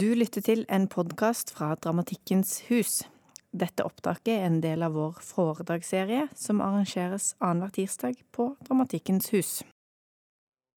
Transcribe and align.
Du 0.00 0.14
lytter 0.14 0.42
til 0.44 0.64
en 0.68 0.88
podkast 0.92 1.52
fra 1.54 1.70
Dramatikkens 1.78 2.58
hus. 2.66 2.98
Dette 3.54 3.84
opptaket 3.86 4.32
er 4.34 4.46
en 4.48 4.58
del 4.60 4.82
av 4.84 4.96
vår 4.96 5.20
foredragsserie 5.24 6.26
som 6.36 6.58
arrangeres 6.60 7.30
annenhver 7.38 7.72
tirsdag 7.78 8.18
på 8.34 8.48
Dramatikkens 8.66 9.30
hus. 9.32 9.52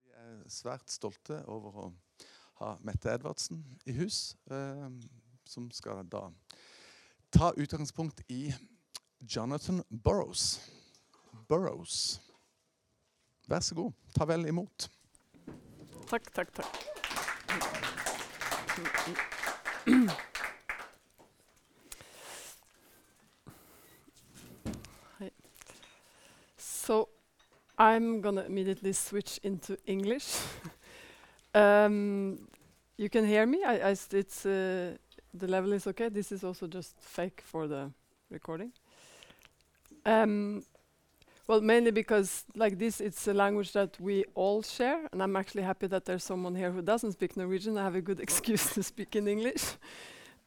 Vi 0.05 0.13
er 0.13 0.37
svært 0.53 0.93
stolte 0.93 1.41
over 1.51 1.81
å 1.81 1.87
ha 2.61 2.69
Mette 2.85 3.11
Edvardsen 3.11 3.65
i 3.89 3.97
hus, 3.97 4.37
eh, 4.51 4.87
som 5.43 5.67
skal 5.75 6.05
da 6.07 6.29
ta 7.35 7.51
utgangspunkt 7.57 8.21
i 8.29 8.53
Jonathan 9.19 9.81
Burrows. 9.89 10.61
Burrows. 11.49 12.21
Vær 13.49 13.65
så 13.65 13.75
god, 13.75 13.91
ta 14.15 14.29
vel 14.29 14.47
imot. 14.47 14.87
Takk, 16.07 16.31
takk, 16.31 16.55
takk. 16.61 17.88
So 26.89 27.09
I'm 27.77 28.19
gonna 28.19 28.41
immediately 28.41 28.93
switch 28.93 29.39
into 29.43 29.77
English. 29.85 30.37
um, 31.53 32.39
you 32.97 33.09
can 33.11 33.27
hear 33.27 33.45
me. 33.45 33.59
It's 33.63 34.43
uh, 34.43 34.97
the 35.31 35.47
level 35.47 35.73
is 35.73 35.85
okay. 35.85 36.09
This 36.09 36.31
is 36.31 36.43
also 36.43 36.65
just 36.65 36.99
fake 36.99 37.43
for 37.45 37.67
the 37.67 37.91
recording. 38.31 38.71
Um, 40.03 40.63
well, 41.49 41.61
mainly 41.61 41.89
because 41.89 42.45
like 42.55 42.77
this, 42.77 43.01
it's 43.01 43.27
a 43.27 43.33
language 43.33 43.71
that 43.71 43.99
we 43.99 44.23
all 44.35 44.61
share, 44.61 45.09
and 45.11 45.23
I'm 45.23 45.35
actually 45.35 45.63
happy 45.63 45.87
that 45.87 46.05
there's 46.05 46.23
someone 46.23 46.53
here 46.53 46.69
who 46.71 46.83
doesn't 46.83 47.13
speak 47.13 47.35
Norwegian. 47.35 47.75
I 47.75 47.83
have 47.83 47.95
a 47.95 48.01
good 48.01 48.19
excuse 48.27 48.71
to 48.75 48.83
speak 48.83 49.15
in 49.15 49.27
English. 49.27 49.63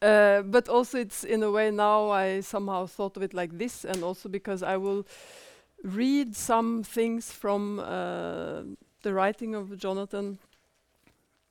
Uh, 0.00 0.42
but 0.42 0.68
also, 0.68 0.98
it's 0.98 1.24
in 1.24 1.42
a 1.42 1.50
way 1.50 1.72
now 1.72 2.10
I 2.10 2.40
somehow 2.40 2.86
thought 2.86 3.16
of 3.16 3.24
it 3.24 3.34
like 3.34 3.58
this, 3.58 3.84
and 3.84 4.04
also 4.04 4.28
because 4.28 4.62
I 4.62 4.76
will 4.76 5.04
read 5.82 6.36
some 6.36 6.84
things 6.84 7.32
from 7.32 7.80
uh, 7.80 8.62
the 9.02 9.12
writing 9.12 9.56
of 9.56 9.76
Jonathan 9.76 10.38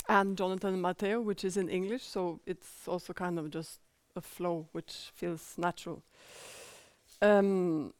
and 0.07 0.37
Jonathan 0.37 0.75
and 0.75 0.81
Matteo, 0.81 1.19
which 1.19 1.43
is 1.43 1.57
in 1.57 1.67
English, 1.67 2.03
so 2.03 2.39
it's 2.45 2.87
also 2.87 3.11
kind 3.11 3.37
of 3.37 3.49
just 3.49 3.81
a 4.15 4.21
flow 4.21 4.69
which 4.71 5.11
feels 5.13 5.55
natural. 5.57 6.03
Um, 7.21 7.93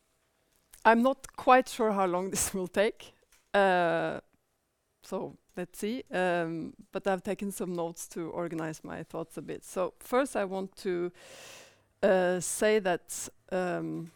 I'm 0.83 1.03
not 1.03 1.35
quite 1.35 1.69
sure 1.69 1.91
how 1.91 2.05
long 2.05 2.29
this 2.31 2.53
will 2.53 2.67
take, 2.67 3.13
uh, 3.53 4.19
so 5.03 5.37
let's 5.55 5.79
see. 5.79 6.03
Um, 6.11 6.73
but 6.91 7.07
I've 7.07 7.23
taken 7.23 7.51
some 7.51 7.73
notes 7.73 8.07
to 8.09 8.29
organize 8.29 8.83
my 8.83 9.03
thoughts 9.03 9.37
a 9.37 9.41
bit. 9.41 9.63
So 9.63 9.93
first, 9.99 10.35
I 10.35 10.45
want 10.45 10.75
to 10.77 11.11
uh, 12.01 12.39
say 12.39 12.79
that 12.79 13.29
um, 13.51 14.11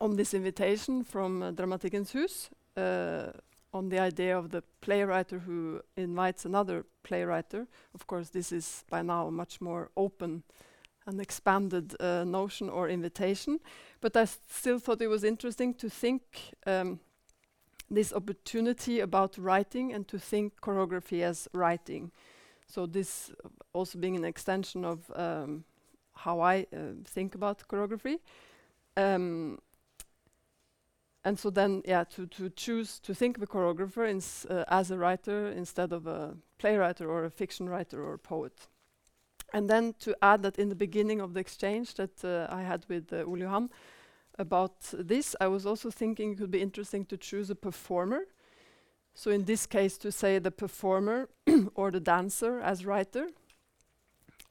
on 0.00 0.16
this 0.16 0.34
invitation 0.34 1.02
from 1.02 1.42
uh, 1.42 1.52
Dramatikkens 1.52 2.12
Hus, 2.12 2.50
uh, 2.76 3.32
on 3.72 3.88
the 3.88 3.98
idea 3.98 4.36
of 4.36 4.50
the 4.50 4.62
playwright 4.80 5.30
who 5.30 5.80
invites 5.96 6.44
another 6.44 6.86
playwright. 7.02 7.52
Of 7.94 8.06
course, 8.06 8.30
this 8.30 8.52
is 8.52 8.84
by 8.88 9.02
now 9.02 9.28
much 9.30 9.60
more 9.60 9.90
open 9.96 10.42
and 11.08 11.20
expanded 11.20 11.96
uh, 12.00 12.22
notion 12.24 12.68
or 12.68 12.88
invitation. 12.88 13.58
But 14.00 14.16
I 14.16 14.26
still 14.26 14.78
thought 14.78 15.00
it 15.00 15.08
was 15.08 15.24
interesting 15.24 15.74
to 15.74 15.88
think 15.88 16.22
um, 16.66 17.00
this 17.90 18.12
opportunity 18.12 19.00
about 19.00 19.38
writing 19.38 19.94
and 19.94 20.06
to 20.08 20.18
think 20.18 20.60
choreography 20.60 21.22
as 21.22 21.48
writing. 21.54 22.12
So 22.66 22.86
this 22.86 23.30
uh, 23.44 23.48
also 23.72 23.98
being 23.98 24.16
an 24.16 24.24
extension 24.24 24.84
of 24.84 25.10
um, 25.16 25.64
how 26.14 26.40
I 26.40 26.66
uh, 26.72 27.02
think 27.04 27.34
about 27.34 27.66
choreography. 27.66 28.18
Um, 28.96 29.58
and 31.24 31.38
so 31.38 31.50
then, 31.50 31.82
yeah, 31.84 32.04
to, 32.04 32.26
to 32.26 32.50
choose 32.50 33.00
to 33.00 33.14
think 33.14 33.36
of 33.36 33.42
a 33.42 33.46
choreographer 33.46 34.06
uh, 34.50 34.64
as 34.68 34.90
a 34.90 34.98
writer 34.98 35.48
instead 35.48 35.92
of 35.92 36.06
a 36.06 36.36
playwright 36.58 37.00
or 37.00 37.24
a 37.24 37.30
fiction 37.30 37.68
writer 37.68 38.02
or 38.02 38.14
a 38.14 38.18
poet. 38.18 38.68
And 39.52 39.68
then 39.68 39.94
to 40.00 40.16
add 40.22 40.42
that 40.42 40.58
in 40.58 40.68
the 40.68 40.74
beginning 40.74 41.20
of 41.20 41.32
the 41.34 41.40
exchange 41.40 41.94
that 41.94 42.24
uh, 42.24 42.46
I 42.54 42.62
had 42.62 42.84
with 42.88 43.12
uh, 43.12 43.24
Ole 43.24 43.68
about 44.38 44.76
this, 44.92 45.34
I 45.40 45.48
was 45.48 45.66
also 45.66 45.90
thinking 45.90 46.32
it 46.32 46.38
could 46.38 46.50
be 46.50 46.60
interesting 46.60 47.04
to 47.06 47.16
choose 47.16 47.50
a 47.50 47.54
performer. 47.54 48.26
So 49.14 49.30
in 49.30 49.44
this 49.44 49.66
case, 49.66 49.98
to 49.98 50.12
say 50.12 50.38
the 50.38 50.50
performer 50.50 51.28
or 51.74 51.90
the 51.90 52.00
dancer 52.00 52.60
as 52.60 52.84
writer, 52.86 53.28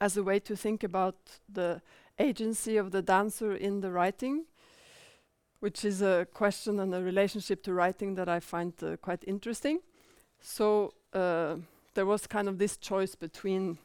as 0.01 0.17
a 0.17 0.23
way 0.23 0.39
to 0.39 0.55
think 0.55 0.83
about 0.83 1.15
the 1.47 1.81
agency 2.19 2.77
of 2.77 2.91
the 2.91 3.01
dancer 3.01 3.55
in 3.55 3.81
the 3.81 3.91
writing, 3.91 4.45
which 5.59 5.85
is 5.85 6.01
a 6.01 6.27
question 6.33 6.79
and 6.79 6.93
a 6.93 7.01
relationship 7.01 7.63
to 7.63 7.73
writing 7.73 8.15
that 8.15 8.27
I 8.27 8.39
find 8.39 8.73
uh, 8.83 8.97
quite 8.97 9.23
interesting. 9.25 9.79
So 10.39 10.93
uh, 11.13 11.55
there 11.93 12.05
was 12.05 12.27
kind 12.27 12.47
of 12.47 12.57
this 12.57 12.77
choice 12.77 13.15
between 13.15 13.77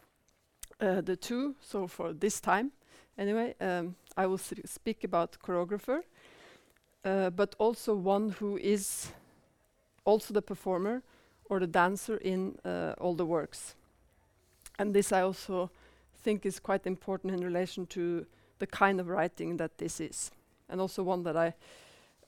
uh, 0.81 1.01
the 1.01 1.17
two. 1.17 1.55
So 1.61 1.87
for 1.87 2.13
this 2.13 2.41
time, 2.41 2.73
anyway, 3.19 3.55
um, 3.61 3.97
I 4.17 4.27
will 4.27 4.39
speak 4.39 5.05
about 5.05 5.39
choreographer, 5.43 6.03
uh, 7.05 7.31
but 7.31 7.55
also 7.59 7.95
one 7.95 8.31
who 8.31 8.57
is 8.59 9.13
also 10.05 10.35
the 10.35 10.43
performer 10.43 11.03
or 11.45 11.61
the 11.61 11.67
dancer 11.67 12.17
in 12.17 12.59
uh, 12.65 12.95
all 12.99 13.15
the 13.15 13.27
works. 13.27 13.75
And 14.79 14.95
this 14.95 15.13
I 15.13 15.23
also 15.23 15.71
think 16.23 16.47
is 16.47 16.59
quite 16.59 16.87
important 16.87 17.35
in 17.35 17.45
relation 17.45 17.87
to 17.87 18.27
the 18.59 18.67
kind 18.67 19.01
of 19.01 19.09
writing 19.09 19.57
that 19.57 19.79
this 19.79 20.01
is, 20.01 20.31
and 20.69 20.81
also 20.81 21.03
one 21.03 21.25
that 21.25 21.37
I 21.37 21.55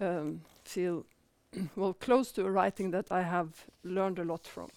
um, 0.00 0.40
feel 0.64 1.06
well 1.76 1.94
close 1.94 2.32
to 2.32 2.44
a 2.44 2.50
writing 2.50 2.90
that 2.90 3.10
I 3.10 3.22
have 3.22 3.66
learned 3.82 4.18
a 4.18 4.24
lot 4.24 4.46
from. 4.46 4.68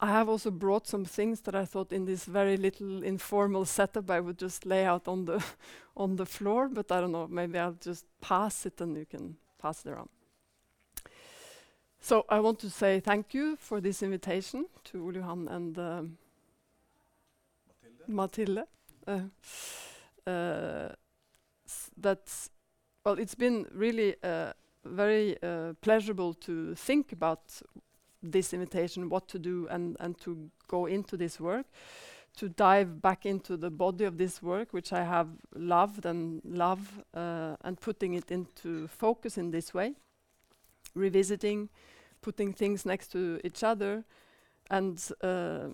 I 0.00 0.06
have 0.06 0.28
also 0.28 0.50
brought 0.50 0.86
some 0.86 1.04
things 1.04 1.40
that 1.40 1.54
I 1.56 1.64
thought 1.64 1.92
in 1.92 2.04
this 2.04 2.24
very 2.24 2.56
little 2.56 3.02
informal 3.02 3.64
setup 3.64 4.10
I 4.10 4.20
would 4.20 4.38
just 4.38 4.64
lay 4.64 4.84
out 4.84 5.08
on 5.08 5.24
the 5.24 5.44
on 5.96 6.16
the 6.16 6.26
floor, 6.26 6.68
but 6.68 6.92
I 6.92 7.00
don't 7.00 7.12
know, 7.12 7.26
maybe 7.26 7.58
I'll 7.58 7.76
just 7.80 8.04
pass 8.20 8.66
it 8.66 8.80
and 8.80 8.96
you 8.96 9.06
can 9.06 9.36
pass 9.60 9.84
it 9.84 9.90
around. 9.90 10.08
So 12.00 12.24
I 12.28 12.38
want 12.38 12.60
to 12.60 12.70
say 12.70 13.00
thank 13.00 13.34
you 13.34 13.56
for 13.56 13.80
this 13.80 14.02
invitation 14.02 14.66
to 14.84 15.04
Ole 15.04 15.14
Johan 15.14 15.48
and 15.48 15.78
um, 15.78 16.18
Mathilde. 18.06 18.64
Uh, 19.06 19.20
uh, 20.24 20.88
that's 21.96 22.50
well, 23.04 23.18
it's 23.18 23.34
been 23.34 23.66
really 23.72 24.14
uh, 24.22 24.52
very 24.84 25.42
uh, 25.42 25.72
pleasurable 25.80 26.34
to 26.34 26.74
think 26.74 27.12
about 27.12 27.62
this 28.22 28.52
invitation, 28.52 29.08
what 29.08 29.28
to 29.28 29.38
do, 29.38 29.66
and 29.70 29.96
and 30.00 30.18
to 30.20 30.50
go 30.66 30.86
into 30.86 31.16
this 31.16 31.40
work, 31.40 31.66
to 32.36 32.48
dive 32.48 33.00
back 33.00 33.26
into 33.26 33.56
the 33.56 33.70
body 33.70 34.04
of 34.04 34.16
this 34.16 34.42
work, 34.42 34.72
which 34.72 34.92
I 34.92 35.04
have 35.04 35.28
loved 35.54 36.06
and 36.06 36.40
love, 36.44 37.02
uh, 37.14 37.56
and 37.62 37.80
putting 37.80 38.14
it 38.14 38.30
into 38.30 38.88
focus 38.88 39.38
in 39.38 39.50
this 39.50 39.74
way, 39.74 39.94
revisiting, 40.94 41.68
putting 42.20 42.52
things 42.52 42.84
next 42.84 43.08
to 43.12 43.40
each 43.44 43.64
other, 43.64 44.04
and 44.70 44.98
uh, 45.22 45.68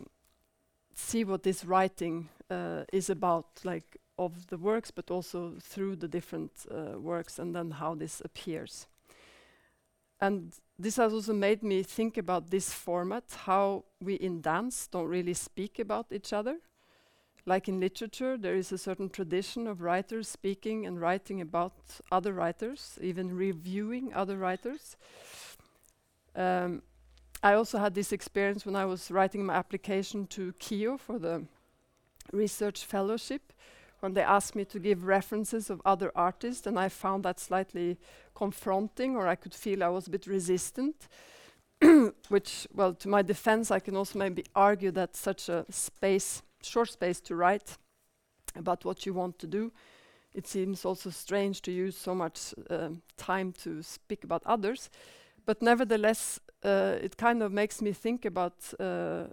see 0.94 1.25
what 1.25 1.43
this 1.43 1.65
writing 1.65 2.28
uh, 2.50 2.84
is 2.93 3.11
about, 3.11 3.47
like 3.65 3.99
of 4.19 4.47
the 4.47 4.56
works, 4.56 4.91
but 4.91 5.11
also 5.11 5.55
through 5.61 5.97
the 5.97 6.09
different 6.09 6.53
uh, 6.71 6.99
works, 6.99 7.38
and 7.38 7.55
then 7.55 7.72
how 7.72 7.94
this 7.94 8.22
appears. 8.25 8.87
And 10.20 10.52
this 10.78 10.97
has 10.97 11.12
also 11.12 11.32
made 11.32 11.62
me 11.62 11.82
think 11.82 12.16
about 12.16 12.50
this 12.50 12.72
format, 12.72 13.25
how 13.44 13.84
we 14.00 14.14
in 14.14 14.41
dance 14.41 14.87
don't 14.87 15.08
really 15.08 15.34
speak 15.34 15.78
about 15.78 16.06
each 16.11 16.32
other. 16.32 16.58
Like 17.46 17.69
in 17.69 17.78
literature, 17.78 18.38
there 18.38 18.55
is 18.55 18.72
a 18.72 18.78
certain 18.78 19.11
tradition 19.11 19.66
of 19.66 19.82
writers 19.82 20.28
speaking 20.28 20.87
and 20.87 20.99
writing 21.00 21.40
about 21.40 21.75
other 22.11 22.32
writers, 22.32 22.99
even 23.02 23.37
reviewing 23.37 24.14
other 24.14 24.38
writers. 24.38 24.96
Um, 26.34 26.82
I 27.43 27.52
also 27.52 27.78
had 27.78 27.94
this 27.94 28.12
experience 28.12 28.64
when 28.64 28.76
I 28.76 28.87
was 28.87 29.10
writing 29.10 29.44
my 29.44 29.55
application 29.55 30.26
to 30.28 30.55
KHiO 30.55 30.99
for 30.99 31.19
the 31.19 31.44
research 32.32 32.87
fellowship, 32.87 33.52
when 34.05 34.12
they 34.12 34.23
asked 34.23 34.55
me 34.55 34.67
to 34.67 34.79
give 34.79 35.06
references 35.06 35.71
of 35.71 35.81
other 35.83 36.12
artists, 36.15 36.67
and 36.67 36.79
I 36.79 36.91
found 36.91 37.25
that 37.25 37.41
slightly 37.41 37.97
confronting, 38.35 39.17
or 39.17 39.27
I 39.27 39.35
could 39.35 39.55
feel 39.55 39.83
I 39.83 39.89
was 39.89 40.06
a 40.06 40.11
bit 40.11 40.27
resistant. 40.27 41.09
Which, 42.29 42.69
well, 42.75 42.93
to 42.93 43.09
my 43.09 43.23
defense, 43.23 43.71
I 43.71 43.79
can 43.79 43.97
also 43.97 44.19
maybe 44.19 44.45
argue 44.55 44.91
that 44.91 45.17
such 45.17 45.49
a 45.49 45.65
space, 45.71 46.43
short 46.62 46.91
space 46.91 47.19
to 47.23 47.35
write 47.35 47.79
about 48.55 48.85
what 48.85 49.06
you 49.06 49.15
want 49.15 49.39
to 49.39 49.47
do, 49.47 49.73
it 50.35 50.47
seems 50.47 50.85
also 50.85 51.09
strange 51.09 51.62
to 51.62 51.73
use 51.73 51.97
so 51.97 52.15
much 52.15 52.53
um, 52.69 53.01
time 53.17 53.53
to 53.62 53.83
speak 53.83 54.23
about 54.23 54.43
others. 54.45 54.91
But 55.47 55.62
nevertheless, 55.62 56.39
uh, 56.62 56.99
it 57.01 57.17
kind 57.17 57.43
of 57.43 57.53
makes 57.53 57.81
me 57.81 57.93
think 57.93 58.27
about 58.27 58.55
uh, 58.79 59.29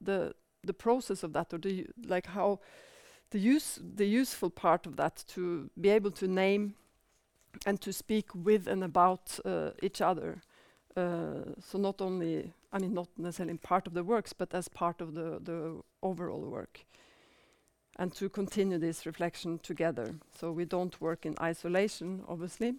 the 0.00 0.34
the 0.64 0.74
process 0.74 1.22
of 1.22 1.32
that, 1.32 1.54
or 1.54 1.58
the 1.58 1.86
like 2.08 2.26
how 2.26 2.58
the 3.30 3.38
use 3.38 3.80
the 3.96 4.06
useful 4.06 4.50
part 4.50 4.86
of 4.86 4.96
that 4.96 5.24
to 5.28 5.70
be 5.80 5.88
able 5.88 6.10
to 6.12 6.26
name 6.26 6.74
and 7.64 7.80
to 7.80 7.92
speak 7.92 8.26
with 8.34 8.68
and 8.68 8.84
about 8.84 9.38
uh, 9.44 9.70
each 9.82 10.00
other. 10.00 10.42
Uh, 10.96 11.52
so 11.60 11.78
not 11.78 12.00
only, 12.00 12.52
I 12.72 12.78
mean, 12.78 12.94
not 12.94 13.08
necessarily 13.18 13.50
in 13.52 13.58
part 13.58 13.86
of 13.86 13.94
the 13.94 14.04
works, 14.04 14.32
but 14.32 14.54
as 14.54 14.68
part 14.68 15.00
of 15.00 15.14
the 15.14 15.38
the 15.42 15.82
overall 16.02 16.40
work, 16.40 16.84
and 17.98 18.14
to 18.14 18.28
continue 18.28 18.78
this 18.78 19.06
reflection 19.06 19.58
together. 19.58 20.14
So 20.38 20.52
we 20.52 20.64
don't 20.64 21.00
work 21.00 21.26
in 21.26 21.34
isolation, 21.40 22.22
obviously. 22.28 22.74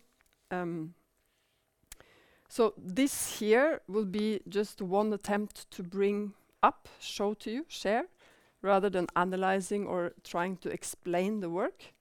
Um, 0.52 0.94
so 2.50 2.74
this 2.78 3.40
here 3.40 3.82
will 3.88 4.06
be 4.06 4.40
just 4.48 4.82
one 4.82 5.14
attempt 5.14 5.70
to 5.72 5.84
bring 5.84 6.34
up, 6.64 6.88
show 7.00 7.34
to 7.34 7.52
you, 7.52 7.66
share, 7.68 8.06
rather 8.62 8.90
than 8.90 9.08
analyzing 9.16 9.86
or 9.86 10.14
trying 10.24 10.58
to 10.58 10.70
explain 10.70 11.40
the 11.40 11.50
work. 11.50 11.94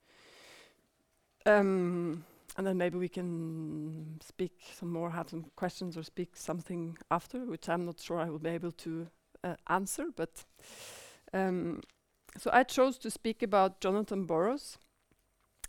Um, 1.44 2.24
and 2.56 2.66
then 2.66 2.78
maybe 2.78 2.98
we 2.98 3.08
can 3.08 4.18
speak 4.20 4.52
some 4.74 4.90
more, 4.90 5.10
have 5.10 5.28
some 5.28 5.46
questions, 5.56 5.96
or 5.96 6.02
speak 6.02 6.36
something 6.36 6.96
after, 7.10 7.44
which 7.44 7.68
I'm 7.68 7.84
not 7.84 8.00
sure 8.00 8.18
I 8.18 8.30
will 8.30 8.38
be 8.38 8.50
able 8.50 8.72
to 8.72 9.08
uh, 9.44 9.54
answer. 9.68 10.06
But 10.14 10.44
um, 11.34 11.82
so 12.38 12.50
I 12.52 12.62
chose 12.62 12.98
to 12.98 13.10
speak 13.10 13.42
about 13.42 13.80
Jonathan 13.80 14.24
Burrows, 14.24 14.78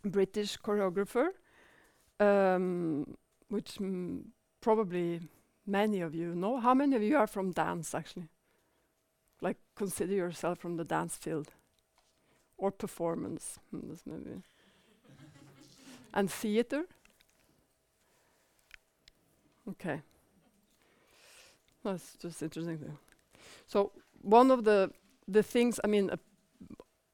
British 0.04 0.58
choreographer, 0.58 1.30
um, 2.20 3.18
which 3.50 3.78
probably 4.62 5.22
many 5.66 6.02
of 6.02 6.16
you 6.16 6.34
know. 6.36 6.60
How 6.60 6.74
many 6.74 6.96
of 6.96 7.04
you 7.04 7.18
are 7.18 7.28
from 7.28 7.52
dance, 7.52 7.94
actually? 7.94 8.30
Consider 9.78 10.14
yourself 10.14 10.58
from 10.58 10.78
the 10.78 10.84
dance 10.84 11.16
field 11.16 11.50
or 12.58 12.72
performance. 12.72 13.60
Hmm, 13.70 13.90
that's 13.90 14.06
maybe. 14.06 14.42
and 16.14 16.32
theater? 16.32 16.86
Okay. 19.70 20.02
That's 21.84 22.16
just 22.20 22.42
interesting. 22.42 22.98
So, 23.68 23.92
one 24.22 24.50
of 24.50 24.64
the, 24.64 24.92
the 25.28 25.44
things, 25.44 25.80
I 25.84 25.88
mean, 25.88 26.10
uh, 26.10 26.18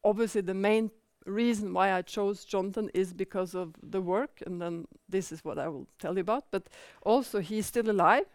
obviously, 0.03 0.41
the 0.41 0.53
main 0.53 0.89
reason 1.25 1.73
why 1.73 1.91
I 1.91 2.01
chose 2.01 2.45
Jonathan 2.45 2.89
is 2.93 3.13
because 3.13 3.55
of 3.55 3.73
the 3.81 4.01
work, 4.01 4.41
and 4.45 4.61
then 4.61 4.87
this 5.09 5.31
is 5.31 5.43
what 5.43 5.59
I 5.59 5.67
will 5.67 5.87
tell 5.99 6.15
you 6.15 6.21
about. 6.21 6.45
But 6.49 6.69
also, 7.01 7.39
he's 7.39 7.65
still 7.65 7.89
alive, 7.89 8.25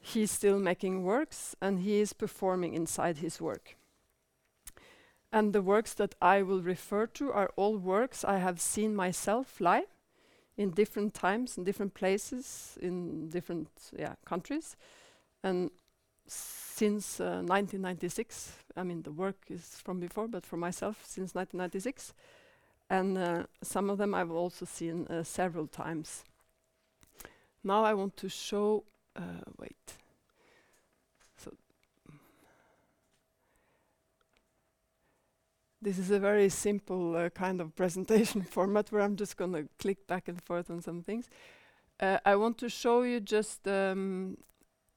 he's 0.00 0.30
still 0.30 0.58
making 0.58 1.04
works, 1.04 1.54
and 1.60 1.80
he 1.80 2.00
is 2.00 2.12
performing 2.12 2.74
inside 2.74 3.18
his 3.18 3.40
work. 3.40 3.76
And 5.32 5.52
the 5.52 5.62
works 5.62 5.94
that 5.94 6.16
I 6.20 6.42
will 6.42 6.60
refer 6.60 7.06
to 7.06 7.32
are 7.32 7.50
all 7.54 7.76
works 7.76 8.24
I 8.24 8.38
have 8.38 8.60
seen 8.60 8.96
myself 8.96 9.60
live 9.60 9.86
in 10.56 10.70
different 10.70 11.14
times, 11.14 11.56
in 11.56 11.64
different 11.64 11.94
places, 11.94 12.76
in 12.82 13.28
different 13.28 13.68
yeah, 13.96 14.14
countries. 14.24 14.76
And 15.42 15.70
since 16.26 17.20
uh, 17.20 17.42
1996, 17.46 18.52
I 18.76 18.82
mean, 18.82 19.02
the 19.02 19.12
work 19.12 19.36
is 19.48 19.80
from 19.82 20.00
before, 20.00 20.28
but 20.28 20.44
for 20.44 20.56
myself, 20.56 21.02
since 21.04 21.34
1996. 21.34 22.12
And 22.88 23.16
uh, 23.16 23.44
some 23.62 23.88
of 23.88 23.98
them 23.98 24.14
I've 24.14 24.32
also 24.32 24.64
seen 24.64 25.06
uh, 25.06 25.22
several 25.22 25.66
times. 25.68 26.24
Now 27.62 27.84
I 27.84 27.94
want 27.94 28.16
to 28.18 28.28
show, 28.28 28.84
uh, 29.16 29.42
wait. 29.58 29.96
So 31.36 31.52
this 35.82 35.98
is 35.98 36.10
a 36.10 36.18
very 36.18 36.48
simple 36.48 37.16
uh, 37.16 37.30
kind 37.30 37.60
of 37.60 37.74
presentation 37.82 38.42
format 38.42 38.90
where 38.92 39.02
I'm 39.02 39.16
just 39.16 39.36
going 39.36 39.52
to 39.52 39.68
click 39.78 40.06
back 40.06 40.28
and 40.28 40.42
forth 40.42 40.70
on 40.70 40.82
some 40.82 41.02
things. 41.02 41.28
Uh, 41.98 42.18
I 42.24 42.36
want 42.36 42.58
to 42.58 42.68
show 42.68 43.02
you 43.02 43.20
just 43.20 43.66
um, 43.68 44.38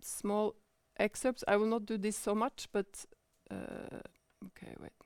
small 0.02 0.56
excerpts. 0.98 1.44
I 1.48 1.58
will 1.58 1.68
not 1.68 1.86
do 1.86 1.98
this 1.98 2.18
so 2.18 2.34
much, 2.34 2.68
but 2.72 3.06
uh, 3.52 4.00
okay, 4.46 4.74
wait. 4.80 5.03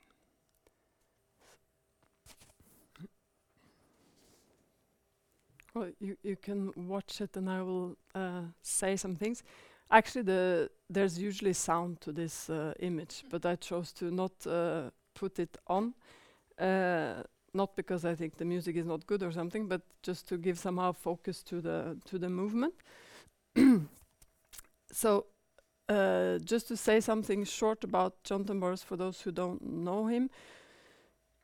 Well, 5.77 5.89
you 5.99 6.17
you 6.23 6.35
can 6.35 6.71
watch 6.75 7.21
it, 7.21 7.37
and 7.37 7.49
I 7.49 7.61
will 7.61 7.97
uh, 8.15 8.41
say 8.63 8.95
some 8.95 9.15
things. 9.15 9.43
Actually, 9.91 10.23
the 10.23 10.69
there's 10.89 11.19
usually 11.19 11.53
sound 11.53 12.01
to 12.01 12.11
this 12.11 12.49
uh, 12.49 12.73
image, 12.79 13.23
but 13.29 13.45
I 13.45 13.55
chose 13.57 13.91
to 13.93 14.09
not 14.09 14.31
uh, 14.47 14.89
put 15.13 15.37
it 15.39 15.57
on. 15.67 15.93
Uh, 16.59 17.21
not 17.53 17.75
because 17.75 18.05
I 18.05 18.15
think 18.15 18.37
the 18.37 18.45
music 18.45 18.75
is 18.75 18.85
not 18.87 19.05
good 19.05 19.21
or 19.21 19.31
something, 19.31 19.67
but 19.67 19.81
just 20.01 20.27
to 20.29 20.37
give 20.37 20.57
somehow 20.57 20.93
focus 20.93 21.43
to 21.43 21.61
the 21.61 21.97
to 22.05 22.17
the 22.17 22.29
movement. 22.29 22.73
so 24.91 25.25
uh, 25.89 26.39
just 26.39 26.67
to 26.69 26.77
say 26.77 26.99
something 26.99 27.45
short 27.45 27.83
about 27.83 28.23
Jonathan 28.23 28.59
Burrows 28.59 28.83
for 28.83 28.97
those 28.97 29.21
who 29.21 29.31
don't 29.31 29.61
know 29.61 30.07
him. 30.07 30.29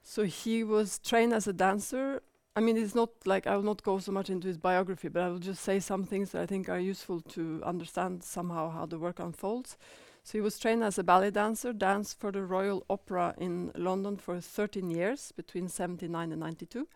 So 0.01 0.24
he 0.24 0.63
was 0.63 1.00
trained 1.00 1.33
as 1.33 1.47
a 1.47 1.53
dancer. 1.53 2.21
I 2.56 2.60
mean, 2.60 2.78
it's 2.78 2.94
not 2.94 3.10
like 3.26 3.48
I 3.48 3.56
will 3.56 3.64
not 3.64 3.82
go 3.82 3.98
so 3.98 4.12
much 4.12 4.30
into 4.30 4.48
his 4.48 4.60
biography, 4.60 5.08
but 5.08 5.24
I 5.24 5.30
will 5.30 5.40
just 5.40 5.64
say 5.64 5.80
some 5.80 6.04
things 6.04 6.32
that 6.32 6.42
I 6.44 6.46
think 6.46 6.70
are 6.70 6.80
useful 6.80 7.20
to 7.22 7.62
understand 7.66 8.24
somehow 8.24 8.70
how 8.70 8.86
the 8.86 9.00
work 9.00 9.20
unfolds. 9.20 9.76
So 10.24 10.38
he 10.38 10.42
was 10.42 10.60
trained 10.60 10.84
as 10.84 11.00
a 11.00 11.04
ballet 11.04 11.32
dancer, 11.32 11.74
danced 11.74 12.20
for 12.20 12.32
the 12.32 12.44
Royal 12.44 12.86
Opera 12.90 13.34
in 13.40 13.72
London 13.76 14.18
for 14.18 14.40
13 14.40 14.92
years, 14.92 15.32
between 15.32 15.68
79 15.68 16.32
and 16.32 16.40
92, 16.40 16.88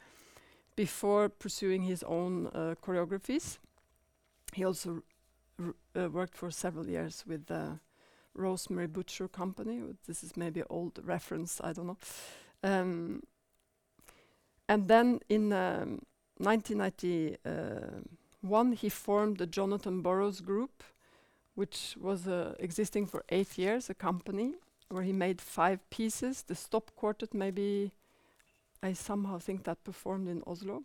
before 0.75 1.27
pursuing 1.27 1.81
his 1.81 2.03
own 2.03 2.47
uh, 2.47 2.75
choreographies. 2.81 3.57
He 4.53 4.63
also 4.63 5.01
uh, 5.59 6.09
worked 6.09 6.37
for 6.37 6.51
several 6.51 6.87
years 6.87 7.23
with 7.27 7.47
the 7.47 7.79
Rosemary 8.35 8.87
Butcher 8.87 9.27
Company. 9.27 9.81
This 10.05 10.23
is 10.23 10.37
maybe 10.37 10.61
old 10.69 10.99
reference, 11.03 11.59
I 11.63 11.73
don't 11.73 11.87
know. 11.87 11.97
Um, 12.63 13.23
and 14.67 14.87
then 14.87 15.19
in 15.29 15.53
um, 15.53 16.01
1991, 16.37 18.73
he 18.73 18.89
formed 18.89 19.37
the 19.37 19.47
Jonathan 19.47 20.01
Burrows 20.01 20.41
Group, 20.41 20.83
which 21.55 21.95
was 21.99 22.27
uh, 22.27 22.55
existing 22.59 23.07
for 23.07 23.23
eight 23.29 23.57
years, 23.57 23.89
a 23.89 23.93
company 23.93 24.55
where 24.89 25.03
he 25.03 25.13
made 25.13 25.41
five 25.41 25.79
pieces. 25.89 26.43
The 26.43 26.55
Stop 26.55 26.91
Quartet, 26.95 27.33
maybe 27.33 27.91
I 28.83 28.93
somehow 28.93 29.39
think 29.39 29.63
that 29.63 29.83
performed 29.83 30.27
in 30.27 30.43
Oslo. 30.45 30.83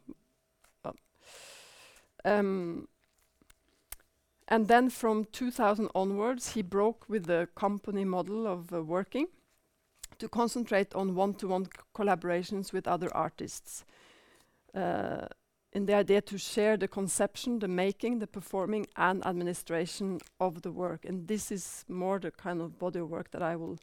Um, 2.25 2.89
and 4.49 4.69
then 4.69 4.91
from 4.91 5.27
2000 5.33 5.91
onwards, 5.95 6.53
he 6.53 6.63
broke 6.63 7.09
with 7.09 7.27
the 7.27 7.49
company 7.55 8.05
model 8.05 8.47
of 8.47 8.73
uh, 8.73 8.83
working 8.83 9.27
to 10.23 10.29
concentrate 10.29 10.95
on 10.95 11.17
one-to-one 11.17 11.67
collaborations 11.97 12.73
with 12.73 12.87
other 12.87 13.13
artists. 13.13 13.85
Uh, 14.73 15.27
in 15.73 15.87
the 15.87 15.95
idea 15.95 16.21
to 16.21 16.39
share 16.39 16.77
the 16.77 16.87
conception, 16.87 17.59
the 17.59 17.67
making, 17.67 18.21
the 18.21 18.29
performing, 18.29 18.87
and 18.97 19.27
administration 19.27 20.21
of 20.39 20.63
the 20.63 20.71
work. 20.71 21.05
And 21.05 21.27
this 21.27 21.51
is 21.51 21.85
more 21.89 22.21
the 22.21 22.31
kind 22.31 22.61
of 22.61 22.79
body 22.79 23.01
of 23.01 23.11
work 23.11 23.33
that 23.33 23.43
I 23.43 23.57
will 23.57 23.79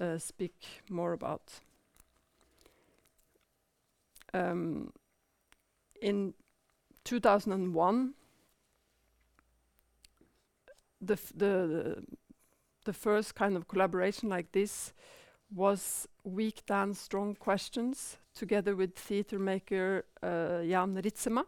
uh, 0.00 0.18
speak 0.18 0.54
more 0.90 1.12
about. 1.12 1.60
Um, 4.34 4.92
in 6.02 6.34
2001, 7.04 8.14
the, 11.00 11.16
the 11.36 12.02
the 12.84 12.92
first 12.92 13.34
kind 13.34 13.56
of 13.56 13.68
collaboration 13.68 14.28
like 14.28 14.52
this 14.52 14.92
was 15.54 16.08
Weak 16.24 16.64
Dance 16.66 17.00
Strong 17.00 17.36
Questions 17.36 18.18
together 18.34 18.76
with 18.76 18.94
theater 18.94 19.38
maker 19.38 20.04
uh, 20.22 20.62
Jan 20.62 20.94
Ritsema. 21.02 21.44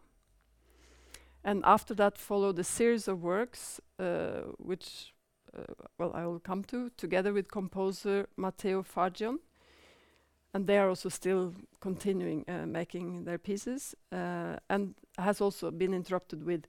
And 1.44 1.62
after 1.64 1.94
that 1.94 2.18
followed 2.18 2.59
a 2.59 2.64
series 2.64 3.09
of 3.09 3.23
works, 3.23 3.80
uh, 3.99 4.42
which, 4.59 5.12
uh, 5.56 5.62
well, 5.99 6.12
I 6.14 6.26
will 6.26 6.40
come 6.40 6.64
to, 6.64 6.90
together 6.97 7.32
with 7.32 7.50
composer 7.50 8.28
Matteo 8.37 8.82
Fargion. 8.82 9.38
And 10.54 10.66
they 10.66 10.78
are 10.78 10.88
also 10.88 11.09
still 11.09 11.54
continuing 11.80 12.44
uh, 12.47 12.66
making 12.66 13.25
their 13.25 13.38
pieces, 13.38 13.94
uh, 14.12 14.56
and 14.68 14.94
has 15.16 15.40
also 15.40 15.71
been 15.71 15.94
interrupted 15.94 16.44
with 16.44 16.66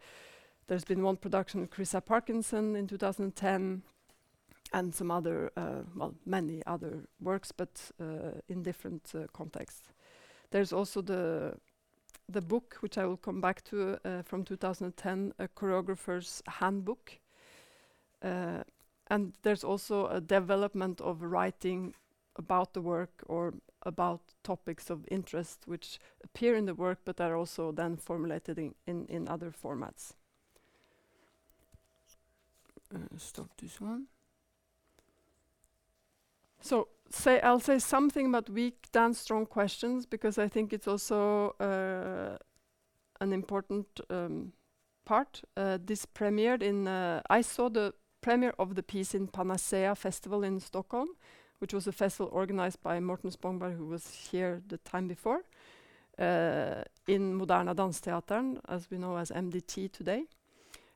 there's 0.68 0.86
been 0.86 1.04
one 1.04 1.18
production 1.18 1.60
with 1.60 1.72
Chrissa 1.72 2.04
Parkinson 2.06 2.76
in 2.76 2.88
2010, 2.88 3.82
and 4.74 4.94
some 4.94 5.12
other, 5.12 5.52
uh, 5.58 5.84
well, 5.96 6.16
many 6.26 6.62
other 6.66 7.04
works, 7.20 7.52
but 7.52 7.92
uh, 8.02 8.40
in 8.48 8.64
different 8.64 9.12
uh, 9.16 9.28
contexts. 9.34 9.90
There's 10.52 10.74
also 10.74 11.02
the 11.02 11.56
the 12.30 12.42
book, 12.42 12.78
which 12.80 12.98
I 12.98 13.06
will 13.06 13.18
come 13.18 13.42
back 13.42 13.64
to, 13.66 14.00
uh, 14.06 14.22
from 14.24 14.46
2010, 14.46 15.34
a 15.40 15.48
choreographer's 15.48 16.42
handbook, 16.48 17.20
Uh, 18.24 18.64
and 19.08 19.34
there's 19.42 19.64
also 19.64 20.08
a 20.08 20.22
development 20.22 21.02
of 21.02 21.22
writing 21.22 21.94
about 22.38 22.74
the 22.74 22.82
work 22.82 23.24
or 23.28 23.54
about 23.82 24.22
topics 24.44 24.90
of 24.90 25.06
interest 25.12 25.68
which 25.68 26.00
appear 26.24 26.56
in 26.56 26.66
the 26.66 26.74
work 26.74 27.00
but 27.06 27.20
are 27.20 27.36
also 27.36 27.72
then 27.72 27.98
formulated 27.98 28.58
in, 28.58 28.74
in, 28.88 29.06
in 29.08 29.28
other 29.28 29.52
formats. 29.52 30.14
Uh, 32.96 33.18
stop 33.18 33.50
this 33.58 33.82
one. 33.82 34.08
So 36.64 36.88
say 37.10 37.42
I'll 37.42 37.60
say 37.60 37.78
something 37.78 38.28
about 38.28 38.50
weak 38.50 38.88
dance 38.94 39.20
strong 39.20 39.46
questions 39.46 40.06
because 40.06 40.38
I 40.38 40.48
think 40.48 40.72
it's 40.72 40.88
also 40.88 41.56
uh, 41.60 42.38
an 43.20 43.34
important 43.34 43.86
um, 44.10 44.54
part. 45.04 45.42
Uh, 45.58 45.78
this 45.86 46.06
premiered 46.06 46.64
in 46.64 46.88
uh, 46.88 47.22
I 47.30 47.42
saw 47.42 47.70
the 47.70 47.94
premiere 48.22 48.54
of 48.58 48.76
the 48.76 48.84
piece 48.84 49.14
in 49.14 49.28
Panacea 49.28 49.94
Festival 49.94 50.46
in 50.46 50.62
Stockholm, 50.62 51.10
which 51.60 51.74
was 51.74 51.86
a 51.86 51.92
festival 51.92 52.30
organized 52.32 52.82
by 52.82 52.98
Mårten 53.00 53.36
Spångberg, 53.36 53.76
who 53.76 53.88
was 53.88 54.30
here 54.32 54.62
the 54.70 54.78
time 54.78 55.10
before, 55.10 55.44
uh, 56.18 56.84
in 57.08 57.38
Moderna 57.38 57.76
Dansteatern, 57.76 58.62
as 58.70 58.90
we 58.90 58.98
know 58.98 59.18
as 59.18 59.32
MDT 59.32 59.92
today. 59.92 60.28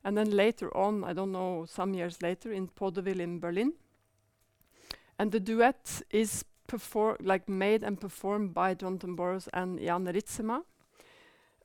And 0.06 0.18
then 0.18 0.32
later 0.32 0.76
on, 0.78 1.04
I 1.04 1.12
don't 1.12 1.34
know, 1.34 1.66
some 1.68 1.94
years 1.94 2.22
later, 2.22 2.54
in 2.54 2.68
Vaudeville 2.68 3.20
in 3.20 3.42
Berlin. 3.42 3.74
And 5.20 5.32
the 5.32 5.40
duet 5.40 6.02
is 6.12 6.46
like 7.22 7.48
made 7.48 7.84
and 7.84 8.00
performed 8.00 8.54
by 8.54 8.74
Jonathan 8.74 9.16
Burrows 9.16 9.48
and 9.54 9.80
Jan 9.80 10.06
Ritsema, 10.06 10.64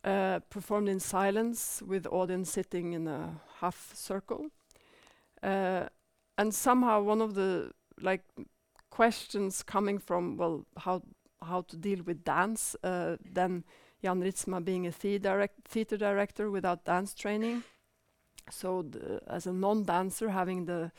uh, 0.04 0.40
performed 0.48 0.88
in 0.88 1.00
silence 1.00 1.82
with 1.86 2.06
audience 2.06 2.50
sitting 2.50 2.92
in 2.92 3.08
a 3.08 3.40
half 3.60 3.92
circle. 3.94 4.46
Uh, 5.42 5.88
and 6.38 6.54
somehow 6.54 7.02
one 7.02 7.20
of 7.20 7.34
the 7.34 7.72
like 8.00 8.22
questions 8.90 9.62
coming 9.62 9.98
from 9.98 10.36
well 10.36 10.64
how 10.78 11.02
how 11.42 11.62
to 11.62 11.76
deal 11.76 12.02
with 12.04 12.24
dance 12.24 12.76
uh, 12.84 13.16
then 13.32 13.64
Jan 14.02 14.20
Ritsema 14.20 14.64
being 14.64 14.86
a 14.86 14.92
theater, 14.92 15.22
direct 15.22 15.68
theater 15.68 15.96
director 15.96 16.50
without 16.50 16.84
dance 16.84 17.14
training 17.14 17.62
so 18.50 18.84
as 19.26 19.46
a 19.46 19.52
non-dancer 19.52 20.30
having 20.30 20.66
the 20.66 20.90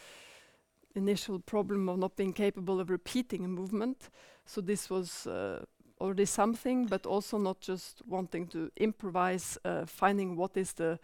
initial 0.96 1.40
problem 1.40 1.90
of 1.90 1.98
not 1.98 2.16
being 2.16 2.34
capable 2.34 2.80
of 2.80 2.90
repeating 2.90 3.46
a 3.46 3.48
movement 3.48 4.10
so 4.46 4.62
this 4.62 4.90
was 4.90 5.28
uh, 5.28 5.64
already 6.00 6.26
something 6.26 6.86
but 6.86 7.06
also 7.06 7.38
not 7.38 7.60
just 7.60 8.02
wanting 8.08 8.48
to 8.48 8.72
improvise 8.78 9.58
uh, 9.66 9.86
finding 9.86 10.36
what 10.36 10.56
is 10.58 10.74
the 10.74 11.00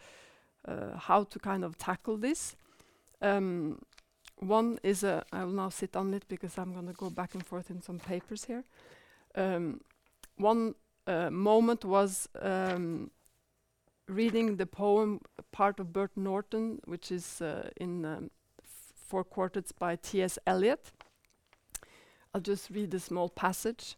uh, 0.68 0.98
how 0.98 1.24
to 1.24 1.40
kind 1.40 1.64
of 1.64 1.78
tackle 1.78 2.18
this 2.18 2.56
um, 3.22 3.80
one 4.40 4.80
is 4.84 5.04
a, 5.04 5.24
I 5.32 5.44
will 5.44 5.54
now 5.54 5.70
sit 5.70 5.96
on 5.96 6.14
it 6.14 6.24
because 6.28 6.58
I'm 6.58 6.74
going 6.74 6.88
to 6.88 6.94
go 6.94 7.10
back 7.10 7.34
and 7.34 7.46
forth 7.46 7.70
in 7.70 7.82
some 7.82 8.00
papers 8.00 8.46
here. 8.46 8.64
Um, 9.36 9.82
one 10.38 10.76
uh, 11.08 11.30
moment 11.30 11.84
was 11.84 12.30
um, 12.42 13.12
reading 14.08 14.56
the 14.56 14.66
poem 14.66 15.22
part 15.52 15.80
of 15.80 15.92
Burnt 15.92 16.16
Norton, 16.16 16.80
which 16.86 17.12
is 17.12 17.42
uh, 17.42 17.70
in 17.78 18.06
um, 18.06 18.32
four 19.10 19.24
quartets 19.24 19.72
by 19.72 19.96
T.S. 19.96 20.38
Eliot. 20.46 20.92
I'll 22.32 22.42
just 22.42 22.70
read 22.70 22.94
a 22.94 23.00
small 23.00 23.28
passage. 23.28 23.96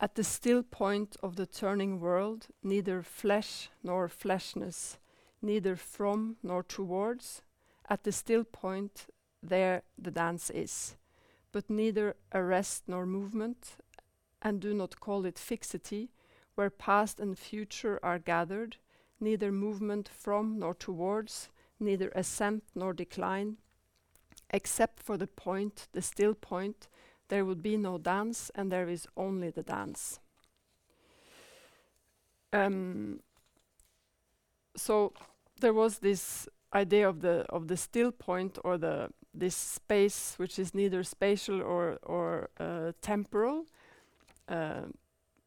At 0.00 0.16
the 0.16 0.22
still 0.22 0.62
point 0.62 1.16
of 1.22 1.36
the 1.36 1.46
turning 1.46 1.98
world, 1.98 2.48
neither 2.62 3.02
flesh 3.02 3.70
nor 3.82 4.06
fleshness, 4.06 4.98
neither 5.40 5.76
from 5.76 6.36
nor 6.42 6.62
towards, 6.62 7.40
at 7.88 8.04
the 8.04 8.12
still 8.12 8.44
point, 8.44 9.06
there 9.42 9.82
the 9.96 10.10
dance 10.10 10.50
is, 10.50 10.96
but 11.50 11.70
neither 11.70 12.14
arrest 12.34 12.84
nor 12.86 13.06
movement, 13.06 13.76
and 14.42 14.60
do 14.60 14.74
not 14.74 15.00
call 15.00 15.24
it 15.24 15.38
fixity, 15.38 16.10
where 16.54 16.68
past 16.68 17.18
and 17.18 17.38
future 17.38 17.98
are 18.02 18.18
gathered, 18.18 18.76
neither 19.20 19.50
movement 19.50 20.06
from 20.06 20.58
nor 20.58 20.74
towards, 20.74 21.48
neither 21.80 22.10
ascent 22.14 22.62
nor 22.74 22.92
decline. 22.92 23.56
Except 24.50 25.02
for 25.02 25.16
the 25.16 25.26
point, 25.26 25.88
the 25.92 26.02
still 26.02 26.34
point, 26.34 26.88
there 27.28 27.44
would 27.44 27.62
be 27.62 27.76
no 27.76 27.98
dance, 27.98 28.50
and 28.54 28.72
there 28.72 28.88
is 28.88 29.06
only 29.16 29.50
the 29.50 29.62
dance. 29.62 30.20
Um, 32.52 33.20
so 34.74 35.12
there 35.60 35.74
was 35.74 35.98
this 35.98 36.48
idea 36.74 37.08
of 37.08 37.20
the 37.20 37.44
of 37.48 37.68
the 37.68 37.76
still 37.76 38.12
point 38.12 38.58
or 38.64 38.76
the 38.78 39.08
this 39.34 39.54
space 39.54 40.34
which 40.36 40.58
is 40.58 40.74
neither 40.74 41.02
spatial 41.02 41.62
or 41.62 41.98
or 42.02 42.48
uh, 42.58 42.92
temporal, 43.02 43.66
uh, 44.48 44.86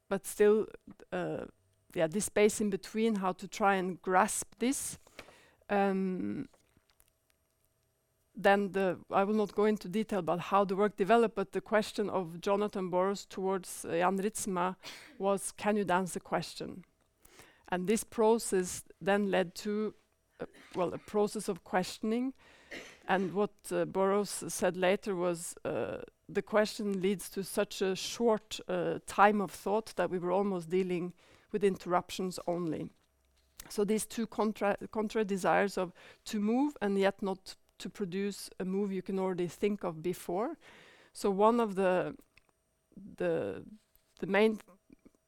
but 0.10 0.28
still, 0.28 0.68
uh, 1.12 1.46
yeah, 1.96 2.08
this 2.08 2.26
space 2.26 2.62
in 2.62 2.70
between. 2.70 3.16
How 3.16 3.32
to 3.34 3.48
try 3.48 3.76
and 3.76 4.02
grasp 4.02 4.56
this. 4.60 5.00
Um, 5.70 6.50
then 8.44 8.72
the 8.72 8.98
I 9.12 9.24
will 9.24 9.36
not 9.36 9.56
go 9.56 9.66
into 9.66 9.88
detail 9.88 10.20
about 10.20 10.40
how 10.40 10.66
the 10.66 10.76
work 10.76 10.98
developed, 10.98 11.36
but 11.36 11.52
the 11.52 11.62
question 11.62 12.10
of 12.10 12.42
Jonathan 12.42 12.90
Burrows 12.90 13.26
towards 13.26 13.86
uh, 13.86 13.92
Jan 13.92 14.18
Ritsema 14.20 14.76
was, 15.18 15.52
"Can 15.52 15.78
you 15.78 15.84
dance 15.84 16.16
a 16.16 16.20
question?" 16.20 16.84
And 17.70 17.88
this 17.88 18.04
process 18.04 18.84
then 19.02 19.32
led 19.32 19.56
to 19.56 19.94
well, 20.76 20.94
a 20.94 20.98
process 20.98 21.48
of 21.48 21.64
questioning. 21.64 22.34
And 23.08 23.34
what 23.34 23.52
uh, 23.72 23.86
Burrows 23.86 24.44
said 24.48 24.78
later 24.78 25.16
was 25.16 25.56
uh, 25.66 25.98
the 26.30 26.42
question 26.42 27.02
leads 27.02 27.30
to 27.32 27.44
such 27.44 27.82
a 27.82 27.96
short 27.96 28.60
uh, 28.68 29.00
time 29.06 29.42
of 29.42 29.52
thought 29.52 29.94
that 29.96 30.10
we 30.10 30.20
were 30.20 30.32
almost 30.32 30.70
dealing 30.70 31.14
with 31.52 31.64
interruptions 31.64 32.40
only. 32.48 32.90
So 33.70 33.84
these 33.84 34.06
two 34.06 34.28
contra, 34.28 34.78
contra 34.92 35.24
desires 35.24 35.78
of 35.78 35.92
to 36.26 36.40
move 36.40 36.78
and 36.82 36.98
yet 36.98 37.22
not 37.22 37.56
to 37.82 37.90
produce 37.90 38.50
a 38.60 38.66
move 38.66 38.92
you 38.92 39.02
can 39.02 39.20
already 39.20 39.48
think 39.48 39.84
of 39.84 40.02
before. 40.02 40.58
So 41.14 41.30
one 41.30 41.60
of 41.60 41.76
the 41.76 42.16
the 43.18 43.64
the 44.20 44.28
main 44.28 44.60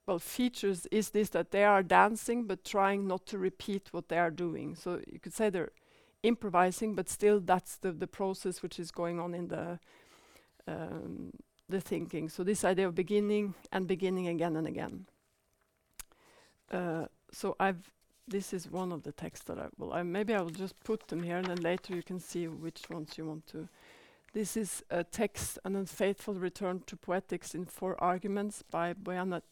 well 0.05 0.19
features 0.19 0.85
is 0.91 1.09
this 1.09 1.29
that 1.29 1.51
they 1.51 1.63
are 1.63 1.83
dancing 1.83 2.45
but 2.45 2.63
trying 2.63 3.07
not 3.07 3.25
to 3.27 3.37
repeat 3.37 3.89
what 3.91 4.09
they 4.09 4.17
are 4.17 4.31
doing. 4.31 4.75
So 4.75 5.01
you 5.07 5.19
could 5.19 5.33
say 5.33 5.49
they're 5.49 5.71
improvising 6.21 6.95
but 6.95 7.09
still 7.09 7.39
that's 7.39 7.77
the 7.77 7.91
the 7.91 8.07
process 8.07 8.61
which 8.61 8.79
is 8.79 8.91
going 8.91 9.19
on 9.19 9.33
in 9.33 9.47
the 9.47 9.79
um, 10.67 11.31
the 11.69 11.81
thinking. 11.81 12.29
So 12.29 12.43
this 12.43 12.63
idea 12.63 12.87
of 12.87 12.95
beginning 12.95 13.55
and 13.71 13.87
beginning 13.87 14.27
again 14.27 14.55
and 14.55 14.67
again. 14.67 15.07
Uh, 16.71 17.05
so 17.31 17.55
I've 17.59 17.91
this 18.27 18.53
is 18.53 18.71
one 18.71 18.91
of 18.91 19.03
the 19.03 19.11
texts 19.11 19.45
that 19.45 19.59
I 19.59 19.67
will. 19.77 19.93
I 19.93 20.03
maybe 20.03 20.33
I 20.33 20.41
will 20.41 20.49
just 20.49 20.79
put 20.83 21.07
them 21.07 21.23
here 21.23 21.37
and 21.37 21.47
then 21.47 21.61
later 21.61 21.95
you 21.95 22.03
can 22.03 22.19
see 22.19 22.47
which 22.47 22.89
ones 22.89 23.17
you 23.17 23.25
want 23.25 23.47
to 23.47 23.67
this 24.33 24.57
is 24.57 24.83
a 24.89 25.03
text, 25.03 25.59
An 25.63 25.75
Unfaithful 25.75 26.33
Return 26.33 26.81
to 26.87 26.97
Poetics 26.97 27.53
in 27.53 27.65
Four 27.65 28.01
Arguments 28.03 28.63
by 28.63 28.93
Bojana 28.95 29.43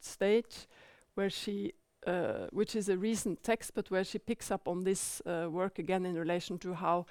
Stege, 0.00 0.68
where 1.14 1.28
she, 1.28 1.72
uh, 2.06 2.46
which 2.52 2.76
is 2.76 2.88
a 2.88 2.96
recent 2.96 3.42
text, 3.42 3.72
but 3.74 3.90
where 3.90 4.04
she 4.04 4.18
picks 4.20 4.52
up 4.52 4.68
on 4.68 4.84
this 4.84 5.20
uh, 5.26 5.48
work 5.50 5.80
again 5.80 6.06
in 6.06 6.14
relation 6.14 6.56
to 6.58 6.74
how 6.74 7.06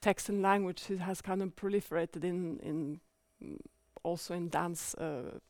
text 0.00 0.28
and 0.28 0.40
language 0.40 0.84
has 1.00 1.20
kind 1.20 1.42
of 1.42 1.56
proliferated 1.56 2.22
in, 2.22 2.60
in 2.60 3.00
mm, 3.42 3.58
also 4.04 4.34
in 4.34 4.48
dance 4.48 4.94
uh, 4.94 5.40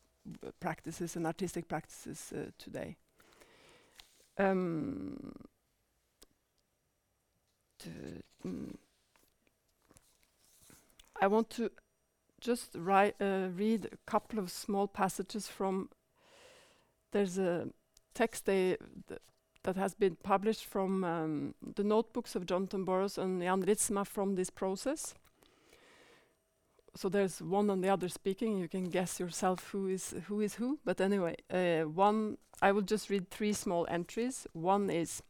practices 0.60 1.14
and 1.14 1.26
artistic 1.26 1.68
practices 1.68 2.32
uh, 2.34 2.50
today. 2.56 2.96
Um, 4.38 5.32
mm, 8.46 8.74
I 11.20 11.26
want 11.26 11.50
to 11.50 11.70
just 12.40 12.76
uh, 12.76 13.48
read 13.56 13.86
a 13.86 13.96
couple 14.06 14.38
of 14.38 14.50
small 14.50 14.86
passages 14.86 15.48
from. 15.48 15.90
There's 17.10 17.38
a 17.38 17.68
text 18.14 18.46
th 18.46 18.78
that 19.64 19.76
has 19.76 19.94
been 19.94 20.16
published 20.22 20.64
from 20.64 21.04
um, 21.04 21.54
the 21.74 21.84
notebooks 21.84 22.36
of 22.36 22.46
Jonathan 22.46 22.84
Burrows 22.84 23.18
and 23.18 23.42
Jan 23.42 23.62
Ritsema 23.62 24.06
from 24.06 24.36
this 24.36 24.50
process. 24.50 25.14
So 26.94 27.08
there's 27.08 27.40
one 27.40 27.70
and 27.70 27.82
the 27.82 27.88
other 27.88 28.08
speaking. 28.08 28.58
You 28.58 28.68
can 28.68 28.90
guess 28.90 29.20
yourself 29.20 29.70
who 29.70 29.88
is 29.88 30.14
who 30.26 30.40
is 30.40 30.54
who. 30.54 30.78
But 30.84 31.00
anyway, 31.00 31.36
uh, 31.50 31.82
one 31.82 32.38
I 32.60 32.72
will 32.72 32.82
just 32.82 33.10
read 33.10 33.30
three 33.30 33.52
small 33.52 33.86
entries. 33.88 34.46
One 34.52 34.90
is 34.90 35.22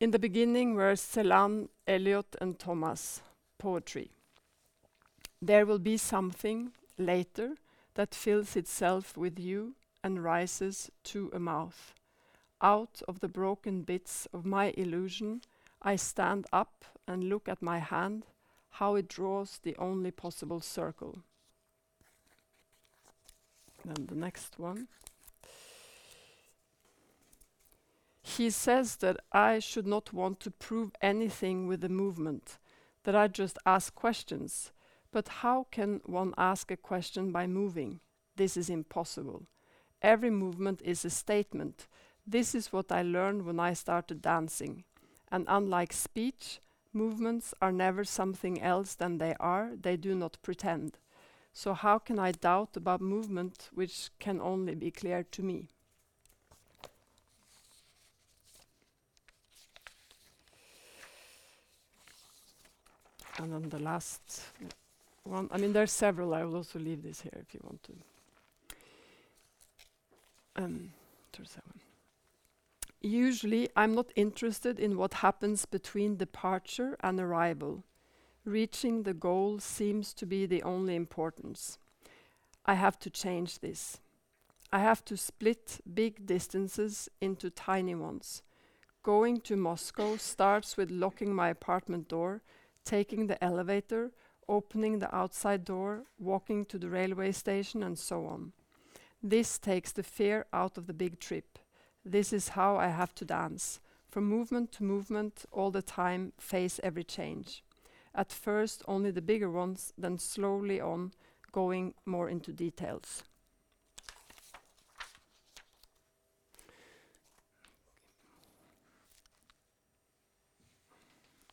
in 0.00 0.10
the 0.10 0.18
beginning 0.18 0.74
were 0.74 0.94
Celan, 0.94 1.68
Eliot, 1.86 2.36
and 2.40 2.58
Thomas 2.58 3.20
poetry. 3.58 4.10
There 5.40 5.66
will 5.66 5.78
be 5.78 5.96
something 5.96 6.72
later 6.98 7.56
that 7.94 8.14
fills 8.14 8.56
itself 8.56 9.16
with 9.16 9.38
you 9.38 9.74
and 10.02 10.24
rises 10.24 10.90
to 11.04 11.30
a 11.32 11.38
mouth. 11.38 11.94
Out 12.60 13.02
of 13.06 13.20
the 13.20 13.28
broken 13.28 13.82
bits 13.82 14.26
of 14.32 14.44
my 14.44 14.72
illusion, 14.76 15.42
I 15.82 15.96
stand 15.96 16.46
up 16.52 16.84
and 17.06 17.28
look 17.28 17.48
at 17.48 17.60
my 17.60 17.78
hand, 17.78 18.24
how 18.72 18.94
it 18.94 19.08
draws 19.08 19.58
the 19.62 19.76
only 19.76 20.10
possible 20.10 20.60
circle. 20.60 21.18
Then 23.84 24.06
the 24.06 24.14
next 24.14 24.58
one. 24.58 24.88
He 28.22 28.48
says 28.50 28.96
that 28.96 29.18
I 29.30 29.58
should 29.58 29.86
not 29.86 30.12
want 30.12 30.40
to 30.40 30.50
prove 30.50 30.92
anything 31.02 31.66
with 31.66 31.82
the 31.82 31.88
movement, 31.88 32.58
that 33.04 33.14
I 33.14 33.28
just 33.28 33.58
ask 33.66 33.94
questions. 33.94 34.72
But 35.10 35.28
how 35.28 35.66
can 35.70 36.00
one 36.06 36.32
ask 36.38 36.70
a 36.70 36.76
question 36.76 37.30
by 37.30 37.46
moving? 37.46 38.00
This 38.36 38.56
is 38.56 38.70
impossible. 38.70 39.42
Every 40.00 40.30
movement 40.30 40.80
is 40.82 41.04
a 41.04 41.10
statement. 41.10 41.86
This 42.26 42.54
is 42.54 42.72
what 42.72 42.90
I 42.90 43.02
learned 43.02 43.44
when 43.44 43.60
I 43.60 43.74
started 43.74 44.22
dancing. 44.22 44.84
And 45.30 45.44
unlike 45.48 45.92
speech, 45.92 46.60
movements 46.92 47.54
are 47.60 47.72
never 47.72 48.04
something 48.04 48.60
else 48.60 48.94
than 48.94 49.18
they 49.18 49.34
are, 49.40 49.70
they 49.80 49.96
do 49.96 50.14
not 50.14 50.38
pretend. 50.42 50.98
So, 51.52 51.74
how 51.74 51.98
can 51.98 52.18
I 52.18 52.32
doubt 52.32 52.76
about 52.76 53.00
movement 53.00 53.68
which 53.74 54.10
can 54.18 54.40
only 54.40 54.74
be 54.74 54.90
clear 54.90 55.22
to 55.22 55.42
me? 55.42 55.68
And 63.38 63.52
then 63.52 63.68
the 63.68 63.78
last 63.78 64.42
one, 65.24 65.48
I 65.50 65.58
mean, 65.58 65.72
there 65.72 65.82
are 65.82 65.86
several, 65.86 66.34
I 66.34 66.44
will 66.44 66.56
also 66.56 66.78
leave 66.78 67.02
this 67.02 67.22
here 67.22 67.38
if 67.40 67.54
you 67.54 67.60
want 67.62 67.82
to. 67.84 67.92
Um, 70.56 70.92
Usually, 73.02 73.68
I'm 73.74 73.96
not 73.96 74.12
interested 74.14 74.78
in 74.78 74.96
what 74.96 75.14
happens 75.14 75.66
between 75.66 76.16
departure 76.16 76.96
and 77.00 77.18
arrival. 77.18 77.82
Reaching 78.44 79.02
the 79.02 79.12
goal 79.12 79.58
seems 79.58 80.14
to 80.14 80.24
be 80.24 80.46
the 80.46 80.62
only 80.62 80.94
importance. 80.94 81.78
I 82.64 82.74
have 82.74 83.00
to 83.00 83.10
change 83.10 83.58
this. 83.58 84.00
I 84.72 84.78
have 84.78 85.04
to 85.06 85.16
split 85.16 85.80
big 85.92 86.26
distances 86.26 87.08
into 87.20 87.50
tiny 87.50 87.96
ones. 87.96 88.44
Going 89.02 89.40
to 89.40 89.56
Moscow 89.56 90.16
starts 90.16 90.76
with 90.76 90.92
locking 90.92 91.34
my 91.34 91.48
apartment 91.48 92.08
door, 92.08 92.42
taking 92.84 93.26
the 93.26 93.42
elevator, 93.42 94.12
opening 94.48 95.00
the 95.00 95.12
outside 95.12 95.64
door, 95.64 96.04
walking 96.20 96.64
to 96.66 96.78
the 96.78 96.88
railway 96.88 97.32
station, 97.32 97.82
and 97.82 97.98
so 97.98 98.26
on. 98.26 98.52
This 99.20 99.58
takes 99.58 99.90
the 99.90 100.04
fear 100.04 100.46
out 100.52 100.78
of 100.78 100.86
the 100.86 100.94
big 100.94 101.18
trip. 101.18 101.58
This 102.04 102.32
is 102.32 102.48
how 102.50 102.76
I 102.76 102.88
have 102.88 103.14
to 103.16 103.24
dance. 103.24 103.80
From 104.10 104.24
movement 104.24 104.72
to 104.72 104.84
movement, 104.84 105.44
all 105.52 105.70
the 105.70 105.82
time, 105.82 106.32
face 106.38 106.80
every 106.82 107.04
change. 107.04 107.62
At 108.14 108.30
first, 108.30 108.82
only 108.86 109.10
the 109.10 109.22
bigger 109.22 109.50
ones, 109.50 109.92
then 109.96 110.18
slowly 110.18 110.80
on, 110.80 111.12
going 111.52 111.94
more 112.04 112.28
into 112.28 112.52
details. 112.52 113.22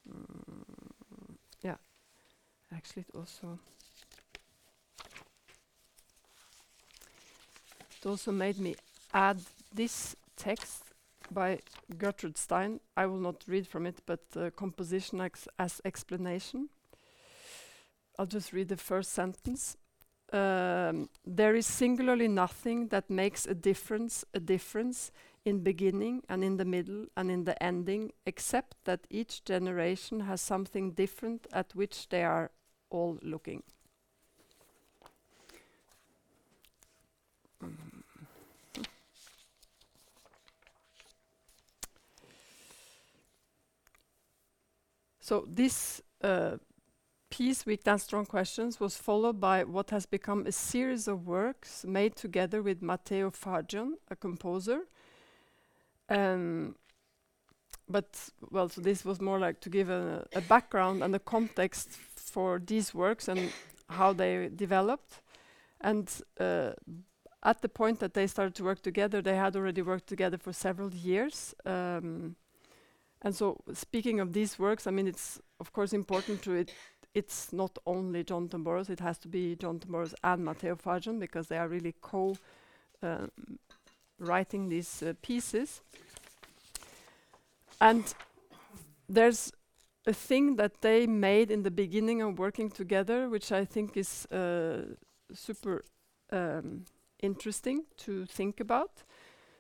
Mm, 0.10 1.36
yeah, 1.62 1.76
actually, 2.76 3.06
it 3.08 3.16
also. 3.16 3.60
It 8.02 8.06
also 8.06 8.32
made 8.32 8.60
me 8.60 8.76
add 9.14 9.40
this 9.74 10.16
text 10.40 10.94
by 11.32 11.60
Gertrude 11.98 12.38
Stein. 12.38 12.80
I 12.98 13.06
will 13.06 13.20
not 13.20 13.44
read 13.48 13.68
from 13.68 13.86
it, 13.86 14.02
but 14.06 14.22
uh, 14.36 14.50
composition 14.56 15.22
ex 15.22 15.48
as 15.60 15.82
explanation. 15.86 16.70
I'll 18.18 18.26
just 18.26 18.54
read 18.54 18.70
the 18.70 18.78
first 18.78 19.12
sentence. 19.12 19.78
Um, 20.32 21.10
there 21.26 21.56
is 21.56 21.66
singularly 21.66 22.28
nothing 22.28 22.88
that 22.90 23.10
makes 23.10 23.48
a 23.48 23.56
difference 23.56 24.26
a 24.34 24.40
difference 24.40 25.12
in 25.46 25.64
beginning 25.64 26.24
and 26.30 26.44
in 26.44 26.58
the 26.58 26.66
middle 26.66 27.06
and 27.16 27.32
in 27.32 27.46
the 27.46 27.62
ending, 27.64 28.12
except 28.26 28.76
that 28.86 29.08
each 29.10 29.44
generation 29.44 30.22
has 30.22 30.42
something 30.42 30.92
different 30.92 31.48
at 31.52 31.76
which 31.76 32.10
they 32.10 32.24
are 32.24 32.52
all 32.90 33.18
looking. 33.22 33.64
So 45.30 45.46
this 45.48 46.02
uh, 46.24 46.58
piece, 47.30 47.64
Weak 47.64 47.84
Dance 47.84 48.02
Strong 48.02 48.26
Questions, 48.26 48.80
was 48.80 48.98
followed 48.98 49.40
by 49.40 49.64
what 49.64 49.92
has 49.92 50.08
become 50.08 50.48
a 50.48 50.52
series 50.52 51.08
of 51.08 51.28
works 51.28 51.86
made 51.86 52.16
together 52.16 52.64
with 52.64 52.82
Matteo 52.82 53.30
Fargion, 53.30 53.98
a 54.10 54.16
composer. 54.16 54.88
Um, 56.10 56.78
but, 57.88 58.32
well, 58.50 58.70
so 58.70 58.82
this 58.82 59.06
was 59.06 59.22
more 59.22 59.38
like 59.38 59.60
to 59.60 59.70
give 59.70 59.92
a, 59.92 60.26
a 60.34 60.42
background 60.42 61.04
and 61.04 61.14
a 61.14 61.20
context 61.20 61.92
for 62.16 62.60
these 62.66 62.96
works 62.96 63.28
and 63.28 63.52
how 63.88 64.14
they 64.14 64.50
developed. 64.56 65.22
And 65.80 66.12
uh, 66.40 66.72
at 67.44 67.62
the 67.62 67.70
point 67.70 68.00
that 68.00 68.16
they 68.16 68.26
started 68.26 68.56
to 68.56 68.64
work 68.64 68.82
together, 68.82 69.22
they 69.22 69.36
had 69.36 69.56
already 69.56 69.84
worked 69.84 70.08
together 70.08 70.40
for 70.40 70.54
several 70.54 70.92
years. 70.92 71.54
Um, 71.68 72.36
and 73.22 73.36
so, 73.36 73.62
speaking 73.74 74.20
of 74.20 74.34
these 74.34 74.58
works, 74.58 74.88
I 74.88 74.92
mean, 74.92 75.08
it's 75.08 75.40
of 75.60 75.74
course 75.74 75.92
important 75.94 76.42
to 76.44 76.54
it. 76.54 76.74
It's 77.14 77.52
not 77.52 77.78
only 77.86 78.24
Jonathan 78.24 78.64
Burrows; 78.64 78.90
it 78.90 79.02
has 79.02 79.18
to 79.20 79.28
be 79.28 79.56
Jonathan 79.56 79.92
Burrows 79.92 80.16
and 80.24 80.46
Matteo 80.46 80.76
Fargion 80.76 81.20
because 81.20 81.48
they 81.48 81.58
are 81.58 81.68
really 81.68 81.96
co-writing 82.02 82.38
uh, 84.66 84.70
these 84.70 85.04
uh, 85.04 85.14
pieces. 85.22 85.82
And 87.82 88.14
there's 89.10 89.52
a 90.06 90.14
thing 90.14 90.56
that 90.56 90.82
they 90.82 91.08
made 91.08 91.52
in 91.52 91.64
the 91.64 91.72
beginning 91.72 92.22
of 92.22 92.40
working 92.40 92.70
together, 92.70 93.30
which 93.30 93.52
I 93.52 93.66
think 93.66 93.98
is 93.98 94.26
uh, 94.28 94.96
super 95.34 95.84
um, 96.32 96.86
interesting 97.22 97.84
to 97.98 98.26
think 98.26 98.60
about. 98.60 99.04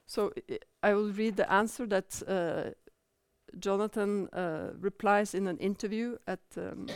So 0.05 0.31
I 0.81 0.93
will 0.93 1.11
read 1.11 1.35
the 1.35 1.51
answer 1.51 1.85
that 1.87 2.23
uh, 2.27 2.71
Jonathan 3.57 4.27
uh, 4.29 4.71
replies 4.79 5.33
in 5.33 5.47
an 5.47 5.57
interview 5.57 6.17
at 6.27 6.39
um, 6.57 6.87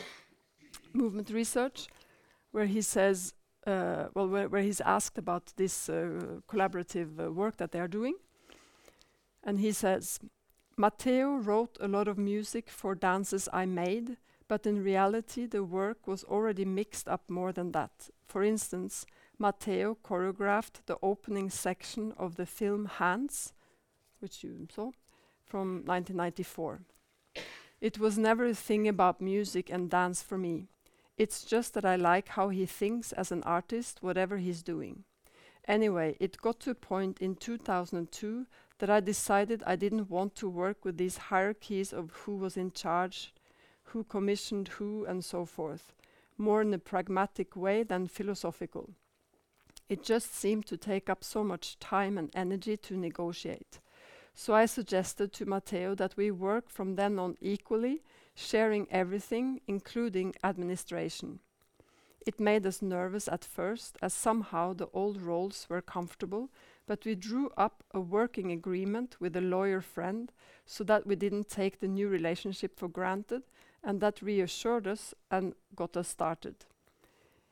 Movement 0.93 1.29
Research, 1.29 1.87
where 2.51 2.65
he 2.65 2.81
says, 2.81 3.33
uh, 3.65 4.05
well, 4.13 4.27
where, 4.27 4.49
where, 4.49 4.61
he's 4.61 4.81
asked 4.81 5.17
about 5.17 5.53
this 5.55 5.89
uh, 5.89 6.39
collaborative 6.47 7.19
uh, 7.19 7.31
work 7.31 7.57
that 7.57 7.71
they 7.71 7.79
are 7.79 7.87
doing. 7.87 8.15
And 9.43 9.59
he 9.59 9.71
says, 9.71 10.19
Matteo 10.77 11.35
wrote 11.35 11.77
a 11.79 11.87
lot 11.87 12.07
of 12.07 12.17
music 12.17 12.69
for 12.69 12.95
dances 12.95 13.47
I 13.53 13.65
made, 13.65 14.17
but 14.47 14.65
in 14.65 14.83
reality, 14.83 15.45
the 15.45 15.63
work 15.63 16.07
was 16.07 16.23
already 16.23 16.65
mixed 16.65 17.07
up 17.07 17.29
more 17.29 17.51
than 17.51 17.71
that. 17.71 18.09
For 18.27 18.43
instance, 18.43 19.05
Matteo 19.39 19.97
choreographed 20.03 20.85
the 20.85 20.97
opening 21.01 21.49
section 21.49 22.13
of 22.17 22.35
the 22.35 22.45
film 22.45 22.85
Hands, 22.85 23.53
which 24.19 24.43
you 24.43 24.67
saw, 24.73 24.91
from 25.53 25.85
1994. 25.85 26.81
It 27.79 27.99
was 27.99 28.17
never 28.17 28.47
a 28.47 28.55
thing 28.55 28.87
about 28.87 29.21
music 29.21 29.69
and 29.69 29.87
dance 29.87 30.23
for 30.23 30.35
me. 30.35 30.65
It's 31.15 31.43
just 31.43 31.75
that 31.75 31.85
I 31.85 31.95
like 31.95 32.29
how 32.29 32.49
he 32.49 32.65
thinks 32.65 33.11
as 33.11 33.31
an 33.31 33.43
artist, 33.43 34.01
whatever 34.01 34.37
he's 34.37 34.63
doing. 34.63 35.03
Anyway, 35.67 36.17
it 36.19 36.41
got 36.41 36.59
to 36.61 36.71
a 36.71 36.85
point 36.93 37.19
in 37.19 37.35
2002 37.35 38.47
that 38.79 38.89
I 38.89 38.99
decided 38.99 39.61
I 39.67 39.75
didn't 39.75 40.09
want 40.09 40.33
to 40.37 40.49
work 40.49 40.83
with 40.83 40.97
these 40.97 41.29
hierarchies 41.29 41.93
of 41.93 42.09
who 42.25 42.35
was 42.35 42.57
in 42.57 42.71
charge, 42.71 43.31
who 43.83 44.03
commissioned 44.03 44.69
who, 44.79 45.05
and 45.05 45.23
so 45.23 45.45
forth, 45.45 45.93
more 46.35 46.63
in 46.63 46.73
a 46.73 46.79
pragmatic 46.79 47.55
way 47.55 47.83
than 47.83 48.07
philosophical. 48.07 48.89
It 49.87 50.01
just 50.01 50.33
seemed 50.33 50.65
to 50.65 50.77
take 50.77 51.11
up 51.11 51.23
so 51.23 51.43
much 51.43 51.77
time 51.77 52.17
and 52.17 52.31
energy 52.33 52.75
to 52.75 52.97
negotiate. 52.97 53.79
So 54.33 54.53
I 54.53 54.65
suggested 54.65 55.31
to 55.33 55.45
Matteo 55.45 55.95
that 55.95 56.17
we 56.17 56.31
work 56.31 56.69
from 56.69 56.95
then 56.95 57.19
on 57.19 57.37
equally, 57.39 58.01
sharing 58.35 58.87
everything, 58.89 59.61
including 59.67 60.33
administration. 60.43 61.39
It 62.25 62.39
made 62.39 62.65
us 62.65 62.81
nervous 62.81 63.27
at 63.27 63.43
first, 63.43 63.97
as 64.01 64.13
somehow 64.13 64.73
the 64.73 64.87
old 64.93 65.21
roles 65.21 65.67
were 65.69 65.81
comfortable, 65.81 66.49
but 66.87 67.05
we 67.05 67.15
drew 67.15 67.49
up 67.57 67.83
a 67.93 67.99
working 67.99 68.51
agreement 68.51 69.17
with 69.19 69.35
a 69.35 69.41
lawyer 69.41 69.81
friend 69.81 70.31
so 70.65 70.83
that 70.85 71.05
we 71.05 71.15
didn't 71.15 71.49
take 71.49 71.79
the 71.79 71.87
new 71.87 72.07
relationship 72.07 72.77
for 72.79 72.87
granted, 72.87 73.43
and 73.83 73.99
that 73.99 74.21
reassured 74.21 74.87
us 74.87 75.13
and 75.29 75.53
got 75.75 75.97
us 75.97 76.07
started. 76.07 76.55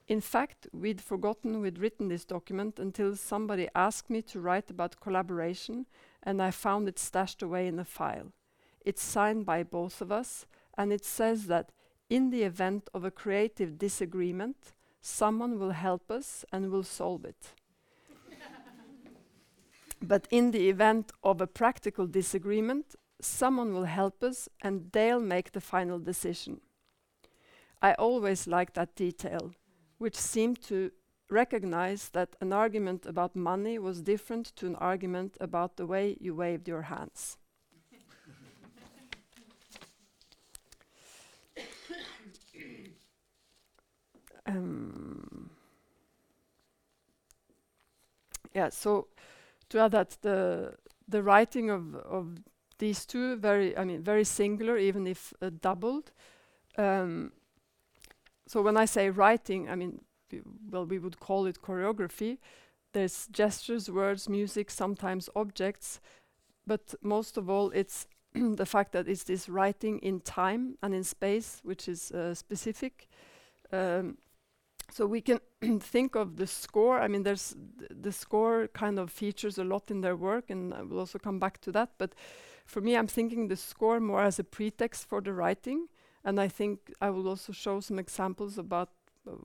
In 0.07 0.21
fact, 0.21 0.67
we'd 0.73 1.01
forgotten 1.01 1.61
we'd 1.61 1.77
written 1.77 2.07
this 2.07 2.25
document 2.25 2.79
until 2.79 3.15
somebody 3.15 3.69
asked 3.75 4.09
me 4.09 4.21
to 4.23 4.39
write 4.39 4.69
about 4.69 4.99
collaboration 4.99 5.85
and 6.23 6.41
I 6.41 6.51
found 6.51 6.87
it 6.87 6.99
stashed 6.99 7.41
away 7.41 7.67
in 7.67 7.79
a 7.79 7.85
file. 7.85 8.31
It's 8.85 9.03
signed 9.03 9.45
by 9.45 9.63
both 9.63 10.01
of 10.01 10.11
us, 10.11 10.45
and 10.77 10.91
it 10.91 11.05
says 11.05 11.47
that 11.47 11.71
in 12.09 12.29
the 12.29 12.43
event 12.43 12.89
of 12.93 13.05
a 13.05 13.11
creative 13.11 13.77
disagreement, 13.77 14.73
someone 15.01 15.59
will 15.59 15.71
help 15.71 16.11
us 16.11 16.45
and 16.51 16.71
will 16.71 16.83
solve 16.83 17.25
it. 17.25 17.53
but 20.01 20.27
in 20.29 20.51
the 20.51 20.69
event 20.69 21.11
of 21.23 21.41
a 21.41 21.47
practical 21.47 22.07
disagreement, 22.07 22.95
someone 23.21 23.73
will 23.73 23.85
help 23.85 24.23
us 24.23 24.49
and 24.61 24.91
they'll 24.91 25.19
make 25.19 25.51
the 25.51 25.61
final 25.61 25.99
decision. 25.99 26.61
I 27.81 27.93
always 27.93 28.47
liked 28.47 28.75
that 28.75 28.95
detail, 28.95 29.53
which 29.97 30.15
seemed 30.15 30.61
to 30.63 30.91
recognize 31.31 32.09
that 32.09 32.35
an 32.41 32.53
argument 32.53 33.05
about 33.05 33.35
money 33.35 33.79
was 33.79 34.01
different 34.01 34.47
to 34.57 34.67
an 34.67 34.75
argument 34.75 35.37
about 35.39 35.77
the 35.77 35.87
way 35.87 36.17
you 36.19 36.35
waved 36.35 36.67
your 36.67 36.81
hands. 36.83 37.37
um, 44.45 45.49
yeah, 48.53 48.69
so 48.69 49.07
to 49.69 49.79
add 49.79 49.91
that 49.91 50.17
the 50.21 50.75
the 51.07 51.23
writing 51.23 51.69
of 51.69 51.95
of 51.95 52.37
these 52.81 53.05
two 53.05 53.37
very, 53.37 53.77
I 53.77 53.85
mean, 53.85 54.01
very 54.01 54.23
singular, 54.23 54.77
even 54.77 55.07
if 55.07 55.33
uh, 55.41 55.51
doubled. 55.61 56.11
Um, 56.77 57.31
so 58.47 58.61
when 58.61 58.75
I 58.75 58.85
say 58.85 59.11
writing, 59.11 59.69
I 59.69 59.75
mean, 59.75 60.01
well, 60.69 60.85
we 60.85 60.99
would 60.99 61.19
call 61.19 61.45
it 61.45 61.61
choreography. 61.61 62.37
There's 62.93 63.27
gestures, 63.27 63.89
words, 63.89 64.27
music, 64.27 64.69
sometimes 64.69 65.29
objects, 65.35 65.99
but 66.67 66.93
most 67.01 67.37
of 67.37 67.49
all, 67.49 67.71
it's 67.71 68.07
the 68.33 68.65
fact 68.65 68.91
that 68.93 69.07
it's 69.07 69.23
this 69.23 69.49
writing 69.49 69.99
in 69.99 70.19
time 70.21 70.77
and 70.81 70.93
in 70.93 71.03
space, 71.03 71.59
which 71.63 71.87
is 71.87 72.11
uh, 72.11 72.33
specific. 72.33 73.07
Um, 73.71 74.17
so 74.91 75.05
we 75.05 75.21
can 75.21 75.39
think 75.79 76.15
of 76.15 76.35
the 76.35 76.47
score. 76.47 76.99
I 76.99 77.07
mean, 77.07 77.23
there's 77.23 77.55
th 77.79 77.91
the 78.01 78.11
score 78.11 78.67
kind 78.73 78.99
of 78.99 79.09
features 79.09 79.57
a 79.57 79.63
lot 79.63 79.91
in 79.91 80.01
their 80.01 80.15
work, 80.15 80.51
and 80.51 80.73
I 80.73 80.81
will 80.83 80.99
also 80.99 81.19
come 81.19 81.39
back 81.39 81.59
to 81.61 81.71
that. 81.71 81.89
But 81.97 82.13
for 82.65 82.81
me, 82.81 82.95
I'm 82.95 83.07
thinking 83.07 83.47
the 83.47 83.55
score 83.55 83.99
more 83.99 84.23
as 84.23 84.39
a 84.39 84.43
pretext 84.43 85.07
for 85.07 85.21
the 85.21 85.33
writing, 85.33 85.87
and 86.23 86.39
I 86.39 86.49
think 86.49 86.79
I 87.01 87.09
will 87.09 87.27
also 87.27 87.53
show 87.53 87.81
some 87.81 87.99
examples 87.99 88.57
about 88.57 88.89
uh, 89.27 89.35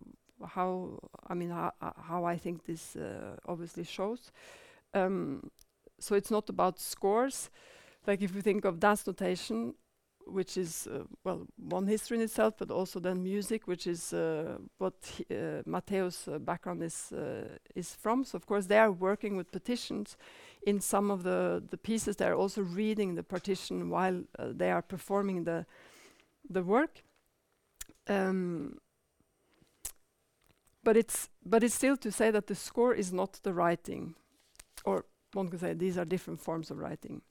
how 0.44 0.99
I 1.29 1.35
mean 1.35 1.51
how, 1.51 2.25
I 2.25 2.37
think 2.37 2.64
this 2.64 2.96
uh, 2.96 3.37
obviously 3.46 3.85
shows. 3.85 4.31
Um, 4.94 5.51
so 5.99 6.14
it's 6.14 6.31
not 6.31 6.49
about 6.49 6.79
scores. 6.79 7.51
Like 8.07 8.22
if 8.22 8.35
you 8.35 8.42
think 8.42 8.64
of 8.64 8.79
dance 8.79 9.07
notation, 9.07 9.75
which 10.27 10.57
is 10.57 10.87
uh, 10.87 11.05
well 11.25 11.46
one 11.57 11.87
history 11.87 12.16
in 12.18 12.22
itself, 12.22 12.55
but 12.59 12.70
also 12.70 13.01
then 13.01 13.22
music, 13.22 13.66
which 13.66 13.87
is 13.87 14.12
uh, 14.12 14.59
what 14.79 14.94
uh, 15.31 15.62
Matteo's 15.66 16.29
uh, 16.29 16.38
background 16.38 16.83
is 16.83 17.12
is 17.75 17.94
from. 17.94 18.25
So 18.25 18.37
of 18.37 18.46
course 18.46 18.66
they 18.66 18.79
are 18.79 18.92
working 18.92 19.37
with 19.37 19.51
partitions. 19.51 20.16
In 20.66 20.81
some 20.81 21.11
of 21.11 21.22
the 21.22 21.62
the 21.70 21.79
pieces, 21.79 22.16
they 22.16 22.27
are 22.27 22.35
also 22.35 22.62
reading 22.62 23.14
the 23.14 23.22
partition 23.22 23.90
while 23.90 24.25
they 24.38 24.70
are 24.70 24.83
performing 24.83 25.44
the 25.44 25.66
the 26.51 26.62
work. 26.62 27.03
Um, 28.09 28.79
but 30.87 30.96
it's 30.96 31.29
but 31.44 31.64
it's 31.64 31.75
still 31.75 31.96
to 31.96 32.12
say 32.12 32.31
that 32.31 32.46
the 32.46 32.55
score 32.55 32.94
is 32.94 33.12
not 33.12 33.40
the 33.42 33.53
writing, 33.53 34.14
or 34.85 35.05
one 35.33 35.49
could 35.49 35.59
say 35.59 35.75
these 35.75 35.99
are 35.99 36.05
different 36.05 36.40
forms 36.40 36.70
of 36.70 36.79
writing. 36.79 37.22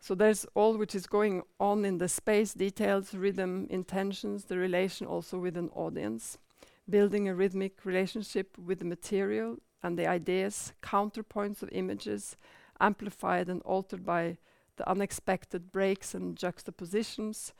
So 0.00 0.14
there's 0.14 0.46
all 0.54 0.78
which 0.78 0.94
is 0.94 1.06
going 1.06 1.42
on 1.60 1.84
in 1.84 1.98
the 1.98 2.08
space, 2.08 2.54
details, 2.54 3.12
rhythm, 3.12 3.66
intentions, 3.68 4.44
the 4.44 4.56
relation 4.56 5.06
also 5.06 5.38
with 5.38 5.58
an 5.58 5.68
audience, 5.74 6.38
building 6.88 7.28
a 7.28 7.34
rhythmic 7.34 7.84
relationship 7.84 8.56
with 8.56 8.78
the 8.78 8.86
material 8.86 9.58
and 9.82 9.98
the 9.98 10.06
ideas, 10.06 10.72
counterpoints 10.82 11.62
of 11.62 11.68
images, 11.72 12.38
amplified 12.80 13.50
and 13.50 13.60
altered 13.62 14.06
by 14.06 14.38
the 14.76 14.88
unexpected 14.88 15.70
breaks 15.72 16.14
and 16.14 16.38
juxtapositions. 16.38 17.52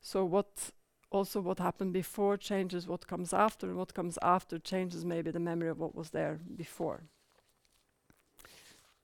So 0.00 0.24
what 0.24 0.72
also 1.10 1.40
what 1.40 1.58
happened 1.58 1.92
before 1.92 2.36
changes 2.36 2.86
what 2.86 3.06
comes 3.06 3.32
after, 3.32 3.66
and 3.66 3.76
what 3.76 3.94
comes 3.94 4.18
after 4.22 4.58
changes 4.58 5.04
maybe 5.04 5.30
the 5.30 5.40
memory 5.40 5.68
of 5.68 5.78
what 5.78 5.94
was 5.94 6.10
there 6.10 6.38
before. 6.56 7.02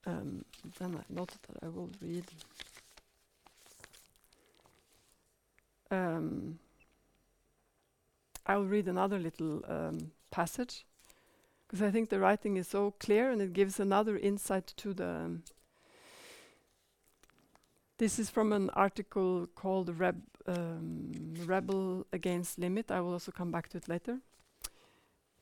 Um, 0.06 0.44
then 0.78 0.96
I 0.96 1.12
noted 1.12 1.38
that 1.48 1.64
I 1.64 1.68
will 1.68 1.90
read. 2.00 2.24
Um, 5.90 6.58
I'll 8.46 8.64
read 8.64 8.88
another 8.88 9.18
little 9.18 9.62
um, 9.66 10.10
passage 10.30 10.84
because 11.66 11.80
I 11.80 11.90
think 11.90 12.10
the 12.10 12.18
writing 12.18 12.56
is 12.56 12.68
so 12.68 12.92
clear 13.00 13.30
and 13.30 13.40
it 13.40 13.54
gives 13.54 13.80
another 13.80 14.18
insight 14.18 14.66
to 14.76 14.92
the 14.92 15.08
um, 15.08 15.42
this 17.98 18.18
is 18.18 18.30
from 18.30 18.52
an 18.52 18.70
article 18.70 19.46
called 19.54 19.98
Reb 19.98 20.20
um, 20.46 21.34
Rebel 21.46 22.06
Against 22.12 22.58
Limit. 22.58 22.90
I 22.90 23.00
will 23.00 23.12
also 23.12 23.32
come 23.32 23.50
back 23.50 23.68
to 23.68 23.78
it 23.78 23.88
later. 23.88 24.18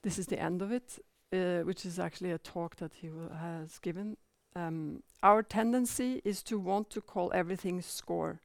This 0.03 0.19
is 0.19 0.27
the 0.27 0.41
end 0.41 0.63
of 0.63 0.71
it, 0.71 0.99
uh, 1.33 1.65
which 1.65 1.87
is 1.87 1.99
actually 1.99 2.33
a 2.33 2.39
talk 2.39 2.77
that 2.77 2.93
he 2.95 3.11
has 3.41 3.79
given. 3.79 4.17
Um, 4.55 5.03
our 5.23 5.43
tendency 5.43 6.21
is 6.25 6.43
to 6.45 6.59
want 6.59 6.91
to 6.91 7.01
call 7.01 7.33
everything 7.33 7.81
score. 7.81 8.41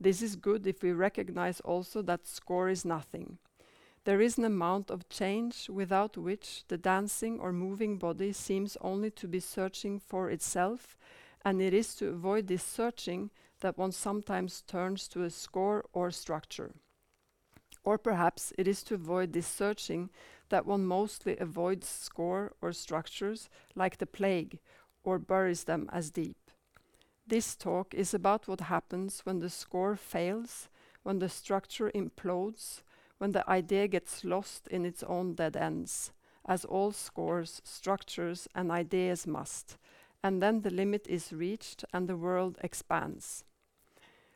This 0.00 0.22
is 0.22 0.36
good 0.36 0.66
if 0.66 0.82
we 0.82 0.92
recognize 0.92 1.60
also 1.60 2.02
that 2.02 2.26
score 2.26 2.68
is 2.68 2.84
nothing. 2.84 3.38
There 4.04 4.20
is 4.20 4.38
an 4.38 4.44
amount 4.44 4.90
of 4.90 5.08
change 5.08 5.68
without 5.68 6.16
which 6.16 6.64
the 6.68 6.78
dancing 6.78 7.40
or 7.40 7.52
moving 7.52 7.98
body 7.98 8.32
seems 8.32 8.76
only 8.80 9.10
to 9.10 9.26
be 9.26 9.40
searching 9.40 9.98
for 9.98 10.30
itself, 10.30 10.96
and 11.48 11.62
it 11.62 11.72
is 11.72 11.94
to 11.94 12.08
avoid 12.08 12.46
this 12.46 12.62
searching 12.62 13.30
that 13.60 13.78
one 13.78 13.90
sometimes 13.90 14.60
turns 14.66 15.08
to 15.08 15.22
a 15.22 15.30
score 15.30 15.82
or 15.94 16.10
structure. 16.10 16.72
Or 17.82 17.96
perhaps 17.96 18.52
it 18.58 18.68
is 18.68 18.82
to 18.82 18.96
avoid 18.96 19.32
this 19.32 19.46
searching 19.46 20.10
that 20.50 20.66
one 20.66 20.84
mostly 20.84 21.38
avoids 21.38 21.88
score 21.88 22.52
or 22.60 22.74
structures 22.74 23.48
like 23.74 23.96
the 23.96 24.04
plague 24.04 24.58
or 25.04 25.18
buries 25.18 25.64
them 25.64 25.88
as 25.90 26.10
deep. 26.10 26.36
This 27.26 27.56
talk 27.56 27.94
is 27.94 28.12
about 28.12 28.46
what 28.46 28.60
happens 28.60 29.20
when 29.24 29.38
the 29.38 29.48
score 29.48 29.96
fails, 29.96 30.68
when 31.02 31.18
the 31.18 31.30
structure 31.30 31.90
implodes, 31.94 32.82
when 33.16 33.32
the 33.32 33.48
idea 33.48 33.88
gets 33.88 34.22
lost 34.22 34.68
in 34.68 34.84
its 34.84 35.02
own 35.02 35.32
dead 35.32 35.56
ends, 35.56 36.12
as 36.46 36.66
all 36.66 36.92
scores, 36.92 37.62
structures, 37.64 38.48
and 38.54 38.70
ideas 38.70 39.26
must, 39.26 39.78
and 40.22 40.42
then 40.42 40.62
the 40.62 40.70
limit 40.70 41.06
is 41.08 41.32
reached 41.32 41.84
and 41.92 42.08
the 42.08 42.16
world 42.16 42.58
expands. 42.62 43.44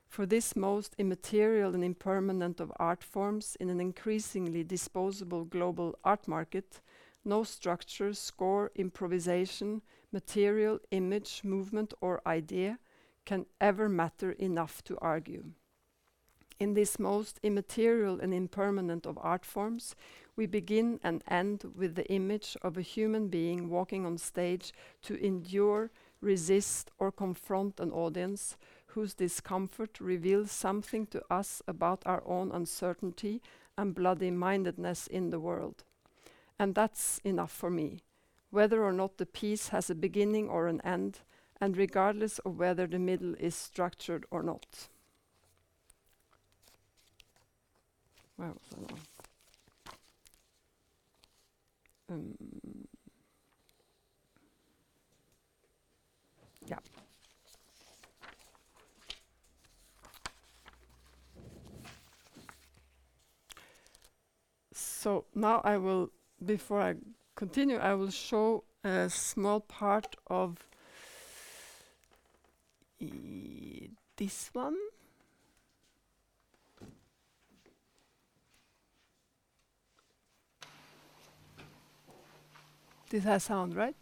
For 0.08 0.26
this 0.26 0.54
most 0.54 0.94
immaterial 0.98 1.74
and 1.74 1.82
impermanent 1.82 2.60
of 2.60 2.72
art 2.76 3.02
forms 3.02 3.56
in 3.58 3.70
an 3.70 3.80
increasingly 3.80 4.62
disposable 4.62 5.44
global 5.44 5.98
art 6.04 6.28
market, 6.28 6.80
no 7.24 7.44
structure, 7.44 8.12
score, 8.12 8.70
improvisation, 8.74 9.80
material, 10.12 10.80
image, 10.90 11.42
movement, 11.44 11.94
or 12.00 12.20
idea 12.26 12.78
can 13.24 13.46
ever 13.60 13.88
matter 13.88 14.32
enough 14.32 14.82
to 14.84 14.98
argue. 14.98 15.44
In 16.60 16.74
this 16.74 16.98
most 16.98 17.40
immaterial 17.42 18.20
and 18.20 18.34
impermanent 18.34 19.06
of 19.06 19.18
art 19.20 19.44
forms, 19.44 19.96
we 20.36 20.46
begin 20.46 20.98
and 21.02 21.22
end 21.28 21.64
with 21.76 21.94
the 21.94 22.10
image 22.10 22.56
of 22.62 22.76
a 22.76 22.82
human 22.82 23.28
being 23.28 23.68
walking 23.68 24.06
on 24.06 24.18
stage 24.18 24.72
to 25.02 25.22
endure, 25.24 25.90
resist, 26.20 26.90
or 26.98 27.12
confront 27.12 27.80
an 27.80 27.92
audience 27.92 28.56
whose 28.86 29.14
discomfort 29.14 30.00
reveals 30.00 30.50
something 30.50 31.06
to 31.06 31.22
us 31.30 31.62
about 31.66 32.02
our 32.06 32.22
own 32.26 32.50
uncertainty 32.52 33.40
and 33.76 33.94
bloody 33.94 34.30
mindedness 34.30 35.06
in 35.06 35.30
the 35.30 35.40
world. 35.40 35.84
And 36.58 36.74
that's 36.74 37.20
enough 37.24 37.52
for 37.52 37.70
me, 37.70 38.00
whether 38.50 38.82
or 38.82 38.92
not 38.92 39.16
the 39.16 39.26
piece 39.26 39.68
has 39.68 39.90
a 39.90 39.94
beginning 39.94 40.48
or 40.48 40.66
an 40.66 40.80
end, 40.82 41.20
and 41.60 41.76
regardless 41.76 42.38
of 42.40 42.58
whether 42.58 42.86
the 42.86 42.98
middle 42.98 43.34
is 43.38 43.54
structured 43.54 44.26
or 44.30 44.42
not. 44.42 44.88
Where 48.36 48.48
was 48.48 48.74
I 48.76 48.80
now? 48.92 48.98
Um, 52.12 52.34
yeah. 56.66 56.76
So 64.74 65.24
now 65.34 65.62
I 65.64 65.78
will, 65.78 66.10
before 66.44 66.82
I 66.82 66.94
continue, 67.34 67.78
I 67.78 67.94
will 67.94 68.10
show 68.10 68.64
a 68.84 69.08
small 69.08 69.60
part 69.60 70.16
of 70.26 70.58
this 74.18 74.50
one. 74.52 74.76
This 83.12 83.24
has 83.24 83.42
sound, 83.42 83.76
right? 83.76 83.94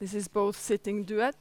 This 0.00 0.14
is 0.14 0.26
both 0.26 0.58
sitting 0.58 1.04
duet. 1.04 1.36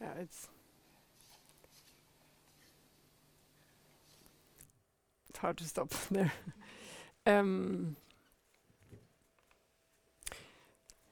Yeah, 0.00 0.12
it's 0.20 0.46
hard 5.42 5.58
to 5.58 5.64
stop 5.64 5.90
there. 6.10 6.32
um, 7.26 7.96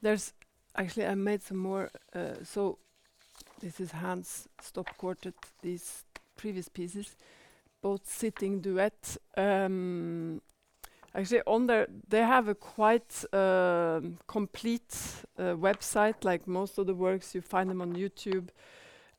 there's 0.00 0.32
actually 0.76 1.06
I 1.06 1.14
made 1.14 1.42
some 1.42 1.58
more. 1.58 1.90
Uh, 2.14 2.42
so 2.44 2.78
this 3.60 3.80
is 3.80 3.90
Hans 3.90 4.48
stop 4.62 4.96
quartet. 4.96 5.34
These 5.62 6.04
previous 6.36 6.68
pieces, 6.68 7.16
both 7.82 8.08
sitting 8.08 8.60
duet. 8.60 9.16
Um, 9.36 10.40
actually, 11.14 11.42
on 11.46 11.66
there 11.66 11.88
they 12.08 12.20
have 12.22 12.48
a 12.48 12.54
quite 12.54 13.24
um 13.34 14.18
complete 14.28 14.96
uh, 15.38 15.54
website. 15.56 16.24
Like 16.24 16.46
most 16.46 16.78
of 16.78 16.86
the 16.86 16.94
works, 16.94 17.34
you 17.34 17.42
find 17.42 17.68
them 17.68 17.82
on 17.82 17.94
YouTube 17.94 18.48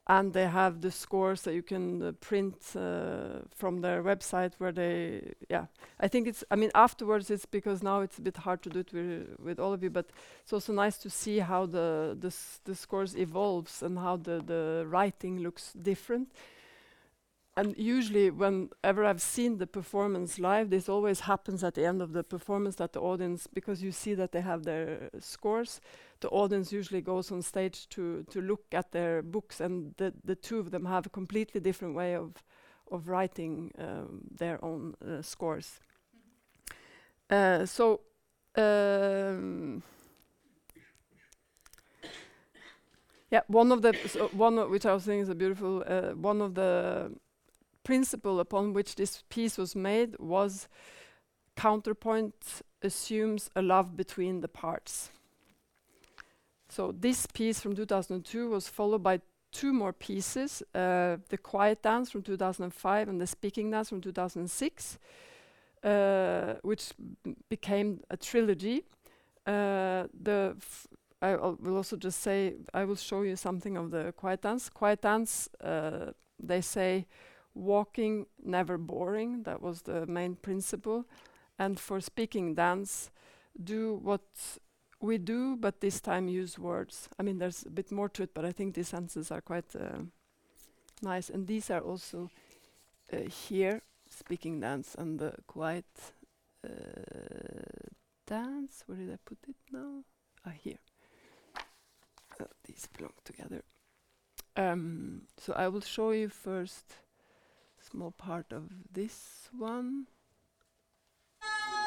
and 0.08 0.34
they 0.34 0.48
have 0.48 0.82
the 0.82 0.92
scores 0.92 1.44
that 1.44 1.54
you 1.54 1.62
can 1.62 2.02
uh, 2.02 2.12
print 2.14 2.56
uh, 2.76 3.42
from 3.56 3.82
their 3.82 4.02
website 4.02 4.54
where 4.58 4.72
they 4.72 5.34
yeah. 5.50 5.66
I 6.00 6.08
think 6.08 6.28
it's 6.28 6.44
i 6.50 6.56
mean 6.56 6.72
afterwards 6.74 7.30
it's 7.30 7.46
because 7.46 7.84
now 7.84 8.02
it's 8.02 8.18
a 8.18 8.22
bit 8.22 8.38
hard 8.38 8.62
to 8.64 8.70
do 8.70 8.80
it 8.80 8.94
with, 8.94 9.40
with 9.40 9.60
all 9.60 9.74
of 9.74 9.84
you 9.84 9.90
but 9.90 10.08
it's 10.42 10.54
also 10.54 10.74
nice 10.74 10.98
to 11.00 11.10
see 11.10 11.40
how 11.40 11.66
the 11.66 12.18
the, 12.20 12.34
the 12.66 12.76
scores 12.76 13.16
evolves 13.16 13.84
and 13.84 14.00
how 14.00 14.18
the 14.18 14.42
the 14.46 14.86
writing 14.88 15.40
looks 15.40 15.74
different 15.74 16.30
and 17.58 17.76
usually 17.78 18.30
whenever 18.30 19.04
i've 19.04 19.22
seen 19.22 19.58
the 19.58 19.68
performance 19.68 20.40
live 20.40 20.70
this 20.70 20.88
always 20.88 21.22
happens 21.22 21.64
at 21.64 21.74
the 21.74 21.86
end 21.86 22.02
of 22.02 22.14
the 22.14 22.24
performance 22.24 22.76
that 22.76 22.94
the 22.94 23.02
audience 23.02 23.48
because 23.48 23.84
you 23.84 23.92
see 23.92 24.14
that 24.14 24.32
they 24.32 24.42
have 24.42 24.64
their 24.64 25.10
scores 25.20 25.82
the 26.22 26.30
audience 26.30 26.72
usually 26.72 27.02
goes 27.02 27.32
on 27.32 27.42
stage 27.42 27.90
to 27.90 28.24
to 28.30 28.42
look 28.42 28.64
at 28.72 28.92
their 28.92 29.22
books 29.22 29.60
and 29.60 29.94
the 29.98 30.14
the 30.24 30.36
two 30.36 30.60
of 30.60 30.72
them 30.72 30.86
have 30.86 31.06
a 31.06 31.10
completely 31.10 31.60
different 31.60 31.96
way 31.96 32.16
of 32.16 32.44
of 32.92 33.08
writing 33.08 33.72
um, 33.78 34.22
their 34.30 34.64
own 34.64 34.94
uh, 35.02 35.22
scores. 35.22 35.80
Uh, 37.30 37.66
so 37.66 38.02
um, 38.58 39.82
yeah 43.30 43.42
one 43.48 43.72
of 43.72 43.82
the 43.82 43.96
so 44.08 44.28
one 44.34 44.70
which 44.70 44.86
i 44.86 44.94
was 44.94 45.06
saying 45.06 45.22
is 45.22 45.30
a 45.30 45.36
beautiful 45.36 45.82
uh, 45.88 46.12
one 46.12 46.42
of 46.42 46.54
the 46.56 47.10
principle 47.84 48.40
upon 48.40 48.74
which 48.74 48.96
this 48.96 49.24
piece 49.30 49.58
was 49.58 49.76
made 49.76 50.16
was 50.20 50.68
counterpoint 51.56 52.62
assumes 52.82 53.50
a 53.56 53.62
love 53.62 53.96
between 53.96 54.42
the 54.42 54.48
parts. 54.48 55.12
So 56.70 56.94
this 56.98 57.26
piece 57.26 57.60
from 57.60 57.76
2002 57.76 58.50
was 58.50 58.70
followed 58.70 59.04
by 59.04 59.20
two 59.52 59.74
more 59.74 59.92
pieces, 59.92 60.64
uh, 60.74 61.18
the 61.30 61.38
quiet 61.38 61.84
dance 61.84 62.10
from 62.10 62.22
2005 62.22 63.10
and 63.10 63.20
the 63.20 63.28
speaking 63.28 63.70
dance 63.70 63.90
from 63.90 64.00
2006, 64.00 64.98
uh, 65.84 66.54
which 66.62 66.92
became 67.50 68.00
a 68.10 68.16
trilogy. 68.16 68.84
Uh, 69.46 70.08
the 70.22 70.56
I 71.22 71.36
will 71.36 71.78
also 71.78 71.98
just 71.98 72.22
say 72.22 72.56
I 72.74 72.84
will 72.84 72.96
show 72.96 73.22
you 73.22 73.36
something 73.36 73.78
of 73.78 73.92
the 73.92 74.14
quiet 74.18 74.42
dance. 74.42 74.70
Quiet 74.70 75.02
dance, 75.02 75.50
uh, 75.64 76.14
they 76.40 76.62
say 76.62 77.06
walking 77.54 78.26
never 78.44 78.78
boring 78.78 79.44
that 79.44 79.62
was 79.62 79.82
the 79.84 80.06
main 80.06 80.36
principle. 80.36 81.06
And 81.60 81.80
for 81.80 82.02
speaking 82.02 82.56
dance 82.56 83.12
do 83.62 84.00
what 84.02 84.24
we 85.00 85.18
do 85.18 85.58
but 85.58 85.82
this 85.82 86.00
time 86.00 86.28
use 86.28 86.58
words. 86.58 87.10
I 87.20 87.24
mean 87.24 87.38
there's 87.40 87.66
a 87.66 87.70
bit 87.70 87.92
more 87.92 88.10
to 88.10 88.24
it 88.24 88.34
but 88.34 88.46
i 88.46 88.52
think 88.52 88.76
these 88.76 88.90
sentences 88.90 89.32
are 89.32 89.42
quite 89.42 89.76
uh, 89.76 90.00
nice. 91.02 91.30
And 91.30 91.48
these 91.48 91.70
are 91.70 91.82
also 91.82 92.30
uh, 93.12 93.18
here 93.48 93.82
speaking 94.10 94.60
dance 94.60 94.96
and 94.98 95.20
the 95.20 95.34
quiet 95.48 95.86
uh, 96.66 96.70
dance. 98.28 98.84
Where 98.86 98.98
did 98.98 99.12
i 99.12 99.18
put 99.26 99.38
it 99.48 99.56
now? 99.72 100.04
Ah 100.46 100.54
here. 100.64 100.80
Uh, 102.40 102.46
these 102.66 102.88
belong 102.98 103.14
together. 103.24 103.64
Um, 104.58 105.28
so 105.38 105.54
i 105.54 105.68
will 105.68 105.82
show 105.82 106.12
you 106.12 106.28
first 106.28 106.96
small 107.90 108.12
part 108.12 108.52
of 108.52 108.70
this 108.92 109.50
one. 109.58 110.08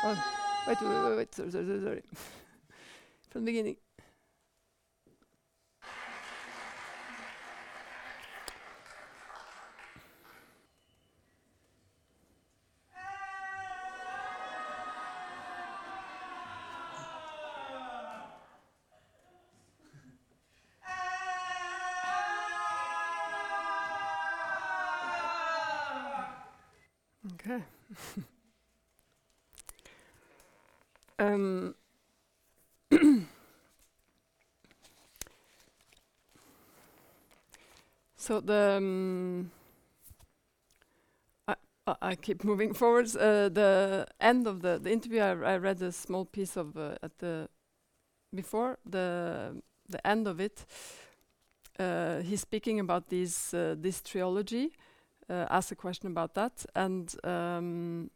Oh, 0.04 0.24
wait, 0.68 0.80
wait, 0.80 1.04
wait, 1.04 1.16
wait, 1.16 1.34
sorry, 1.34 1.50
sorry, 1.50 1.66
sorry, 1.66 1.80
sorry. 1.80 2.02
From 3.30 3.44
the 3.44 3.50
beginning. 3.52 3.76
So 38.34 38.40
the 38.40 38.76
um, 38.76 39.50
I, 41.46 41.54
I 42.02 42.14
keep 42.16 42.42
moving 42.42 42.74
forwards. 42.80 43.14
Uh, 43.14 43.48
the 43.52 44.06
end 44.20 44.46
of 44.46 44.60
the 44.62 44.78
the 44.78 44.90
interview, 44.90 45.20
I, 45.20 45.54
I 45.54 45.56
read 45.58 45.80
a 45.82 45.92
small 45.92 46.24
piece 46.24 46.56
of 46.56 46.76
uh, 46.76 46.96
at 47.02 47.18
the 47.18 47.48
before 48.34 48.78
the 48.84 49.62
the 49.88 50.04
end 50.06 50.26
of 50.26 50.40
it. 50.40 50.66
Uh, 51.78 52.22
he's 52.22 52.40
speaking 52.40 52.80
about 52.80 53.08
these 53.08 53.54
uh, 53.54 53.76
this 53.78 54.02
trilogy 54.02 54.72
uh, 55.28 55.46
asked 55.50 55.72
a 55.72 55.76
question 55.76 56.08
about 56.08 56.34
that, 56.34 56.66
and 56.74 57.14
um, 57.24 58.10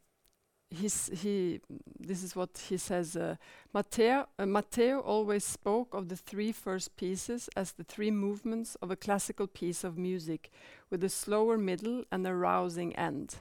he's, 0.71 1.11
he 1.23 1.61
this 1.99 2.23
is 2.23 2.37
what 2.37 2.51
he 2.69 2.77
says. 2.77 3.17
Uh, 3.17 3.37
Matteo, 3.73 4.27
uh, 4.39 4.47
Matteo 4.47 5.01
always 5.01 5.45
spoke 5.45 5.95
of 5.95 6.09
the 6.09 6.17
three 6.17 6.53
first 6.53 6.97
pieces 6.97 7.49
as 7.57 7.73
the 7.73 7.85
three 7.85 8.11
movements 8.11 8.77
of 8.83 8.91
a 8.91 8.97
classical 8.97 9.47
piece 9.47 9.85
of 9.85 9.99
music, 9.99 10.51
with 10.91 11.03
a 11.05 11.09
slower 11.09 11.59
middle 11.59 12.05
and 12.11 12.27
a 12.27 12.35
rousing 12.35 12.95
end. 12.97 13.37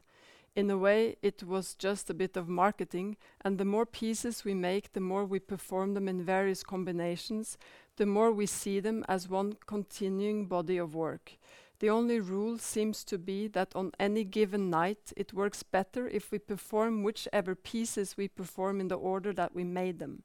In 0.56 0.72
a 0.72 0.78
way, 0.78 1.18
it 1.22 1.44
was 1.44 1.76
just 1.76 2.10
a 2.10 2.16
bit 2.16 2.36
of 2.36 2.50
marketing, 2.50 3.18
and 3.42 3.58
the 3.58 3.66
more 3.66 3.86
pieces 3.86 4.44
we 4.44 4.56
make, 4.56 4.94
the 4.94 5.00
more 5.00 5.24
we 5.24 5.40
perform 5.40 5.94
them 5.94 6.08
in 6.08 6.24
various 6.24 6.64
combinations, 6.64 7.60
the 7.98 8.08
more 8.08 8.32
we 8.32 8.48
see 8.48 8.80
them 8.80 9.06
as 9.08 9.30
one 9.30 9.58
continuing 9.68 10.48
body 10.48 10.78
of 10.78 10.96
work. 10.96 11.34
The 11.80 11.90
only 11.90 12.20
rule 12.20 12.58
seems 12.58 13.04
to 13.04 13.18
be 13.20 13.48
that 13.50 13.76
on 13.76 13.92
any 14.00 14.24
given 14.24 14.70
night 14.70 15.14
it 15.16 15.34
works 15.34 15.62
better 15.62 16.08
if 16.08 16.32
we 16.32 16.40
perform 16.40 17.04
whichever 17.04 17.54
pieces 17.54 18.18
we 18.18 18.28
perform 18.28 18.80
in 18.80 18.88
the 18.88 18.96
order 18.96 19.32
that 19.34 19.54
we 19.54 19.64
made 19.64 20.00
them. 20.00 20.24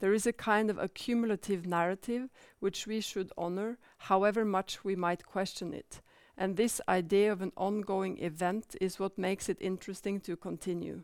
There 0.00 0.14
is 0.14 0.26
a 0.26 0.32
kind 0.32 0.70
of 0.70 0.78
accumulative 0.78 1.66
narrative 1.66 2.30
which 2.60 2.86
we 2.86 3.00
should 3.00 3.32
honor, 3.36 3.78
however 3.98 4.44
much 4.44 4.84
we 4.84 4.96
might 4.96 5.26
question 5.26 5.74
it. 5.74 6.00
And 6.36 6.56
this 6.56 6.80
idea 6.88 7.32
of 7.32 7.42
an 7.42 7.52
ongoing 7.56 8.16
event 8.22 8.76
is 8.80 9.00
what 9.00 9.18
makes 9.18 9.48
it 9.48 9.58
interesting 9.60 10.20
to 10.20 10.36
continue. 10.36 11.02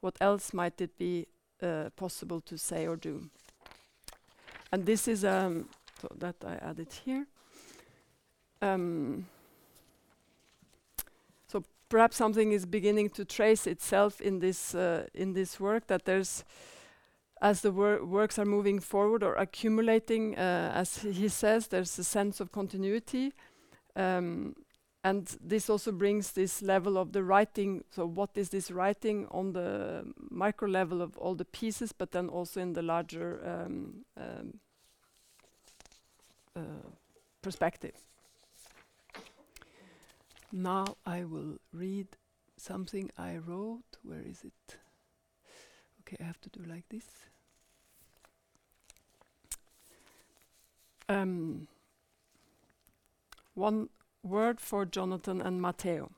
What 0.00 0.16
else 0.20 0.54
might 0.54 0.80
it 0.80 0.96
be 0.96 1.26
uh, 1.60 1.90
possible 1.96 2.40
to 2.42 2.56
say 2.56 2.86
or 2.86 2.96
do? 2.96 3.28
And 4.70 4.86
this 4.86 5.08
is 5.08 5.24
um, 5.24 5.68
so 6.00 6.08
that 6.18 6.36
I 6.46 6.54
added 6.64 6.92
here. 7.04 7.26
Um, 8.60 9.26
so 11.46 11.62
perhaps 11.88 12.16
something 12.16 12.52
is 12.52 12.66
beginning 12.66 13.10
to 13.10 13.24
trace 13.24 13.66
itself 13.66 14.20
in 14.20 14.40
this 14.40 14.74
uh, 14.74 15.06
in 15.14 15.32
this 15.32 15.60
work 15.60 15.86
that 15.86 16.04
there's 16.04 16.44
as 17.40 17.60
the 17.60 17.70
wor 17.70 18.04
works 18.04 18.38
are 18.38 18.44
moving 18.44 18.80
forward 18.80 19.22
or 19.22 19.34
accumulating, 19.34 20.36
uh, 20.36 20.72
as 20.74 20.98
he 20.98 21.28
says, 21.28 21.68
there's 21.68 21.98
a 21.98 22.04
sense 22.04 22.40
of 22.40 22.50
continuity. 22.52 23.32
Um, 23.94 24.56
and 25.04 25.36
this 25.40 25.70
also 25.70 25.92
brings 25.92 26.32
this 26.32 26.60
level 26.60 26.98
of 26.98 27.12
the 27.12 27.22
writing. 27.22 27.84
So, 27.90 28.04
what 28.06 28.30
is 28.34 28.48
this 28.48 28.70
writing 28.70 29.26
on 29.30 29.52
the 29.52 30.12
micro 30.30 30.68
level 30.68 31.00
of 31.00 31.16
all 31.16 31.34
the 31.34 31.44
pieces, 31.44 31.92
but 31.92 32.10
then 32.10 32.28
also 32.28 32.60
in 32.60 32.72
the 32.72 32.82
larger 32.82 33.40
um, 33.46 34.04
um, 34.16 34.60
uh, 36.56 36.88
perspective? 37.40 38.07
Now 40.50 40.96
I 41.04 41.24
will 41.24 41.58
read 41.72 42.08
something 42.56 43.10
I 43.18 43.36
wrote. 43.36 43.98
Where 44.02 44.22
is 44.22 44.44
it? 44.44 44.76
Okay, 46.00 46.16
I 46.20 46.26
have 46.26 46.40
to 46.40 46.48
do 46.48 46.62
like 46.68 46.88
this. 46.88 47.04
Um, 51.08 51.68
one 53.54 53.88
word 54.22 54.60
for 54.60 54.84
Jonathan 54.84 55.40
and 55.40 55.60
Matteo. 55.60 56.12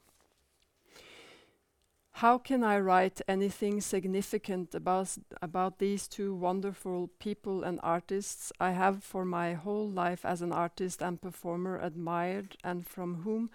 How 2.14 2.36
can 2.38 2.62
I 2.62 2.78
write 2.78 3.22
anything 3.26 3.80
significant 3.80 4.74
about, 4.74 5.16
about 5.40 5.78
these 5.78 6.06
two 6.06 6.34
wonderful 6.34 7.08
people 7.18 7.64
and 7.64 7.80
artists 7.82 8.52
I 8.60 8.72
have 8.72 9.02
for 9.02 9.24
my 9.24 9.54
whole 9.54 9.88
life 9.88 10.24
as 10.24 10.42
an 10.42 10.52
artist 10.52 11.02
and 11.02 11.20
performer 11.20 11.78
admired 11.80 12.56
and 12.62 12.86
from 12.86 13.22
whom 13.22 13.48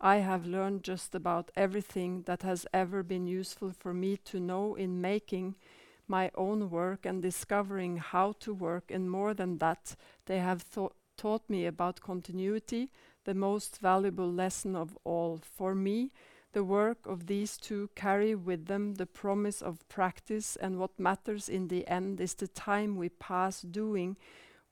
I 0.00 0.16
have 0.16 0.46
learned 0.46 0.82
just 0.82 1.14
about 1.14 1.50
everything 1.54 2.22
that 2.22 2.42
has 2.42 2.66
ever 2.72 3.02
been 3.02 3.26
useful 3.26 3.70
for 3.70 3.92
me 3.92 4.16
to 4.24 4.40
know 4.40 4.74
in 4.74 5.00
making 5.00 5.56
my 6.08 6.30
own 6.34 6.70
work 6.70 7.04
and 7.04 7.20
discovering 7.20 7.98
how 7.98 8.32
to 8.40 8.54
work, 8.54 8.90
and 8.90 9.10
more 9.10 9.34
than 9.34 9.58
that, 9.58 9.94
they 10.24 10.38
have 10.38 10.64
taught 11.16 11.50
me 11.50 11.66
about 11.66 12.00
continuity, 12.00 12.90
the 13.24 13.34
most 13.34 13.78
valuable 13.78 14.32
lesson 14.32 14.74
of 14.74 14.96
all. 15.04 15.38
For 15.42 15.74
me, 15.74 16.12
the 16.52 16.64
work 16.64 17.06
of 17.06 17.26
these 17.26 17.58
two 17.58 17.90
carry 17.94 18.34
with 18.34 18.66
them 18.66 18.94
the 18.94 19.06
promise 19.06 19.60
of 19.60 19.86
practice, 19.88 20.56
and 20.56 20.78
what 20.78 20.98
matters 20.98 21.48
in 21.48 21.68
the 21.68 21.86
end 21.86 22.20
is 22.20 22.34
the 22.34 22.48
time 22.48 22.96
we 22.96 23.10
pass 23.10 23.60
doing 23.60 24.16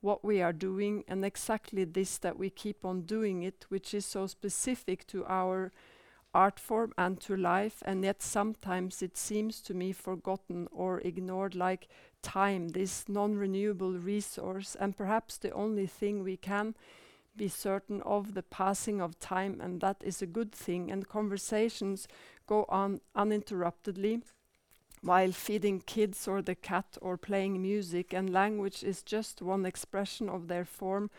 what 0.01 0.25
we 0.25 0.41
are 0.41 0.53
doing, 0.53 1.05
and 1.09 1.25
exactly 1.25 1.85
this 1.85 2.19
that 2.19 2.39
we 2.39 2.51
keep 2.51 2.85
on 2.85 3.03
doing 3.03 3.43
it, 3.43 3.67
which 3.69 3.95
is 3.95 4.07
so 4.07 4.27
specific 4.27 5.07
to 5.09 5.25
our 5.27 5.73
art 6.35 6.61
form 6.61 6.93
and 6.97 7.21
to 7.21 7.37
life, 7.37 7.83
and 7.85 8.05
yet 8.05 8.23
sometimes 8.23 9.03
it 9.03 9.17
seems 9.17 9.61
to 9.63 9.75
me 9.75 9.93
forgotten 9.93 10.69
or 10.71 11.01
ignored 11.01 11.55
like 11.55 11.89
time, 12.23 12.69
this 12.69 13.09
non 13.09 13.35
renewable 13.35 13.95
resource, 13.95 14.77
and 14.79 14.97
perhaps 14.97 15.39
the 15.39 15.51
only 15.53 15.87
thing 15.87 16.23
we 16.23 16.37
can 16.37 16.75
be 17.37 17.49
certain 17.49 18.03
of 18.03 18.35
the 18.35 18.43
passing 18.43 19.01
of 19.01 19.19
time, 19.19 19.61
and 19.61 19.81
that 19.81 19.97
is 20.05 20.21
a 20.21 20.27
good 20.27 20.53
thing. 20.53 20.91
And 20.91 21.09
conversations 21.09 22.09
go 22.47 22.67
on 22.69 23.01
uninterruptedly 23.15 24.23
while 25.03 25.33
feeding 25.33 25.81
kids 25.81 26.27
or 26.27 26.43
the 26.43 26.55
cat 26.55 26.99
or 27.01 27.17
playing 27.17 27.61
music, 27.63 28.13
and 28.13 28.33
language 28.33 28.83
is 28.83 29.03
just 29.03 29.43
one 29.43 29.65
expression 29.67 30.29
of 30.29 30.49
their 30.49 30.65
form, 30.65 31.11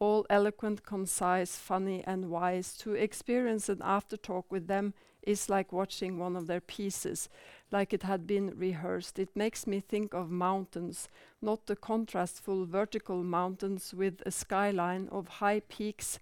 all 0.00 0.26
eloquent, 0.28 0.84
concise, 0.84 1.56
funny, 1.56 2.02
and 2.06 2.30
wise. 2.30 2.76
To 2.78 2.94
experience 2.94 3.68
an 3.68 3.80
after 3.82 4.16
talk 4.16 4.50
with 4.50 4.66
them 4.66 4.94
is 5.22 5.48
like 5.48 5.72
watching 5.72 6.18
one 6.18 6.36
of 6.36 6.46
their 6.46 6.60
pieces, 6.60 7.28
like 7.72 7.92
it 7.92 8.04
had 8.04 8.26
been 8.26 8.56
rehearsed. 8.56 9.18
It 9.18 9.34
makes 9.34 9.66
me 9.66 9.80
think 9.80 10.14
of 10.14 10.30
mountains, 10.30 11.08
not 11.42 11.66
the 11.66 11.76
contrastful 11.76 12.66
vertical 12.66 13.22
mountains 13.22 13.92
with 13.92 14.22
a 14.24 14.30
skyline 14.30 15.08
of 15.10 15.28
high 15.28 15.60
peaks 15.60 16.20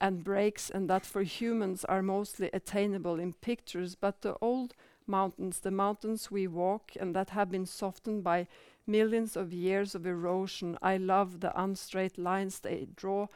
and 0.00 0.24
breaks, 0.24 0.70
and 0.70 0.90
that 0.90 1.06
for 1.06 1.22
humans 1.22 1.84
are 1.84 2.02
mostly 2.02 2.50
attainable 2.52 3.20
in 3.20 3.34
pictures, 3.34 3.94
but 3.94 4.22
the 4.22 4.34
old 4.40 4.74
mountains, 5.10 5.60
the 5.60 5.70
mountains 5.70 6.30
we 6.30 6.46
walk, 6.46 6.92
and 6.98 7.14
that 7.14 7.30
have 7.30 7.50
been 7.50 7.66
softened 7.66 8.24
by 8.24 8.46
millions 8.86 9.36
of 9.36 9.52
years 9.52 9.94
of 9.94 10.06
erosion. 10.06 10.78
I 10.80 10.96
love 10.96 11.40
the 11.40 11.52
unstraight 11.60 12.16
lines 12.16 12.60
they 12.60 12.86
draw 12.96 13.26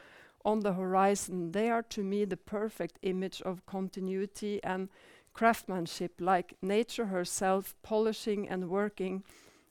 on 0.43 0.61
the 0.61 0.73
horizon. 0.73 1.51
They 1.51 1.69
are 1.69 1.83
to 1.83 2.03
me 2.03 2.25
the 2.25 2.37
perfect 2.37 2.97
image 3.01 3.41
of 3.41 3.65
continuity 3.65 4.63
and 4.63 4.89
craftsmanship, 5.33 6.13
like 6.19 6.55
nature 6.61 7.07
herself 7.07 7.75
polishing 7.83 8.47
and 8.47 8.69
working 8.69 9.23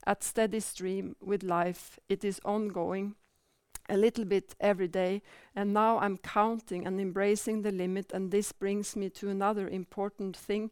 at 0.06 0.22
steady 0.22 0.60
stream 0.60 1.16
with 1.20 1.42
life. 1.42 1.98
It 2.08 2.24
is 2.24 2.40
ongoing 2.44 3.14
a 3.88 3.96
little 3.96 4.24
bit 4.24 4.54
every 4.60 4.88
day, 4.88 5.22
and 5.54 5.72
now 5.72 5.98
I'm 5.98 6.18
counting 6.18 6.86
and 6.86 7.00
embracing 7.00 7.62
the 7.62 7.72
limit, 7.72 8.12
and 8.12 8.30
this 8.30 8.52
brings 8.52 8.96
me 8.96 9.10
to 9.10 9.28
another 9.28 9.68
important 9.68 10.36
thing 10.36 10.70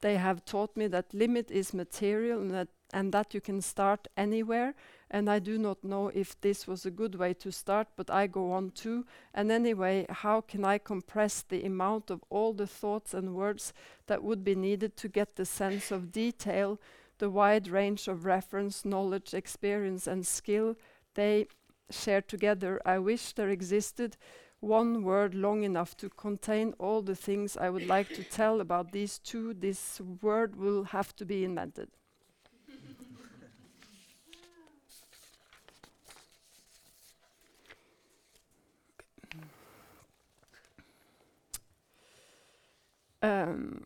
they 0.00 0.16
have 0.16 0.44
taught 0.44 0.76
me 0.76 0.86
that 0.88 1.12
limit 1.12 1.50
is 1.50 1.74
material 1.74 2.40
and 2.40 2.50
that, 2.52 2.68
and 2.92 3.12
that 3.12 3.34
you 3.34 3.40
can 3.40 3.60
start 3.60 4.08
anywhere. 4.16 4.74
And 5.10 5.28
I 5.28 5.38
do 5.38 5.58
not 5.58 5.82
know 5.82 6.08
if 6.08 6.40
this 6.40 6.66
was 6.66 6.84
a 6.84 6.90
good 6.90 7.14
way 7.14 7.34
to 7.34 7.50
start, 7.50 7.88
but 7.96 8.10
I 8.10 8.26
go 8.26 8.52
on 8.52 8.70
too. 8.70 9.06
And 9.34 9.50
anyway, 9.50 10.06
how 10.08 10.40
can 10.42 10.64
I 10.64 10.78
compress 10.78 11.42
the 11.42 11.64
amount 11.64 12.10
of 12.10 12.22
all 12.30 12.52
the 12.52 12.66
thoughts 12.66 13.14
and 13.14 13.34
words 13.34 13.72
that 14.06 14.22
would 14.22 14.44
be 14.44 14.54
needed 14.54 14.96
to 14.98 15.08
get 15.08 15.36
the 15.36 15.46
sense 15.46 15.90
of 15.90 16.12
detail, 16.12 16.78
the 17.18 17.30
wide 17.30 17.68
range 17.68 18.06
of 18.06 18.24
reference, 18.24 18.84
knowledge, 18.84 19.34
experience, 19.34 20.06
and 20.06 20.26
skill 20.26 20.76
they 21.14 21.46
share 21.90 22.22
together? 22.22 22.80
I 22.84 22.98
wish 22.98 23.32
there 23.32 23.48
existed 23.48 24.16
one 24.60 25.02
word 25.02 25.34
long 25.34 25.62
enough 25.62 25.96
to 25.96 26.08
contain 26.08 26.74
all 26.78 27.02
the 27.02 27.14
things 27.14 27.56
I 27.56 27.70
would 27.70 27.86
like 27.86 28.08
to 28.14 28.24
tell 28.24 28.60
about 28.60 28.92
these 28.92 29.18
two, 29.18 29.54
this 29.54 30.00
word 30.00 30.56
will 30.56 30.84
have 30.84 31.14
to 31.16 31.24
be 31.24 31.44
invented. 31.44 31.88
um, 43.22 43.84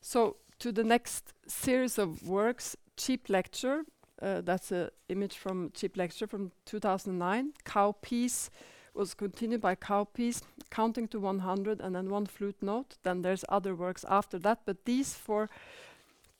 so, 0.00 0.36
to 0.58 0.72
the 0.72 0.84
next 0.84 1.32
series 1.46 1.98
of 1.98 2.26
works, 2.26 2.76
Cheap 2.96 3.28
Lecture, 3.28 3.84
uh, 4.20 4.40
that's 4.40 4.72
an 4.72 4.90
image 5.08 5.36
from 5.36 5.70
Cheap 5.74 5.96
Lecture 5.96 6.26
from 6.26 6.52
2009. 6.66 7.52
Cow 7.64 7.92
piece 8.02 8.50
was 8.94 9.14
continued 9.14 9.60
by 9.60 9.74
cow 9.76 10.04
piece, 10.04 10.42
counting 10.70 11.06
to 11.08 11.20
100 11.20 11.80
and 11.80 11.94
then 11.94 12.10
one 12.10 12.26
flute 12.26 12.56
note. 12.60 12.96
Then 13.04 13.22
there's 13.22 13.44
other 13.48 13.74
works 13.74 14.04
after 14.08 14.38
that, 14.40 14.60
but 14.64 14.84
these 14.84 15.14
four 15.14 15.48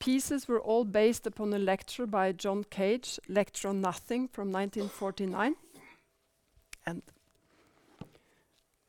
pieces 0.00 0.48
were 0.48 0.60
all 0.60 0.84
based 0.84 1.26
upon 1.26 1.54
a 1.54 1.58
lecture 1.58 2.06
by 2.06 2.32
John 2.32 2.64
Cage, 2.64 3.18
Lecture 3.28 3.68
on 3.68 3.80
Nothing 3.80 4.28
from 4.28 4.50
1949. 4.50 5.54
And 6.86 7.02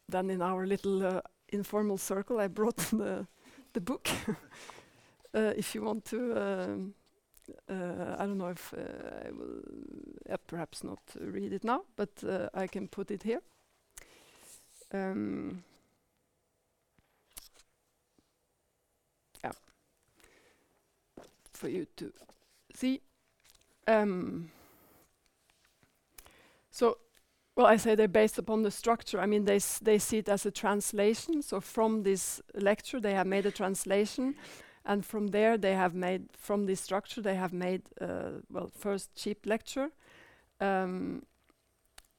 then 0.08 0.30
in 0.30 0.42
our 0.42 0.66
little 0.66 1.06
uh, 1.06 1.22
informal 1.50 1.98
circle, 1.98 2.40
I 2.40 2.48
brought 2.48 2.78
the, 2.92 3.28
the 3.74 3.82
book. 3.82 4.10
uh, 5.34 5.54
if 5.56 5.76
you 5.76 5.84
want 5.84 6.06
to 6.06 6.42
um, 6.42 6.94
uh, 7.70 8.16
I 8.18 8.26
don't 8.26 8.38
know 8.38 8.50
if 8.50 8.74
uh, 8.74 9.28
I 9.28 9.32
will 9.32 9.62
uh, 10.30 10.38
perhaps 10.48 10.84
not 10.84 11.00
read 11.20 11.54
it 11.54 11.64
now, 11.64 11.84
but 11.96 12.24
I 12.54 12.68
can 12.68 12.88
put 12.88 13.12
it 13.12 13.24
here. 13.24 13.42
Um, 14.92 15.64
yeah, 19.44 19.52
for 21.54 21.70
you 21.70 21.86
to 21.98 22.12
see. 22.74 23.02
Um, 23.88 24.52
so, 26.72 26.98
well, 27.56 27.68
I 27.68 27.78
say 27.78 27.96
they're 27.96 28.08
based 28.08 28.38
upon 28.38 28.64
the 28.64 28.72
structure. 28.72 29.20
I 29.20 29.26
mean, 29.26 29.46
they 29.46 29.60
they 29.82 30.00
see 30.00 30.18
it 30.20 30.30
as 30.30 30.46
a 30.46 30.52
translation. 30.52 31.42
So 31.42 31.60
from 31.62 32.04
this 32.04 32.42
lecture, 32.54 33.00
they 33.00 33.14
have 33.14 33.28
made 33.28 33.46
a 33.46 33.52
translation 33.52 34.36
and 34.90 35.06
from 35.06 35.28
there 35.28 35.58
they 35.58 35.74
have 35.74 35.94
made 35.94 36.24
from 36.34 36.66
this 36.66 36.82
structure 36.82 37.22
they 37.22 37.36
have 37.36 37.54
made 37.54 37.84
uh, 38.02 38.42
well 38.52 38.70
first 38.76 39.16
cheap 39.16 39.46
lecture 39.46 39.90
um, 40.60 41.22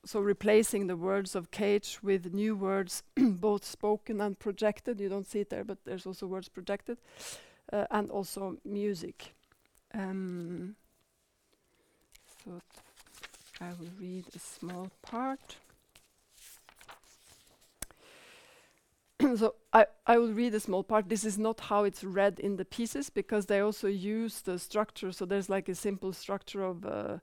so 0.05 0.21
replacing 0.21 0.87
the 0.87 0.97
words 0.97 1.35
of 1.35 1.51
cage 1.51 1.99
with 2.03 2.33
new 2.33 2.57
words 2.57 3.03
both 3.17 3.65
spoken 3.65 4.21
and 4.21 4.39
projected. 4.39 5.01
You 5.01 5.09
don't 5.09 5.27
see 5.27 5.41
it 5.41 5.51
there 5.51 5.65
but 5.65 5.79
there's 5.85 6.07
also 6.07 6.27
words 6.27 6.49
projected 6.49 6.99
uh, 7.73 7.87
and 7.91 8.11
also 8.11 8.57
music. 8.65 9.35
Um, 9.93 10.77
so 12.45 12.61
I 13.61 13.69
will 13.79 13.91
read 13.99 14.25
a 14.35 14.39
small 14.39 14.91
part 15.03 15.57
so 19.37 19.55
I, 19.73 19.87
I 20.07 20.19
will 20.19 20.33
read 20.33 20.55
a 20.55 20.61
small 20.61 20.83
part. 20.83 21.09
This 21.09 21.25
is 21.25 21.39
not 21.39 21.61
how 21.61 21.85
it's 21.85 22.05
read 22.05 22.39
in 22.41 22.57
the 22.57 22.65
pieces 22.65 23.11
because 23.11 23.47
they 23.47 23.61
also 23.61 23.89
use 23.89 24.41
the 24.41 24.59
structure. 24.59 25.13
So 25.13 25.25
there's 25.25 25.49
like 25.49 25.69
a 25.69 25.75
simple 25.75 26.13
structure 26.13 26.63
of 26.63 26.85
uh, 26.85 27.19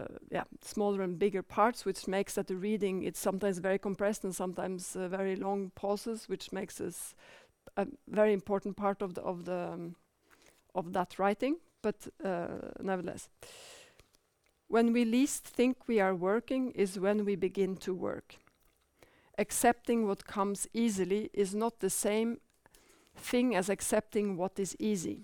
uh, 0.00 0.06
yeah 0.30 0.44
smaller 0.62 1.02
and 1.02 1.18
bigger 1.18 1.42
parts, 1.42 1.84
which 1.84 2.06
makes 2.06 2.34
that 2.34 2.46
the 2.46 2.56
reading 2.56 3.02
it's 3.02 3.20
sometimes 3.20 3.58
very 3.58 3.78
compressed 3.78 4.24
and 4.24 4.34
sometimes 4.34 4.96
uh, 4.96 5.08
very 5.08 5.36
long 5.36 5.70
pauses, 5.74 6.28
which 6.28 6.52
makes 6.52 6.80
us 6.80 7.14
a 7.76 7.86
very 8.08 8.32
important 8.32 8.76
part 8.76 9.02
of 9.02 9.14
the 9.14 9.22
of 9.22 9.44
the 9.44 9.70
um, 9.72 9.96
of 10.74 10.92
that 10.92 11.18
writing. 11.18 11.56
But 11.82 12.08
uh, 12.24 12.72
nevertheless, 12.80 13.28
when 14.68 14.92
we 14.92 15.04
least 15.04 15.44
think 15.44 15.86
we 15.86 16.00
are 16.00 16.14
working 16.14 16.72
is 16.72 16.98
when 16.98 17.24
we 17.24 17.36
begin 17.36 17.76
to 17.76 17.94
work 17.94 18.36
accepting 19.38 20.06
what 20.06 20.26
comes 20.26 20.66
easily 20.74 21.30
is 21.32 21.54
not 21.54 21.78
the 21.78 21.90
same 21.90 22.38
thing 23.16 23.54
as 23.54 23.68
accepting 23.68 24.36
what 24.36 24.58
is 24.58 24.76
easy. 24.78 25.22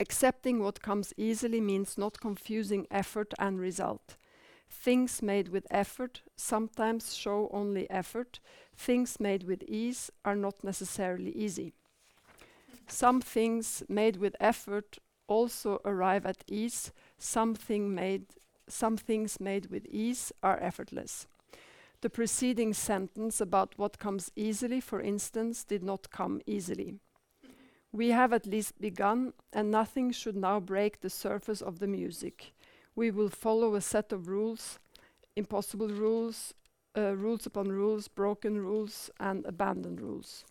Accepting 0.00 0.60
what 0.60 0.82
comes 0.82 1.14
easily 1.16 1.60
means 1.60 1.96
not 1.96 2.20
confusing 2.20 2.86
effort 2.90 3.32
and 3.38 3.60
result. 3.60 4.16
Things 4.68 5.22
made 5.22 5.48
with 5.48 5.66
effort 5.70 6.22
sometimes 6.36 7.14
show 7.14 7.48
only 7.52 7.88
effort. 7.88 8.40
Things 8.76 9.20
made 9.20 9.44
with 9.44 9.62
ease 9.62 10.10
are 10.24 10.34
not 10.34 10.64
necessarily 10.64 11.30
easy. 11.30 11.72
Some 12.88 13.20
things 13.20 13.84
made 13.88 14.16
with 14.16 14.34
effort 14.40 14.98
also 15.28 15.80
arrive 15.84 16.26
at 16.26 16.44
ease. 16.48 16.92
Something 17.18 17.94
made, 17.94 18.26
some 18.68 18.96
things 18.96 19.38
made 19.40 19.70
with 19.70 19.86
ease 19.86 20.32
are 20.42 20.58
effortless. 20.60 21.28
The 22.04 22.10
preceding 22.10 22.74
sentence 22.74 23.40
about 23.40 23.78
what 23.78 23.98
comes 23.98 24.30
easily, 24.36 24.78
for 24.78 25.00
instance, 25.00 25.64
did 25.64 25.82
not 25.82 26.10
come 26.10 26.42
easily. 26.44 26.98
We 27.92 28.10
have 28.10 28.30
at 28.34 28.44
least 28.44 28.78
begun, 28.78 29.32
and 29.54 29.70
nothing 29.70 30.12
should 30.12 30.36
now 30.36 30.60
break 30.60 31.00
the 31.00 31.08
surface 31.08 31.62
of 31.62 31.78
the 31.78 31.86
music. 31.86 32.52
We 32.94 33.10
will 33.10 33.30
follow 33.30 33.74
a 33.74 33.80
set 33.80 34.12
of 34.12 34.28
rules, 34.28 34.78
impossible 35.34 35.88
rules, 35.88 36.52
uh, 36.94 37.16
rules 37.16 37.46
upon 37.46 37.72
rules, 37.72 38.06
broken 38.06 38.58
rules, 38.58 39.08
and 39.18 39.46
abandoned 39.46 40.02
rules. 40.02 40.44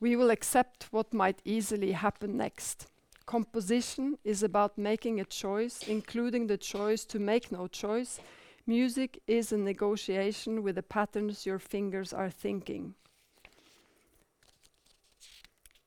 We 0.00 0.16
will 0.16 0.30
accept 0.30 0.88
what 0.90 1.14
might 1.14 1.40
easily 1.44 1.92
happen 1.92 2.36
next. 2.36 2.88
Composition 3.26 4.18
is 4.22 4.44
about 4.44 4.78
making 4.78 5.18
a 5.18 5.24
choice, 5.24 5.82
including 5.88 6.46
the 6.46 6.56
choice 6.56 7.04
to 7.04 7.18
make 7.18 7.50
no 7.50 7.66
choice. 7.66 8.20
Music 8.68 9.20
is 9.26 9.50
a 9.50 9.58
negotiation 9.58 10.62
with 10.62 10.76
the 10.76 10.82
patterns 10.82 11.44
your 11.44 11.58
fingers 11.58 12.12
are 12.12 12.30
thinking. 12.30 12.94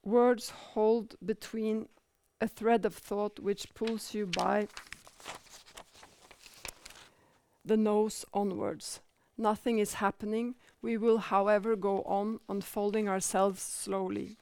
Words 0.03 0.49
hold 0.49 1.15
between 1.25 1.87
a 2.41 2.47
thread 2.47 2.85
of 2.85 2.95
thought 2.95 3.39
which 3.39 3.73
pulls 3.73 4.13
you 4.13 4.25
by 4.25 4.67
the 7.63 7.77
nose 7.77 8.25
onwards. 8.33 8.99
Nothing 9.37 9.79
is 9.79 9.95
happening. 9.95 10.55
We 10.81 10.97
will, 10.97 11.19
however, 11.19 11.77
go 11.77 12.01
on 12.03 12.41
unfolding 12.49 13.07
ourselves 13.07 13.61
slowly. 13.61 14.35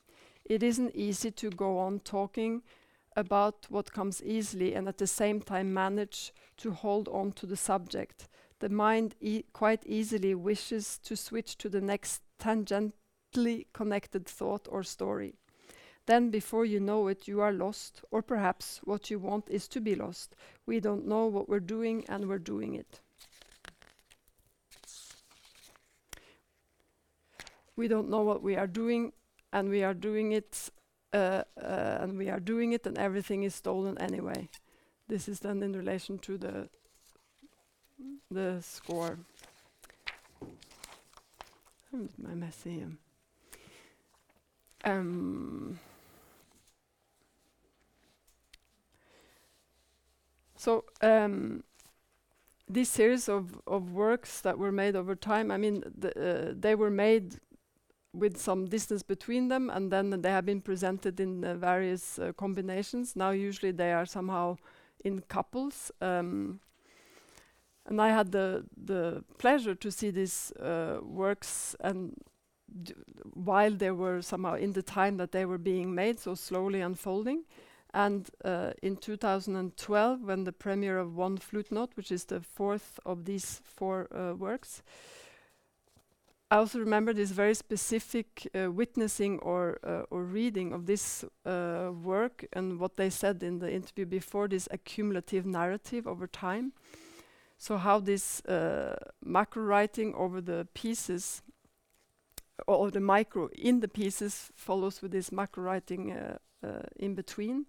It 0.46 0.64
isn't 0.64 0.96
easy 0.96 1.30
to 1.32 1.52
go 1.52 1.78
on 1.78 2.00
talking 2.00 2.64
about 3.18 3.66
what 3.68 3.92
comes 3.92 4.22
easily 4.24 4.76
and 4.76 4.88
at 4.88 5.00
the 5.00 5.08
same 5.08 5.42
time 5.42 5.74
manage 5.74 6.32
to 6.56 6.72
hold 6.72 7.10
on 7.10 7.32
to 7.32 7.48
the 7.48 7.58
subject. 7.58 8.30
The 8.60 8.70
mind 8.70 9.16
e 9.20 9.44
quite 9.54 9.84
easily 9.88 10.36
wishes 10.36 11.00
to 11.00 11.16
switch 11.16 11.58
to 11.58 11.68
the 11.68 11.82
next 11.82 12.22
tangentially 12.40 13.66
connected 13.74 14.28
thought 14.28 14.68
or 14.70 14.84
story. 14.84 15.34
Then, 16.06 16.30
before 16.30 16.64
you 16.64 16.80
know 16.80 17.08
it, 17.08 17.28
you 17.28 17.42
are 17.42 17.52
lost, 17.52 18.02
or 18.12 18.22
perhaps 18.22 18.80
what 18.86 19.10
you 19.10 19.20
want 19.20 19.50
is 19.50 19.68
to 19.68 19.82
be 19.82 19.94
lost. 19.94 20.36
We 20.66 20.80
don't 20.80 21.06
know 21.06 21.26
what 21.26 21.50
we're 21.50 21.60
doing, 21.60 22.06
and 22.08 22.30
we're 22.30 22.40
doing 22.40 22.76
it. 22.76 23.02
We 27.76 27.90
don't 27.90 28.10
know 28.10 28.22
what 28.22 28.42
we 28.42 28.56
are 28.56 28.68
doing, 28.68 29.12
and 29.52 29.70
we 29.70 29.84
are 29.84 29.94
doing 29.94 30.32
it 30.32 30.70
uh, 31.14 31.44
uh, 31.62 31.98
and 32.02 32.18
we 32.18 32.30
are 32.30 32.40
doing 32.40 32.74
it, 32.74 32.86
and 32.86 32.98
everything 32.98 33.44
is 33.44 33.56
stolen 33.56 33.98
anyway. 33.98 34.50
This 35.08 35.28
is 35.28 35.40
then 35.40 35.64
in 35.64 35.74
relation 35.74 36.20
to 36.20 36.38
the 36.38 36.70
the 38.30 38.62
score. 38.62 39.20
my 41.92 42.34
messy. 42.36 42.86
Um, 44.84 45.80
so 50.56 50.86
um, 51.02 51.64
this 52.70 52.90
series 52.90 53.28
of, 53.28 53.60
of 53.66 53.92
works 53.92 54.42
that 54.42 54.58
were 54.58 54.72
made 54.72 54.96
over 54.96 55.16
time, 55.16 55.52
I 55.52 55.58
mean, 55.58 55.84
uh, 56.04 56.54
they 56.54 56.76
were 56.76 56.90
made 56.92 57.40
with 58.14 58.38
some 58.38 58.66
distance 58.66 59.04
between 59.04 59.50
them, 59.50 59.70
and 59.70 59.92
then 59.92 60.22
they 60.22 60.32
have 60.32 60.46
been 60.46 60.62
presented 60.62 61.20
in 61.20 61.44
uh, 61.44 61.56
various 61.56 62.20
uh, 62.20 62.32
combinations. 62.34 63.16
Now, 63.16 63.32
usually 63.32 63.72
they 63.72 63.94
are 63.94 64.06
somehow 64.06 64.58
in 65.04 65.20
couples. 65.22 65.92
Um, 66.02 66.60
and 67.86 68.02
I 68.02 68.10
had 68.10 68.32
the 68.32 68.66
the 68.76 69.24
pleasure 69.38 69.76
to 69.76 69.92
see 69.92 70.12
these 70.12 70.52
uh, 70.54 71.00
works 71.02 71.76
and 71.80 72.14
while 73.34 73.72
they 73.72 73.92
were 73.92 74.22
somehow 74.22 74.56
in 74.56 74.74
the 74.74 74.82
time 74.82 75.18
that 75.18 75.32
they 75.32 75.46
were 75.46 75.58
being 75.58 75.96
made, 75.96 76.20
so 76.20 76.36
slowly 76.36 76.82
unfolding. 76.82 77.44
And 77.94 78.30
uh, 78.44 78.74
in 78.84 78.98
2012, 78.98 80.22
when 80.22 80.44
the 80.44 80.52
premiere 80.52 80.98
of 80.98 81.16
One 81.16 81.38
Flute 81.38 81.72
Note, 81.72 81.92
which 81.96 82.12
is 82.12 82.26
the 82.26 82.42
fourth 82.42 83.00
of 83.06 83.26
these 83.26 83.62
four 83.64 84.08
uh, 84.14 84.36
works, 84.36 84.84
I 86.50 86.58
also 86.58 86.80
remember 86.80 87.14
this 87.14 87.32
very 87.32 87.54
specific 87.54 88.48
uh, 88.56 88.72
witnessing 88.72 89.40
or 89.40 89.80
uh, 89.84 90.04
or 90.10 90.24
reading 90.24 90.72
of 90.72 90.86
this 90.86 91.26
uh, 91.46 91.92
work 91.92 92.46
and 92.54 92.80
what 92.80 92.96
they 92.96 93.10
said 93.10 93.44
in 93.44 93.60
the 93.60 93.70
interview 93.70 94.06
before 94.06 94.48
this 94.48 94.68
accumulative 94.72 95.46
narrative 95.46 96.08
over 96.08 96.26
time. 96.26 96.72
So 97.58 97.78
how 97.78 98.00
this 98.00 98.40
uh, 98.46 98.96
macro 99.22 99.64
writing 99.64 100.14
over 100.16 100.40
the 100.40 100.68
pieces 100.74 101.42
or 102.66 102.92
the 102.92 103.02
micro 103.02 103.50
in 103.54 103.82
the 103.82 103.88
pieces 103.90 104.52
follows 104.56 105.02
with 105.02 105.12
this 105.12 105.32
macro 105.32 105.64
writing 105.64 106.12
uh, 106.12 106.38
uh, 106.64 106.84
in 106.96 107.14
between 107.14 107.66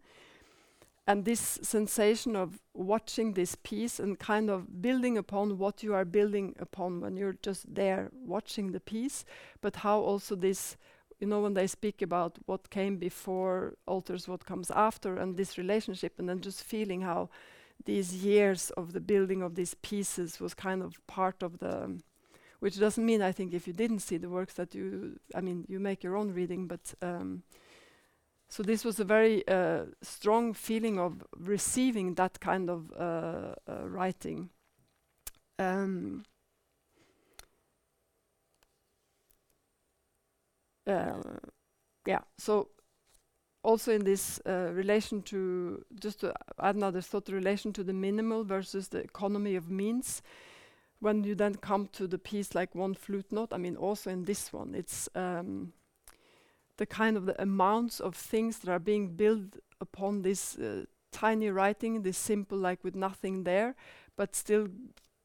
and 1.08 1.24
this 1.24 1.58
sensation 1.62 2.36
of 2.36 2.60
watching 2.74 3.32
this 3.32 3.54
piece 3.54 3.98
and 3.98 4.18
kind 4.18 4.50
of 4.50 4.82
building 4.82 5.16
upon 5.16 5.56
what 5.56 5.82
you 5.82 5.94
are 5.94 6.04
building 6.04 6.54
upon 6.58 7.00
when 7.00 7.16
you're 7.16 7.38
just 7.42 7.74
there 7.74 8.10
watching 8.12 8.72
the 8.72 8.80
piece, 8.80 9.24
but 9.62 9.76
how 9.76 9.98
also 10.00 10.36
this, 10.36 10.76
you 11.18 11.26
know, 11.26 11.40
when 11.40 11.54
they 11.54 11.66
speak 11.66 12.02
about 12.02 12.36
what 12.44 12.68
came 12.68 12.98
before 12.98 13.72
alters 13.86 14.28
what 14.28 14.44
comes 14.44 14.70
after 14.70 15.16
and 15.16 15.38
this 15.38 15.56
relationship, 15.56 16.12
and 16.18 16.28
then 16.28 16.42
just 16.42 16.62
feeling 16.62 17.00
how 17.00 17.30
these 17.86 18.22
years 18.22 18.68
of 18.76 18.92
the 18.92 19.00
building 19.00 19.40
of 19.40 19.54
these 19.54 19.72
pieces 19.80 20.38
was 20.38 20.52
kind 20.52 20.82
of 20.82 20.94
part 21.06 21.42
of 21.42 21.58
the. 21.58 21.98
Which 22.60 22.78
doesn't 22.78 23.06
mean 23.06 23.22
I 23.22 23.32
think 23.32 23.54
if 23.54 23.66
you 23.66 23.72
didn't 23.72 24.00
see 24.00 24.18
the 24.18 24.28
works 24.28 24.54
that 24.54 24.74
you, 24.74 25.20
I 25.34 25.40
mean, 25.40 25.64
you 25.68 25.78
make 25.80 26.02
your 26.02 26.16
own 26.16 26.34
reading, 26.34 26.66
but 26.66 26.92
um, 27.00 27.44
so 28.48 28.62
this 28.62 28.84
was 28.84 28.98
a 28.98 29.04
very 29.04 29.46
uh, 29.46 29.84
strong 30.02 30.54
feeling 30.54 30.98
of 30.98 31.22
receiving 31.38 32.14
that 32.14 32.40
kind 32.40 32.70
of 32.70 32.90
uh, 32.92 33.54
uh, 33.68 33.88
writing. 33.88 34.48
Um, 35.58 36.24
uh, 40.86 41.14
yeah, 42.06 42.20
so 42.38 42.68
also 43.62 43.92
in 43.92 44.04
this 44.04 44.40
uh, 44.46 44.70
relation 44.72 45.20
to, 45.22 45.84
just 46.00 46.20
to 46.20 46.32
add 46.58 46.76
another 46.76 47.02
thought, 47.02 47.28
relation 47.28 47.72
to 47.74 47.84
the 47.84 47.92
minimal 47.92 48.44
versus 48.44 48.88
the 48.88 48.98
economy 48.98 49.56
of 49.56 49.70
means, 49.70 50.22
when 51.00 51.22
you 51.22 51.34
then 51.34 51.54
come 51.54 51.86
to 51.92 52.06
the 52.06 52.18
piece 52.18 52.54
like 52.54 52.74
one 52.74 52.94
flute 52.94 53.30
note, 53.30 53.52
I 53.52 53.58
mean 53.58 53.76
also 53.76 54.10
in 54.10 54.24
this 54.24 54.52
one, 54.52 54.74
it's 54.74 55.08
um, 55.14 55.74
the 56.78 56.86
kind 56.86 57.16
of 57.16 57.26
the 57.26 57.40
amounts 57.40 58.00
of 58.00 58.14
things 58.14 58.58
that 58.60 58.70
are 58.70 58.78
being 58.78 59.14
built 59.16 59.58
upon 59.80 60.22
this 60.22 60.56
uh, 60.58 60.84
tiny 61.12 61.50
writing, 61.50 62.02
this 62.02 62.16
simple, 62.16 62.58
like 62.58 62.82
with 62.82 62.94
nothing 62.94 63.44
there, 63.44 63.74
but 64.16 64.34
still 64.34 64.68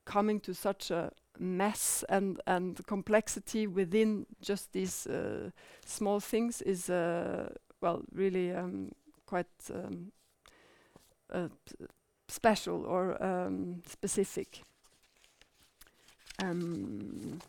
coming 0.06 0.40
to 0.42 0.54
such 0.54 0.92
a 0.92 1.12
mess 1.40 2.04
and 2.10 2.40
and 2.46 2.86
complexity 2.86 3.66
within 3.66 4.26
just 4.42 4.72
these 4.74 5.08
uh, 5.08 5.50
small 5.86 6.20
things 6.20 6.62
is 6.62 6.90
uh, 6.90 7.50
well 7.82 8.04
really 8.14 8.52
um, 8.52 8.92
quite 9.26 9.48
um, 9.74 10.12
uh, 11.32 11.48
special 12.28 12.86
or 12.86 13.24
um, 13.24 13.82
specific. 13.86 14.64
Um, 16.42 17.40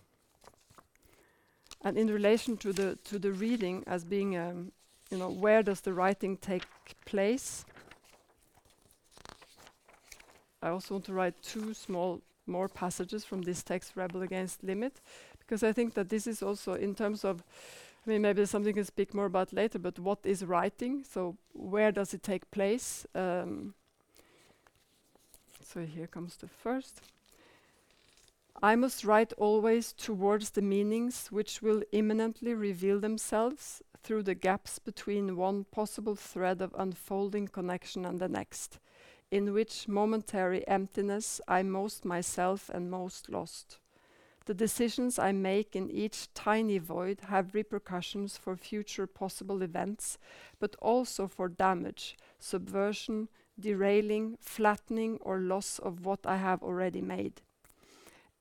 and 1.84 1.98
in 1.98 2.08
relation 2.08 2.56
to 2.56 2.72
the 2.72 2.96
to 3.04 3.18
the 3.18 3.30
reading 3.30 3.84
as 3.86 4.04
being, 4.04 4.36
um, 4.36 4.72
you 5.10 5.18
know, 5.18 5.30
where 5.30 5.62
does 5.62 5.82
the 5.82 5.92
writing 5.92 6.38
take 6.38 6.64
place? 7.04 7.64
I 10.62 10.70
also 10.70 10.94
want 10.94 11.04
to 11.04 11.12
write 11.12 11.34
two 11.42 11.74
small 11.74 12.22
more 12.46 12.68
passages 12.68 13.24
from 13.24 13.42
this 13.42 13.62
text, 13.62 13.92
Rebel 13.96 14.22
Against 14.22 14.64
Limit, 14.64 15.00
because 15.38 15.62
I 15.62 15.72
think 15.72 15.94
that 15.94 16.08
this 16.08 16.26
is 16.26 16.42
also 16.42 16.74
in 16.74 16.94
terms 16.94 17.24
of, 17.24 17.42
I 18.06 18.10
mean, 18.10 18.22
maybe 18.22 18.44
something 18.46 18.74
can 18.74 18.84
speak 18.84 19.14
more 19.14 19.26
about 19.26 19.52
later, 19.52 19.78
but 19.78 19.98
what 19.98 20.18
is 20.24 20.44
writing? 20.44 21.04
So 21.04 21.36
where 21.52 21.92
does 21.92 22.14
it 22.14 22.22
take 22.22 22.50
place? 22.50 23.06
Um, 23.14 23.74
so 25.62 25.80
here 25.80 26.06
comes 26.06 26.36
the 26.36 26.48
first. 26.48 27.00
I 28.62 28.76
must 28.76 29.04
write 29.04 29.32
always 29.34 29.92
towards 29.92 30.50
the 30.50 30.62
meanings 30.62 31.28
which 31.28 31.60
will 31.60 31.82
imminently 31.92 32.54
reveal 32.54 33.00
themselves 33.00 33.82
through 34.02 34.22
the 34.22 34.34
gaps 34.34 34.78
between 34.78 35.36
one 35.36 35.64
possible 35.64 36.14
thread 36.14 36.62
of 36.62 36.74
unfolding 36.78 37.48
connection 37.48 38.04
and 38.04 38.20
the 38.20 38.28
next 38.28 38.78
in 39.34 39.52
which 39.52 39.88
momentary 39.88 40.66
emptiness 40.68 41.40
I 41.48 41.64
most 41.64 42.04
myself 42.04 42.70
and 42.72 42.88
most 42.88 43.28
lost. 43.28 43.78
The 44.46 44.54
decisions 44.54 45.18
I 45.18 45.32
make 45.32 45.74
in 45.74 45.90
each 45.90 46.32
tiny 46.34 46.78
void 46.78 47.22
have 47.28 47.54
repercussions 47.54 48.36
for 48.36 48.56
future 48.56 49.08
possible 49.08 49.62
events, 49.62 50.18
but 50.60 50.76
also 50.76 51.26
for 51.26 51.48
damage, 51.48 52.16
subversion, 52.38 53.28
derailing, 53.58 54.36
flattening, 54.40 55.18
or 55.20 55.40
loss 55.40 55.80
of 55.80 56.04
what 56.06 56.20
I 56.24 56.36
have 56.36 56.62
already 56.62 57.00
made. 57.00 57.40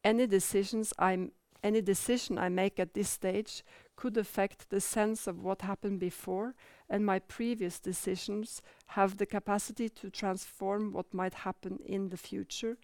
Any 0.04 0.28
decisions 0.28 0.94
I'm 1.00 1.32
any 1.64 1.82
decision 1.82 2.38
I 2.38 2.50
make 2.50 2.78
at 2.78 2.94
this 2.94 3.10
stage 3.10 3.64
could 3.96 4.18
affect 4.18 4.70
the 4.70 4.82
sense 4.82 5.28
of 5.28 5.44
what 5.44 5.62
happened 5.62 6.00
before, 6.00 6.56
and 6.90 7.06
my 7.06 7.20
previous 7.20 7.80
decisions 7.80 8.62
have 8.88 9.18
the 9.18 9.26
capacity 9.26 9.88
to 9.88 10.10
transform 10.10 10.92
what 10.92 11.14
might 11.14 11.34
happen 11.34 11.80
in 11.86 12.10
the 12.10 12.18
future, 12.18 12.78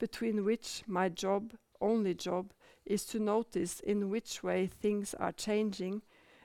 between 0.00 0.44
which 0.44 0.82
my 0.88 1.08
job, 1.08 1.52
only 1.80 2.14
job, 2.14 2.52
is 2.84 3.04
to 3.04 3.20
notice 3.20 3.78
in 3.78 4.10
which 4.10 4.42
way 4.42 4.66
things 4.66 5.14
are 5.14 5.32
changing 5.32 6.02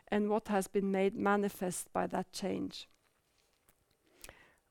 and 0.09 0.29
what 0.29 0.49
has 0.49 0.67
been 0.67 0.91
made 0.91 1.15
manifest 1.15 1.91
by 1.93 2.05
that 2.05 2.31
change. 2.31 2.87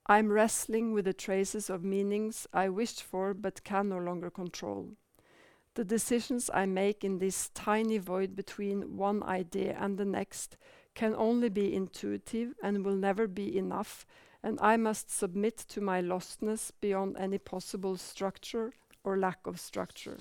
I'm 0.07 0.30
wrestling 0.30 0.92
with 0.92 1.07
the 1.07 1.12
traces 1.12 1.70
of 1.70 1.82
meanings 1.82 2.46
I 2.53 2.68
wished 2.68 3.03
for 3.03 3.34
but 3.34 3.64
can 3.64 3.88
no 3.88 3.98
longer 3.98 4.30
control. 4.30 4.90
The 5.74 5.84
decisions 5.84 6.50
I 6.52 6.66
make 6.66 7.04
in 7.04 7.18
this 7.18 7.48
tiny 7.50 7.98
void 7.98 8.34
between 8.34 8.96
one 8.96 9.22
idea 9.22 9.76
and 9.78 9.96
the 9.96 10.04
next 10.04 10.56
can 10.94 11.14
only 11.14 11.48
be 11.48 11.74
intuitive 11.74 12.54
and 12.62 12.84
will 12.84 12.96
never 12.96 13.28
be 13.28 13.56
enough, 13.56 14.04
and 14.42 14.58
I 14.60 14.76
must 14.76 15.10
submit 15.10 15.56
to 15.68 15.80
my 15.80 16.02
lostness 16.02 16.72
beyond 16.80 17.16
any 17.18 17.38
possible 17.38 17.96
structure 17.96 18.72
or 19.04 19.16
lack 19.16 19.46
of 19.46 19.60
structure. 19.60 20.18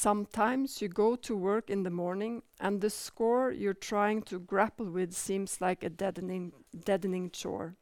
Sometimes 0.00 0.80
you 0.80 0.86
go 0.86 1.16
to 1.16 1.34
work 1.34 1.68
in 1.68 1.82
the 1.82 1.90
morning 1.90 2.42
and 2.60 2.80
the 2.80 2.88
score 2.88 3.50
you're 3.50 3.74
trying 3.74 4.22
to 4.22 4.38
grapple 4.38 4.86
with 4.86 5.12
seems 5.12 5.60
like 5.60 5.82
a 5.82 5.88
deadening, 5.88 6.52
deadening 6.84 7.32
chore. 7.32 7.74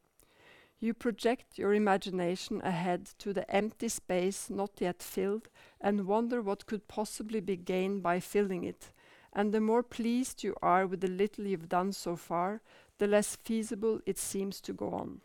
You 0.81 0.95
project 0.95 1.59
your 1.59 1.75
imagination 1.75 2.63
ahead 2.63 3.11
to 3.19 3.35
the 3.35 3.45
empty 3.55 3.91
space 3.91 4.49
not 4.49 4.81
yet 4.81 5.03
filled 5.03 5.51
and 5.79 6.07
wonder 6.07 6.41
what 6.41 6.65
could 6.65 6.89
possibly 6.89 7.41
be 7.41 7.57
gained 7.57 8.03
by 8.03 8.21
filling 8.21 8.65
it. 8.65 8.93
And 9.35 9.53
the 9.53 9.61
more 9.61 9.83
pleased 9.83 10.43
you 10.43 10.57
are 10.63 10.87
with 10.87 11.03
the 11.03 11.09
little 11.09 11.45
you've 11.45 11.69
done 11.69 11.93
so 11.93 12.17
far, 12.17 12.63
the 12.97 13.07
less 13.07 13.37
feasible 13.37 14.01
it 14.07 14.17
seems 14.17 14.63
to 14.63 14.73
go 14.73 14.89
on. 14.89 15.21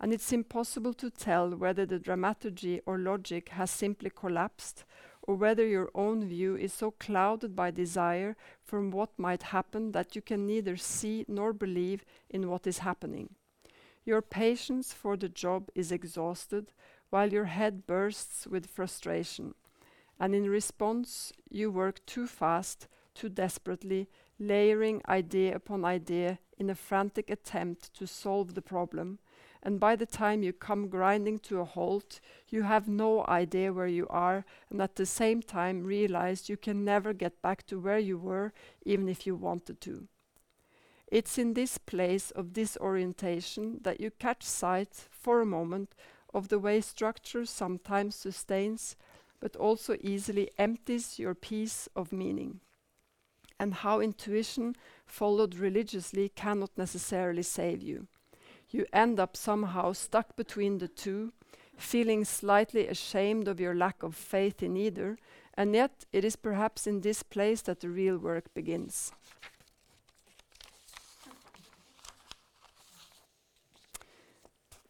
And 0.00 0.12
it's 0.12 0.32
impossible 0.32 0.94
to 0.94 1.10
tell 1.10 1.50
whether 1.56 1.86
the 1.86 1.98
dramaturgy 1.98 2.80
or 2.86 2.98
logic 2.98 3.48
has 3.50 3.70
simply 3.70 4.10
collapsed 4.10 4.84
or 5.26 5.34
whether 5.34 5.66
your 5.66 5.90
own 5.94 6.28
view 6.28 6.54
is 6.54 6.72
so 6.72 6.90
clouded 6.90 7.56
by 7.56 7.70
desire 7.70 8.36
from 8.62 8.90
what 8.90 9.18
might 9.18 9.44
happen 9.44 9.92
that 9.92 10.14
you 10.14 10.22
can 10.22 10.46
neither 10.46 10.76
see 10.76 11.24
nor 11.26 11.52
believe 11.52 12.04
in 12.28 12.48
what 12.48 12.66
is 12.66 12.78
happening. 12.78 13.34
Your 14.04 14.20
patience 14.20 14.92
for 14.92 15.16
the 15.16 15.30
job 15.30 15.70
is 15.74 15.90
exhausted, 15.90 16.72
while 17.08 17.32
your 17.32 17.46
head 17.46 17.86
bursts 17.86 18.46
with 18.46 18.66
frustration. 18.66 19.54
And 20.20 20.34
in 20.34 20.48
response, 20.50 21.32
you 21.48 21.70
work 21.70 22.04
too 22.04 22.26
fast, 22.26 22.86
too 23.14 23.30
desperately, 23.30 24.08
layering 24.38 25.00
idea 25.08 25.54
upon 25.54 25.84
idea 25.84 26.38
in 26.58 26.68
a 26.68 26.74
frantic 26.74 27.30
attempt 27.30 27.94
to 27.94 28.06
solve 28.06 28.54
the 28.54 28.62
problem, 28.62 29.18
and 29.64 29.80
by 29.80 29.96
the 29.96 30.06
time 30.06 30.42
you 30.42 30.52
come 30.52 30.88
grinding 30.88 31.38
to 31.38 31.58
a 31.58 31.64
halt, 31.64 32.20
you 32.50 32.62
have 32.62 32.86
no 32.86 33.24
idea 33.26 33.72
where 33.72 33.86
you 33.86 34.06
are, 34.08 34.44
and 34.68 34.80
at 34.82 34.96
the 34.96 35.06
same 35.06 35.40
time 35.40 35.82
realize 35.82 36.50
you 36.50 36.56
can 36.58 36.84
never 36.84 37.14
get 37.14 37.40
back 37.40 37.66
to 37.66 37.80
where 37.80 37.98
you 37.98 38.18
were, 38.18 38.52
even 38.84 39.08
if 39.08 39.26
you 39.26 39.34
wanted 39.34 39.80
to. 39.80 40.06
It's 41.06 41.38
in 41.38 41.54
this 41.54 41.78
place 41.78 42.30
of 42.32 42.52
disorientation 42.52 43.78
that 43.82 44.00
you 44.00 44.10
catch 44.10 44.42
sight, 44.42 45.08
for 45.10 45.40
a 45.40 45.46
moment, 45.46 45.94
of 46.34 46.48
the 46.48 46.58
way 46.58 46.82
structure 46.82 47.46
sometimes 47.46 48.16
sustains, 48.16 48.96
but 49.40 49.56
also 49.56 49.96
easily 50.02 50.50
empties 50.58 51.18
your 51.18 51.34
piece 51.34 51.88
of 51.96 52.12
meaning, 52.12 52.60
and 53.58 53.72
how 53.72 54.00
intuition, 54.00 54.76
followed 55.06 55.54
religiously, 55.54 56.28
cannot 56.28 56.76
necessarily 56.76 57.42
save 57.42 57.82
you 57.82 58.08
you 58.74 58.86
end 58.92 59.20
up 59.20 59.36
somehow 59.36 59.92
stuck 59.92 60.34
between 60.34 60.78
the 60.78 60.88
two, 60.88 61.32
feeling 61.76 62.24
slightly 62.24 62.88
ashamed 62.88 63.46
of 63.46 63.60
your 63.60 63.74
lack 63.74 64.02
of 64.02 64.16
faith 64.16 64.64
in 64.64 64.76
either, 64.76 65.16
and 65.56 65.74
yet 65.74 66.04
it 66.12 66.24
is 66.24 66.34
perhaps 66.34 66.86
in 66.86 67.00
this 67.00 67.22
place 67.22 67.62
that 67.62 67.80
the 67.80 67.88
real 67.88 68.18
work 68.18 68.52
begins. 68.52 69.12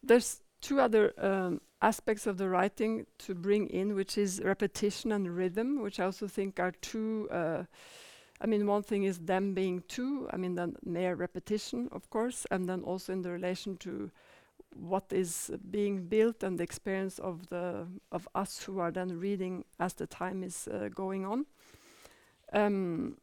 There's 0.02 0.40
two 0.62 0.80
other 0.80 1.12
um, 1.18 1.60
aspects 1.82 2.26
of 2.26 2.38
the 2.38 2.48
writing 2.48 3.06
to 3.18 3.34
bring 3.34 3.68
in, 3.68 3.94
which 3.94 4.16
is 4.16 4.40
repetition 4.42 5.12
and 5.12 5.36
rhythm, 5.36 5.82
which 5.82 6.00
I 6.00 6.06
also 6.06 6.26
think 6.26 6.58
are 6.58 6.72
two 6.72 7.28
uh, 7.30 7.64
I 8.44 8.46
mean, 8.46 8.66
one 8.66 8.82
thing 8.82 9.04
is 9.04 9.20
them 9.20 9.54
being 9.54 9.82
two, 9.88 10.28
I 10.30 10.36
mean, 10.36 10.54
then 10.54 10.76
mere 10.84 11.14
repetition, 11.14 11.88
of 11.92 12.10
course, 12.10 12.46
and 12.50 12.68
then 12.68 12.82
also 12.82 13.14
in 13.14 13.22
the 13.22 13.30
relation 13.30 13.78
to 13.78 14.10
what 14.74 15.04
is 15.10 15.50
being 15.70 16.08
built 16.08 16.42
and 16.42 16.58
the 16.58 16.62
experience 16.62 17.18
of 17.18 17.48
the 17.48 17.86
of 18.12 18.28
us 18.34 18.62
who 18.62 18.80
are 18.80 18.90
then 18.90 19.18
reading 19.18 19.64
as 19.80 19.94
the 19.94 20.06
time 20.06 20.42
is 20.42 20.68
uh, 20.68 20.90
going 20.94 21.24
on. 21.24 21.46
Um, 22.52 23.16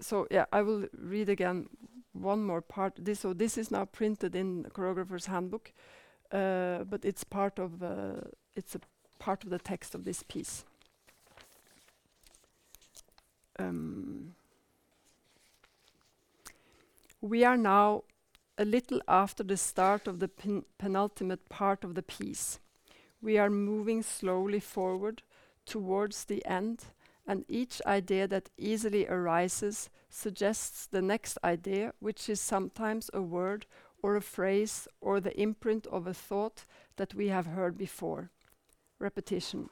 so 0.00 0.28
yeah, 0.30 0.44
I 0.52 0.62
will 0.62 0.86
read 0.96 1.28
again 1.28 1.68
one 2.12 2.44
more 2.44 2.60
part. 2.60 3.04
This 3.04 3.18
so 3.20 3.32
this 3.32 3.58
is 3.58 3.72
now 3.72 3.84
printed 3.84 4.36
in 4.36 4.62
the 4.62 4.70
choreographer's 4.70 5.26
handbook, 5.26 5.72
uh, 6.30 6.84
but 6.84 7.04
it's 7.04 7.24
part 7.24 7.58
of 7.58 7.82
uh, 7.82 8.28
it's 8.54 8.76
a 8.76 8.80
part 9.18 9.42
of 9.42 9.50
the 9.50 9.58
text 9.58 9.96
of 9.96 10.04
this 10.04 10.22
piece 10.22 10.64
um, 13.58 14.34
we 17.20 17.44
are 17.44 17.56
now 17.56 18.04
a 18.56 18.64
little 18.64 19.00
after 19.08 19.42
the 19.42 19.56
start 19.56 20.06
of 20.06 20.18
the 20.18 20.28
pen 20.28 20.64
penultimate 20.78 21.48
part 21.48 21.84
of 21.84 21.94
the 21.94 22.02
piece. 22.02 22.58
We 23.20 23.38
are 23.38 23.50
moving 23.50 24.02
slowly 24.02 24.60
forward 24.60 25.22
towards 25.66 26.24
the 26.24 26.44
end, 26.46 26.84
and 27.26 27.44
each 27.48 27.82
idea 27.86 28.28
that 28.28 28.50
easily 28.56 29.06
arises 29.06 29.90
suggests 30.08 30.86
the 30.86 31.02
next 31.02 31.38
idea, 31.44 31.92
which 32.00 32.28
is 32.28 32.40
sometimes 32.40 33.10
a 33.12 33.20
word 33.20 33.66
or 34.02 34.16
a 34.16 34.22
phrase 34.22 34.88
or 35.00 35.20
the 35.20 35.38
imprint 35.40 35.86
of 35.88 36.06
a 36.06 36.14
thought 36.14 36.64
that 36.96 37.14
we 37.14 37.28
have 37.28 37.46
heard 37.46 37.76
before. 37.76 38.30
Repetition. 38.98 39.68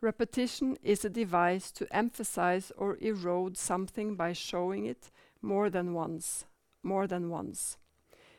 Repetition 0.00 0.76
is 0.82 1.04
a 1.04 1.10
device 1.10 1.70
to 1.72 1.86
emphasize 1.94 2.72
or 2.76 2.98
erode 3.00 3.56
something 3.56 4.16
by 4.16 4.32
showing 4.32 4.84
it 4.84 5.10
more 5.40 5.70
than 5.70 5.94
once, 5.94 6.44
more 6.82 7.06
than 7.06 7.30
once. 7.30 7.78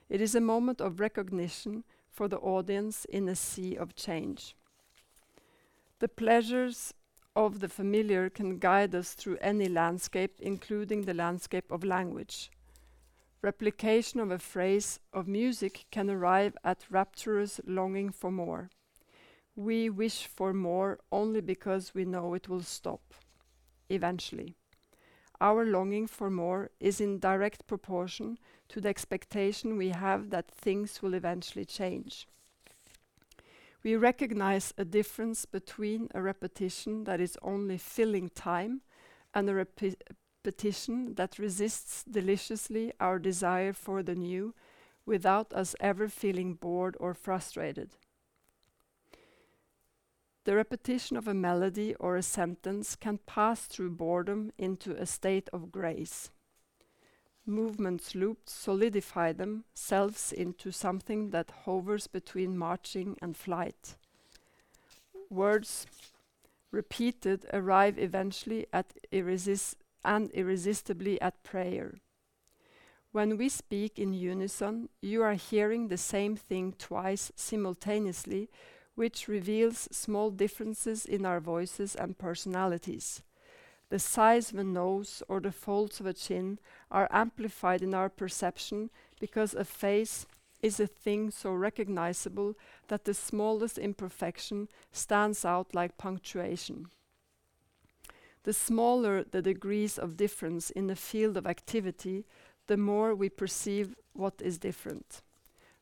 It 0.10 0.22
is 0.22 0.36
a 0.36 0.42
moment 0.42 0.82
of 0.82 1.00
recognition 1.00 1.84
for 2.12 2.28
the 2.28 2.38
audience 2.38 3.06
in 3.06 3.28
a 3.28 3.36
sea 3.36 3.76
of 3.76 3.96
change. 3.96 4.56
The 6.00 6.08
pleasures 6.08 6.94
of 7.36 7.60
the 7.60 7.70
familiar 7.70 8.30
can 8.30 8.60
guide 8.60 8.96
us 8.96 9.14
through 9.14 9.38
any 9.42 9.68
landscape, 9.68 10.36
including 10.40 11.02
the 11.02 11.14
landscape 11.14 11.72
of 11.72 11.84
language. 11.84 12.52
Replication 13.42 14.20
of 14.20 14.32
a 14.32 14.40
phrase 14.40 15.00
of 15.14 15.28
music 15.28 15.86
can 15.92 16.10
arrive 16.10 16.58
at 16.64 16.86
rapturous 16.90 17.60
longing 17.66 18.12
for 18.12 18.32
more. 18.32 18.70
We 19.56 19.90
wish 19.90 20.28
for 20.28 20.54
more 20.54 21.00
only 21.12 21.42
because 21.42 21.94
we 21.94 22.06
know 22.06 22.34
it 22.34 22.50
will 22.50 22.64
stop, 22.64 23.14
eventually. 23.90 24.56
Our 25.40 25.66
longing 25.66 26.08
for 26.08 26.30
more 26.30 26.72
is 26.80 27.02
in 27.02 27.20
direct 27.20 27.68
proportion 27.68 28.38
to 28.70 28.82
the 28.82 28.90
expectation 28.90 29.78
we 29.78 29.90
have 29.90 30.30
that 30.30 30.52
things 30.52 31.02
will 31.02 31.14
eventually 31.14 31.66
change. 31.66 32.28
We 33.84 33.96
recognize 33.96 34.74
a 34.78 34.86
difference 34.86 35.46
between 35.46 36.10
a 36.14 36.22
repetition 36.22 37.04
that 37.04 37.22
is 37.22 37.38
only 37.42 37.78
filling 37.78 38.30
time 38.30 38.82
and 39.34 39.50
a 39.50 39.54
repi- 39.54 39.96
repetition 40.46 41.16
that 41.16 41.40
resists 41.40 42.04
deliciously 42.04 42.94
our 43.00 43.18
desire 43.18 43.74
for 43.74 44.04
the 44.04 44.16
new 44.16 44.54
without 45.06 45.52
us 45.54 45.76
ever 45.80 46.08
feeling 46.08 46.54
bored 46.54 46.96
or 47.00 47.14
frustrated. 47.14 47.96
The 50.46 50.56
repetition 50.56 51.18
of 51.18 51.28
a 51.28 51.34
melody 51.34 51.96
or 51.96 52.16
a 52.16 52.22
sentence 52.22 52.96
can 52.96 53.18
pass 53.26 53.66
through 53.66 53.92
boredom 53.92 54.52
into 54.60 54.96
a 54.96 55.08
state 55.08 55.50
of 55.52 55.72
grace. 55.72 56.30
Movements 57.48 58.14
looped 58.14 58.50
solidify 58.50 59.34
themselves 59.34 60.32
into 60.32 60.72
something 60.72 61.32
that 61.32 61.52
hovers 61.66 62.06
between 62.06 62.58
marching 62.58 63.18
and 63.24 63.36
flight. 63.36 63.96
Words 65.32 65.88
repeated 66.72 67.48
arrive 67.52 67.98
eventually 67.98 68.68
at 68.72 68.94
irresist 69.12 69.78
and 70.04 70.30
irresistibly 70.32 71.20
at 71.22 71.42
prayer. 71.42 71.96
When 73.12 73.38
we 73.38 73.50
speak 73.50 73.98
in 73.98 74.14
unison, 74.14 74.90
you 75.02 75.24
are 75.24 75.34
hearing 75.34 75.88
the 75.88 75.98
same 75.98 76.36
thing 76.36 76.76
twice 76.78 77.32
simultaneously, 77.36 78.50
which 78.96 79.28
reveals 79.28 79.88
small 79.92 80.32
differences 80.32 81.06
in 81.06 81.26
our 81.26 81.40
voices 81.40 81.96
and 81.96 82.18
personalities. 82.18 83.22
The 83.90 84.00
size 84.00 84.52
of 84.52 84.58
a 84.58 84.64
nose 84.64 85.22
or 85.28 85.40
the 85.40 85.52
folds 85.52 86.00
of 86.00 86.06
a 86.06 86.14
chin 86.14 86.60
are 86.90 87.08
amplified 87.12 87.82
in 87.82 87.94
our 87.94 88.10
perception 88.10 88.90
because 89.20 89.54
a 89.54 89.64
face 89.64 90.26
is 90.62 90.80
a 90.80 90.88
thing 90.88 91.30
so 91.30 91.54
recognizable 91.54 92.56
that 92.88 93.06
the 93.06 93.14
smallest 93.14 93.78
imperfection 93.78 94.68
stands 94.92 95.46
out 95.46 95.76
like 95.76 95.98
punctuation. 95.98 96.88
The 98.44 98.54
smaller 98.54 99.24
the 99.24 99.42
degrees 99.42 99.98
of 99.98 100.18
difference 100.18 100.70
in 100.70 100.88
the 100.88 100.96
field 100.96 101.38
of 101.38 101.46
activity, 101.46 102.26
the 102.68 102.78
more 102.78 103.14
we 103.14 103.30
perceive 103.30 103.96
what 104.14 104.42
is 104.42 104.58
different. 104.58 105.22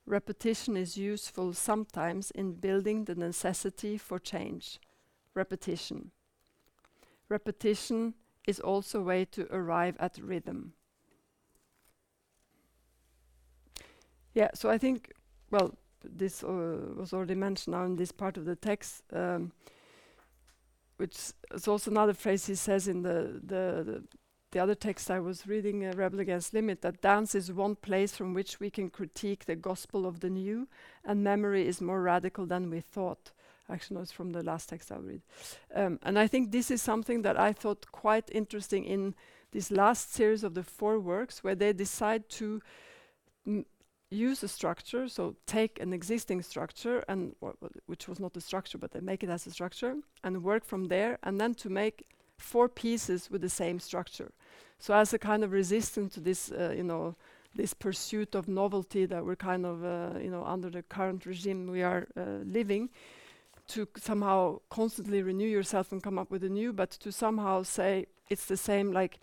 Repetition 0.05 0.75
is 0.75 0.97
useful 0.97 1.53
sometimes 1.53 2.31
in 2.31 2.53
building 2.53 3.05
the 3.05 3.15
necessity 3.15 3.97
for 3.97 4.19
change. 4.19 4.79
Repetition. 5.33 6.11
Repetition 7.29 8.13
is 8.45 8.59
also 8.59 8.99
a 8.99 9.03
way 9.03 9.25
to 9.25 9.47
arrive 9.49 9.95
at 9.99 10.17
rhythm. 10.17 10.73
Yeah, 14.33 14.49
so 14.53 14.69
I 14.69 14.77
think, 14.77 15.13
well, 15.51 15.77
this 16.03 16.43
uh, 16.43 16.93
was 16.97 17.13
already 17.13 17.35
mentioned 17.35 17.75
now 17.75 17.85
in 17.85 17.95
this 17.95 18.11
part 18.11 18.35
of 18.37 18.45
the 18.45 18.55
text, 18.55 19.03
um, 19.13 19.51
which 20.97 21.15
is 21.53 21.67
also 21.67 21.91
another 21.91 22.13
phrase 22.13 22.45
he 22.45 22.55
says 22.55 22.87
in 22.87 23.03
the, 23.03 23.39
the, 23.43 23.83
the, 23.83 24.03
the 24.53 24.59
other 24.59 24.75
text 24.75 25.09
I 25.09 25.19
was 25.19 25.47
reading, 25.47 25.83
uh, 25.83 25.93
Rebel 25.95 26.19
Against 26.19 26.53
Limit, 26.53 26.81
that 26.81 27.01
dance 27.01 27.33
is 27.33 27.51
one 27.51 27.75
place 27.75 28.15
from 28.15 28.35
which 28.35 28.59
we 28.59 28.69
can 28.69 28.89
critique 28.89 29.45
the 29.45 29.55
gospel 29.55 30.05
of 30.05 30.19
the 30.19 30.29
new, 30.29 30.67
and 31.03 31.23
memory 31.23 31.67
is 31.67 31.81
more 31.81 32.01
radical 32.01 32.45
than 32.45 32.69
we 32.69 32.79
thought. 32.79 33.31
Actually, 33.67 33.95
no, 33.95 34.01
it's 34.01 34.11
from 34.11 34.31
the 34.31 34.43
last 34.43 34.69
text 34.69 34.91
I'll 34.91 35.01
read. 35.01 35.21
Um, 35.73 35.99
and 36.03 36.19
I 36.19 36.27
think 36.27 36.51
this 36.51 36.69
is 36.69 36.83
something 36.83 37.23
that 37.23 37.39
I 37.39 37.51
thought 37.51 37.91
quite 37.91 38.29
interesting 38.31 38.85
in 38.85 39.15
this 39.51 39.71
last 39.71 40.13
series 40.13 40.43
of 40.43 40.53
the 40.53 40.63
four 40.63 40.99
works, 40.99 41.43
where 41.43 41.55
they 41.55 41.73
decide 41.73 42.29
to 42.29 42.61
use 44.11 44.43
a 44.43 44.47
structure, 44.47 45.07
so 45.07 45.35
take 45.47 45.79
an 45.81 45.93
existing 45.93 46.43
structure, 46.43 47.03
and 47.07 47.35
which 47.87 48.07
was 48.07 48.19
not 48.19 48.37
a 48.37 48.41
structure, 48.41 48.77
but 48.77 48.91
they 48.91 48.99
make 48.99 49.23
it 49.23 49.29
as 49.31 49.47
a 49.47 49.51
structure, 49.51 49.95
and 50.23 50.43
work 50.43 50.63
from 50.63 50.89
there, 50.89 51.17
and 51.23 51.41
then 51.41 51.55
to 51.55 51.69
make 51.69 52.05
four 52.37 52.69
pieces 52.69 53.29
with 53.29 53.41
the 53.41 53.49
same 53.49 53.79
structure. 53.79 54.31
So 54.79 54.93
as 54.93 55.13
a 55.13 55.19
kind 55.19 55.43
of 55.43 55.51
resistance 55.51 56.13
to 56.15 56.19
this, 56.19 56.51
uh, 56.51 56.73
you 56.75 56.83
know, 56.83 57.15
this 57.55 57.73
pursuit 57.73 58.35
of 58.35 58.47
novelty 58.47 59.05
that 59.05 59.25
we're 59.25 59.35
kind 59.35 59.65
of, 59.65 59.83
uh, 59.83 60.19
you 60.19 60.29
know, 60.29 60.43
under 60.43 60.69
the 60.69 60.83
current 60.83 61.25
regime 61.25 61.67
we 61.67 61.83
are 61.83 62.07
uh, 62.17 62.43
living, 62.43 62.89
to 63.67 63.87
somehow 63.97 64.59
constantly 64.69 65.21
renew 65.21 65.47
yourself 65.47 65.91
and 65.91 66.03
come 66.03 66.19
up 66.19 66.29
with 66.29 66.43
a 66.43 66.49
new, 66.49 66.73
but 66.73 66.91
to 66.91 67.11
somehow 67.11 67.63
say 67.63 68.07
it's 68.29 68.45
the 68.45 68.57
same 68.57 68.91
like 68.91 69.19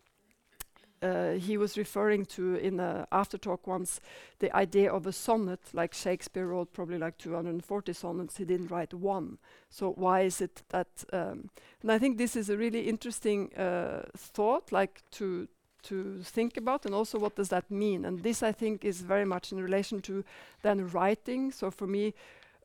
uh, 1.02 1.32
he 1.32 1.56
was 1.56 1.78
referring 1.78 2.24
to 2.26 2.56
in 2.56 2.78
an 2.80 3.06
after 3.10 3.38
talk 3.38 3.66
once 3.66 4.00
the 4.38 4.54
idea 4.54 4.92
of 4.92 5.06
a 5.06 5.12
sonnet 5.12 5.60
like 5.72 5.94
shakespeare 5.94 6.46
wrote 6.46 6.72
probably 6.72 6.98
like 6.98 7.16
240 7.18 7.92
sonnets 7.92 8.36
he 8.36 8.44
didn't 8.44 8.70
write 8.70 8.92
one. 8.94 9.38
So 9.70 9.92
why 9.92 10.22
is 10.22 10.40
it 10.40 10.62
that 10.68 11.04
um, 11.12 11.50
and 11.82 11.90
i 11.90 11.98
think 11.98 12.18
this 12.18 12.36
is 12.36 12.50
a 12.50 12.56
really 12.56 12.88
interesting 12.88 13.54
uh, 13.54 14.02
thought 14.16 14.72
like 14.72 15.02
to 15.12 15.48
to 15.82 16.20
think 16.22 16.58
about 16.58 16.84
and 16.84 16.94
also 16.94 17.18
what 17.18 17.36
does 17.36 17.48
that 17.48 17.70
mean? 17.70 18.04
And 18.04 18.22
this 18.22 18.42
i 18.42 18.52
think 18.52 18.84
is 18.84 19.00
very 19.00 19.24
much 19.24 19.52
in 19.52 19.62
relation 19.62 20.02
to 20.02 20.24
then 20.62 20.90
writing. 20.90 21.52
So 21.52 21.70
for 21.70 21.86
me 21.86 22.14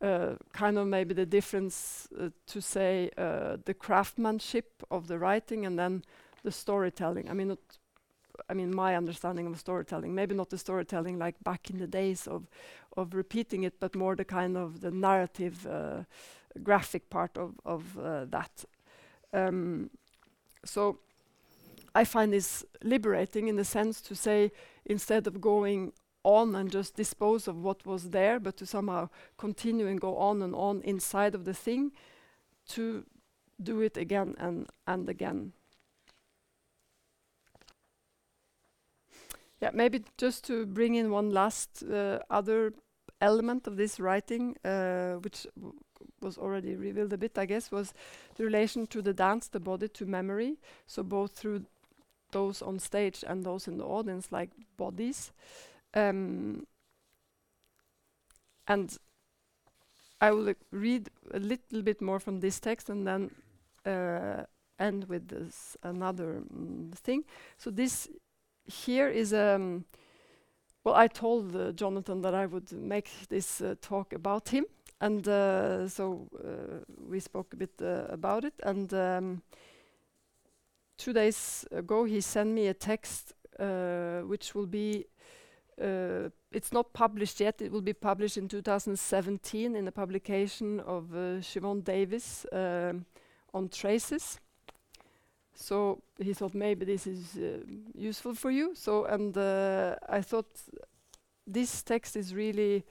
uh, 0.02 0.36
kind 0.52 0.78
of 0.78 0.88
maybe 0.88 1.14
the 1.14 1.26
difference 1.26 2.10
uh, 2.20 2.30
to 2.48 2.62
say 2.62 3.10
uh, 3.18 3.58
the 3.64 3.74
craftsmanship 3.74 4.84
of 4.92 5.08
the 5.08 5.18
writing 5.18 5.66
and 5.66 5.80
then 5.80 6.04
the 6.44 6.52
storytelling. 6.52 7.30
I 7.30 7.34
mean, 7.34 7.58
I 8.50 8.54
mean 8.54 8.76
my 8.76 8.96
understanding 8.96 9.48
of 9.48 9.60
storytelling. 9.60 10.14
Maybe 10.14 10.36
not 10.36 10.50
the 10.50 10.58
storytelling 10.58 11.20
like 11.20 11.36
back 11.44 11.70
in 11.70 11.80
the 11.80 11.88
days 11.88 12.28
of 12.28 12.48
of 12.98 13.14
repeating 13.14 13.64
it, 13.64 13.80
but 13.80 13.96
more 13.96 14.16
the 14.16 14.26
kind 14.26 14.58
of 14.58 14.82
the 14.82 14.92
narrative, 14.92 15.68
uh, 15.68 16.04
graphic 16.64 17.10
part 17.10 17.38
of 17.38 17.54
of 17.66 17.98
uh, 17.98 18.26
that. 18.26 18.66
Um, 19.34 19.90
so 20.64 21.00
I 21.94 22.04
find 22.06 22.34
this 22.34 22.66
liberating 22.84 23.48
in 23.48 23.56
the 23.56 23.66
sense 23.66 24.02
to 24.02 24.16
say 24.16 24.52
instead 24.86 25.28
of 25.28 25.40
going 25.40 25.94
on 26.24 26.56
and 26.56 26.72
just 26.72 26.96
dispose 26.96 27.48
of 27.48 27.64
what 27.64 27.86
was 27.86 28.10
there, 28.10 28.40
but 28.40 28.58
to 28.58 28.66
somehow 28.66 29.10
continue 29.38 29.88
and 29.88 30.02
go 30.02 30.18
on 30.18 30.42
and 30.42 30.56
on 30.56 30.82
inside 30.82 31.36
of 31.36 31.46
the 31.46 31.54
thing 31.54 31.92
to 32.68 33.06
do 33.62 33.82
it 33.82 33.96
again 33.96 34.36
and, 34.40 34.68
and 34.88 35.08
again. 35.08 35.54
Yeah, 39.62 39.72
maybe 39.74 40.03
just 40.18 40.43
to 40.45 40.66
bring 40.66 40.95
in 40.95 41.12
one 41.12 41.32
last 41.32 41.84
uh, 41.84 42.20
other 42.30 42.74
element 43.22 43.68
of 43.68 43.78
this 43.78 43.99
writing, 43.99 44.56
uh, 44.66 45.14
which 45.16 45.47
was 46.22 46.38
already 46.38 46.76
revealed 46.76 47.14
a 47.14 47.18
bit, 47.18 47.38
I 47.38 47.45
guess, 47.45 47.72
was 47.72 47.93
the 48.36 48.43
relation 48.43 48.88
to 48.88 49.01
the 49.01 49.14
dance, 49.14 49.47
the 49.47 49.60
body 49.60 49.88
to 49.88 50.06
memory. 50.06 50.58
So 50.88 51.03
both 51.03 51.32
through 51.32 51.66
those 52.32 52.62
on 52.62 52.80
stage 52.80 53.24
and 53.26 53.43
those 53.43 53.68
in 53.68 53.78
the 53.78 53.86
audience, 53.86 54.32
like 54.32 54.49
bodies. 54.78 55.32
Um, 55.93 56.68
and 58.68 58.97
I 60.20 60.32
will 60.32 60.53
read 60.72 61.10
a 61.34 61.39
little 61.39 61.82
bit 61.82 62.01
more 62.01 62.20
from 62.20 62.39
this 62.39 62.60
text 62.60 62.89
and 62.89 63.08
then 63.08 63.32
uh, 63.86 64.43
end 64.80 65.06
with 65.06 65.28
this 65.28 65.78
another 65.84 66.41
mm, 66.53 66.93
thing. 66.95 67.24
So 67.58 67.70
this 67.70 68.10
here 68.66 69.07
is 69.07 69.34
um 69.34 69.86
well 70.84 70.95
I 70.95 71.07
told 71.07 71.55
uh, 71.55 71.72
Jonathan 71.72 72.22
that 72.22 72.34
I 72.34 72.45
would 72.45 72.72
make 72.72 73.09
this 73.30 73.61
uh, 73.61 73.76
talk 73.82 74.13
about 74.13 74.49
him 74.49 74.66
and 75.01 75.28
uh, 75.28 75.88
so 75.88 76.28
uh, 76.43 76.84
we 77.09 77.20
spoke 77.20 77.53
a 77.53 77.57
bit 77.57 77.82
uh, 77.82 78.05
about 78.09 78.45
it 78.45 78.53
and 78.63 78.93
um, 78.93 79.41
two 80.97 81.13
days 81.13 81.66
ago 81.72 82.05
he 82.05 82.22
sent 82.22 82.49
me 82.49 82.68
a 82.68 82.74
text 82.74 83.34
uh, 83.59 84.22
which 84.22 84.55
will 84.55 84.68
be 84.68 85.05
it's 85.78 86.72
not 86.72 86.93
published 86.93 87.41
yet. 87.41 87.61
It 87.61 87.70
will 87.70 87.82
be 87.82 87.91
published 87.91 88.38
in 88.38 88.47
2017 88.47 89.76
in 89.76 89.88
a 89.89 89.91
publication 89.91 90.80
of 90.80 91.09
Siobhan 91.41 91.84
Davies 91.84 92.45
um, 92.53 93.05
on 93.53 93.68
traces. 93.68 94.39
So 95.56 96.01
he 96.20 96.34
thought 96.34 96.53
maybe 96.53 96.86
this 96.86 97.08
is 97.08 97.38
uh, 97.38 97.60
useful 97.97 98.36
for 98.36 98.51
you. 98.51 98.76
So 98.76 99.06
and 99.06 99.36
uh, 99.38 99.95
I 100.08 100.22
thought 100.22 100.47
this 101.47 101.82
text 101.82 102.16
is 102.16 102.36
really 102.36 102.84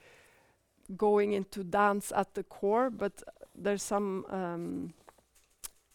going 0.97 1.33
into 1.33 1.63
dance 1.63 2.11
at 2.15 2.33
the 2.33 2.43
core, 2.43 2.89
but 2.89 3.23
there's 3.55 3.83
some 3.83 4.25
um, 4.29 4.93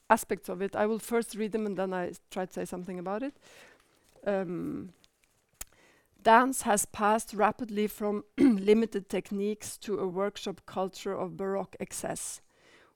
aspects 0.08 0.48
of 0.48 0.62
it. 0.62 0.76
I 0.76 0.86
will 0.86 0.98
first 0.98 1.34
read 1.34 1.52
them 1.52 1.66
and 1.66 1.76
then 1.76 1.92
I 1.92 2.12
try 2.30 2.46
to 2.46 2.52
say 2.52 2.64
something 2.64 2.98
about 2.98 3.22
it. 3.22 3.34
Um, 4.26 4.92
dance 6.22 6.62
has 6.62 6.84
passed 6.86 7.34
rapidly 7.34 7.86
from 7.86 8.24
limited 8.38 9.08
techniques 9.08 9.76
to 9.78 9.98
a 9.98 10.06
workshop 10.06 10.60
culture 10.66 11.14
of 11.14 11.36
Baroque 11.36 11.76
excess. 11.80 12.40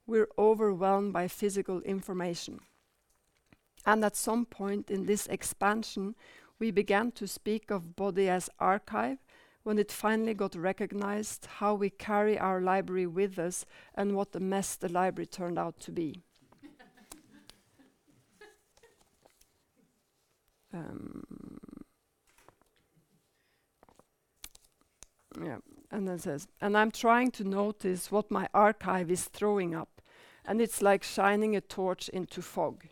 We're 0.06 0.28
overwhelmed 0.38 1.12
by 1.12 1.28
physical 1.28 1.80
information. 1.82 2.60
And 3.86 4.04
at 4.04 4.16
some 4.16 4.46
point 4.46 4.90
in 4.90 5.06
this 5.06 5.26
expansion, 5.26 6.14
we 6.58 6.70
began 6.70 7.12
to 7.12 7.26
speak 7.26 7.70
of 7.70 7.96
body 7.96 8.28
as 8.28 8.48
archive 8.58 9.18
when 9.64 9.78
it 9.78 9.90
finally 9.90 10.34
got 10.34 10.54
recognized 10.54 11.46
how 11.56 11.74
we 11.74 11.90
carry 11.90 12.38
our 12.38 12.60
library 12.60 13.06
with 13.06 13.38
us 13.38 13.64
and 13.94 14.14
what 14.14 14.36
a 14.36 14.40
mess 14.40 14.76
the 14.76 14.88
library 14.90 15.26
turned 15.26 15.58
out 15.58 15.80
to 15.80 15.90
be. 15.90 16.20
um, 20.74 21.24
yeah, 25.42 25.58
and 25.90 26.06
then 26.06 26.18
says, 26.18 26.46
and 26.60 26.76
I'm 26.76 26.90
trying 26.90 27.30
to 27.32 27.44
notice 27.44 28.12
what 28.12 28.30
my 28.30 28.48
archive 28.52 29.10
is 29.10 29.24
throwing 29.24 29.74
up, 29.74 30.02
and 30.44 30.60
it's 30.60 30.82
like 30.82 31.02
shining 31.02 31.56
a 31.56 31.60
torch 31.62 32.10
into 32.10 32.42
fog. 32.42 32.84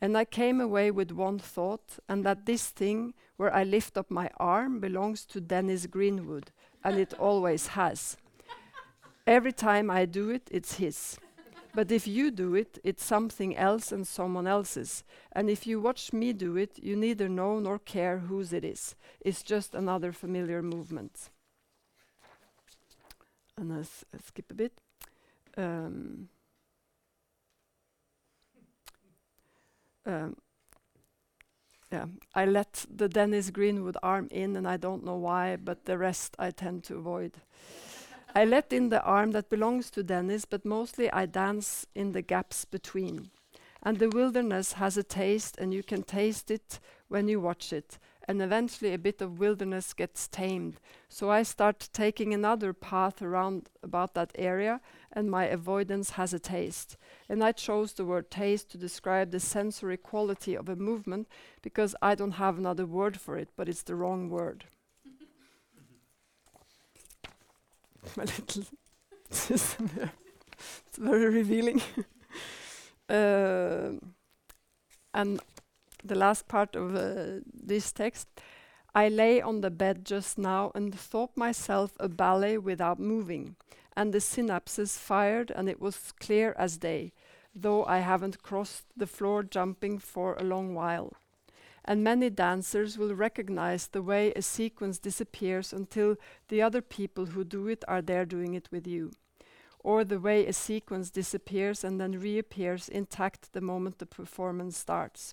And 0.00 0.16
I 0.16 0.24
came 0.24 0.60
away 0.60 0.90
with 0.90 1.10
one 1.10 1.38
thought, 1.38 1.98
and 2.08 2.24
that 2.24 2.44
this 2.44 2.68
thing 2.68 3.14
where 3.36 3.54
I 3.54 3.64
lift 3.64 3.96
up 3.96 4.10
my 4.10 4.30
arm 4.38 4.80
belongs 4.80 5.24
to 5.26 5.40
Dennis 5.40 5.86
Greenwood, 5.86 6.50
and 6.84 6.98
it 6.98 7.14
always 7.14 7.68
has. 7.68 8.16
Every 9.26 9.52
time 9.52 9.90
I 9.90 10.04
do 10.04 10.30
it, 10.30 10.48
it's 10.50 10.74
his. 10.74 11.18
But 11.74 11.90
if 11.90 12.06
you 12.06 12.30
do 12.30 12.54
it, 12.54 12.78
it's 12.84 13.04
something 13.04 13.54
else 13.54 13.92
and 13.92 14.06
someone 14.06 14.46
else's. 14.46 15.04
And 15.32 15.50
if 15.50 15.66
you 15.66 15.78
watch 15.80 16.12
me 16.12 16.32
do 16.32 16.56
it, 16.56 16.78
you 16.82 16.96
neither 16.96 17.28
know 17.28 17.58
nor 17.58 17.78
care 17.78 18.18
whose 18.18 18.54
it 18.54 18.64
is. 18.64 18.94
It's 19.20 19.42
just 19.42 19.74
another 19.74 20.12
familiar 20.12 20.62
movement. 20.62 21.30
And 23.58 23.72
I 23.72 23.82
skip 24.26 24.50
a 24.50 24.54
bit. 24.54 24.72
Um, 25.58 26.28
um, 30.06 30.36
yeah, 31.92 32.06
I 32.34 32.46
let 32.46 32.86
the 32.90 33.08
Dennis 33.08 33.50
Greenwood 33.50 33.96
arm 34.02 34.28
in, 34.30 34.56
and 34.56 34.66
I 34.66 34.76
don't 34.76 35.04
know 35.04 35.16
why, 35.16 35.56
but 35.56 35.84
the 35.84 35.98
rest 35.98 36.34
I 36.38 36.50
tend 36.50 36.84
to 36.84 36.96
avoid. 36.96 37.32
I 38.34 38.44
let 38.44 38.72
in 38.72 38.88
the 38.88 39.02
arm 39.02 39.32
that 39.32 39.48
belongs 39.48 39.90
to 39.92 40.02
Dennis, 40.02 40.44
but 40.44 40.64
mostly 40.64 41.10
I 41.12 41.26
dance 41.26 41.86
in 41.94 42.12
the 42.12 42.22
gaps 42.22 42.64
between. 42.64 43.30
And 43.82 43.98
the 43.98 44.08
wilderness 44.08 44.74
has 44.74 44.96
a 44.96 45.02
taste, 45.02 45.56
and 45.58 45.72
you 45.72 45.82
can 45.82 46.02
taste 46.02 46.50
it 46.50 46.80
when 47.08 47.28
you 47.28 47.40
watch 47.40 47.72
it 47.72 47.98
and 48.28 48.42
eventually 48.42 48.92
a 48.92 48.98
bit 48.98 49.22
of 49.22 49.38
wilderness 49.38 49.92
gets 49.92 50.26
tamed. 50.26 50.80
So 51.08 51.30
I 51.30 51.42
start 51.44 51.88
taking 51.92 52.34
another 52.34 52.72
path 52.72 53.22
around 53.22 53.70
about 53.82 54.14
that 54.14 54.32
area, 54.34 54.80
and 55.12 55.30
my 55.30 55.44
avoidance 55.44 56.10
has 56.10 56.34
a 56.34 56.38
taste. 56.38 56.96
And 57.28 57.42
I 57.42 57.52
chose 57.52 57.92
the 57.92 58.04
word 58.04 58.30
taste 58.30 58.70
to 58.70 58.78
describe 58.78 59.30
the 59.30 59.40
sensory 59.40 59.96
quality 59.96 60.56
of 60.56 60.68
a 60.68 60.76
movement 60.76 61.28
because 61.62 61.94
I 62.02 62.14
don't 62.14 62.32
have 62.32 62.58
another 62.58 62.86
word 62.86 63.20
for 63.20 63.36
it, 63.36 63.50
but 63.56 63.68
it's 63.68 63.82
the 63.82 63.94
wrong 63.94 64.28
word. 64.28 64.64
My 68.16 68.24
little 68.24 68.64
system 69.30 69.90
there. 69.94 70.12
It's 70.88 70.98
very 70.98 71.28
revealing. 71.28 71.82
uh, 73.08 73.90
and 75.14 75.40
the 76.06 76.14
last 76.14 76.48
part 76.48 76.76
of 76.76 76.94
uh, 76.94 77.40
this 77.52 77.92
text. 77.92 78.28
I 78.94 79.08
lay 79.08 79.42
on 79.42 79.60
the 79.60 79.70
bed 79.70 80.06
just 80.06 80.38
now 80.38 80.72
and 80.74 80.94
thought 80.94 81.36
myself 81.36 81.92
a 82.00 82.08
ballet 82.08 82.56
without 82.56 82.98
moving, 82.98 83.56
and 83.94 84.12
the 84.12 84.20
synapses 84.20 84.98
fired, 84.98 85.50
and 85.50 85.68
it 85.68 85.80
was 85.80 86.12
clear 86.18 86.54
as 86.58 86.78
day, 86.78 87.12
though 87.54 87.84
I 87.84 87.98
haven't 87.98 88.42
crossed 88.42 88.84
the 88.96 89.06
floor 89.06 89.42
jumping 89.42 89.98
for 89.98 90.34
a 90.34 90.44
long 90.44 90.74
while. 90.74 91.12
And 91.84 92.02
many 92.02 92.30
dancers 92.30 92.96
will 92.96 93.14
recognize 93.14 93.86
the 93.86 94.02
way 94.02 94.32
a 94.32 94.42
sequence 94.42 94.98
disappears 94.98 95.72
until 95.72 96.16
the 96.48 96.62
other 96.62 96.80
people 96.80 97.26
who 97.26 97.44
do 97.44 97.68
it 97.68 97.84
are 97.86 98.02
there 98.02 98.24
doing 98.24 98.54
it 98.54 98.68
with 98.72 98.86
you. 98.86 99.12
Or 99.80 100.04
the 100.04 100.18
way 100.18 100.46
a 100.46 100.52
sequence 100.52 101.10
disappears 101.10 101.84
and 101.84 102.00
then 102.00 102.18
reappears 102.18 102.88
intact 102.88 103.52
the 103.52 103.60
moment 103.60 103.98
the 103.98 104.06
performance 104.06 104.76
starts. 104.76 105.32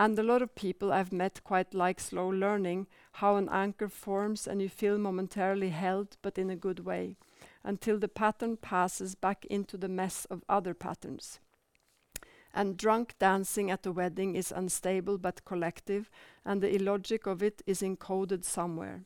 And 0.00 0.18
a 0.18 0.22
lot 0.22 0.40
of 0.40 0.54
people 0.54 0.94
I've 0.94 1.12
met 1.12 1.44
quite 1.44 1.74
like 1.74 2.00
slow 2.00 2.26
learning, 2.26 2.86
how 3.12 3.36
an 3.36 3.50
anchor 3.50 3.90
forms 3.90 4.46
and 4.46 4.62
you 4.62 4.70
feel 4.70 4.96
momentarily 4.96 5.68
held, 5.68 6.16
but 6.22 6.38
in 6.38 6.48
a 6.48 6.56
good 6.56 6.86
way, 6.86 7.16
until 7.62 7.98
the 7.98 8.08
pattern 8.08 8.56
passes 8.56 9.14
back 9.14 9.44
into 9.50 9.76
the 9.76 9.90
mess 9.90 10.24
of 10.30 10.42
other 10.48 10.72
patterns. 10.72 11.38
And 12.54 12.78
drunk 12.78 13.16
dancing 13.18 13.70
at 13.70 13.84
a 13.84 13.92
wedding 13.92 14.36
is 14.36 14.50
unstable 14.50 15.18
but 15.18 15.44
collective, 15.44 16.10
and 16.46 16.62
the 16.62 16.74
illogic 16.74 17.26
of 17.26 17.42
it 17.42 17.60
is 17.66 17.82
encoded 17.82 18.46
somewhere. 18.46 19.02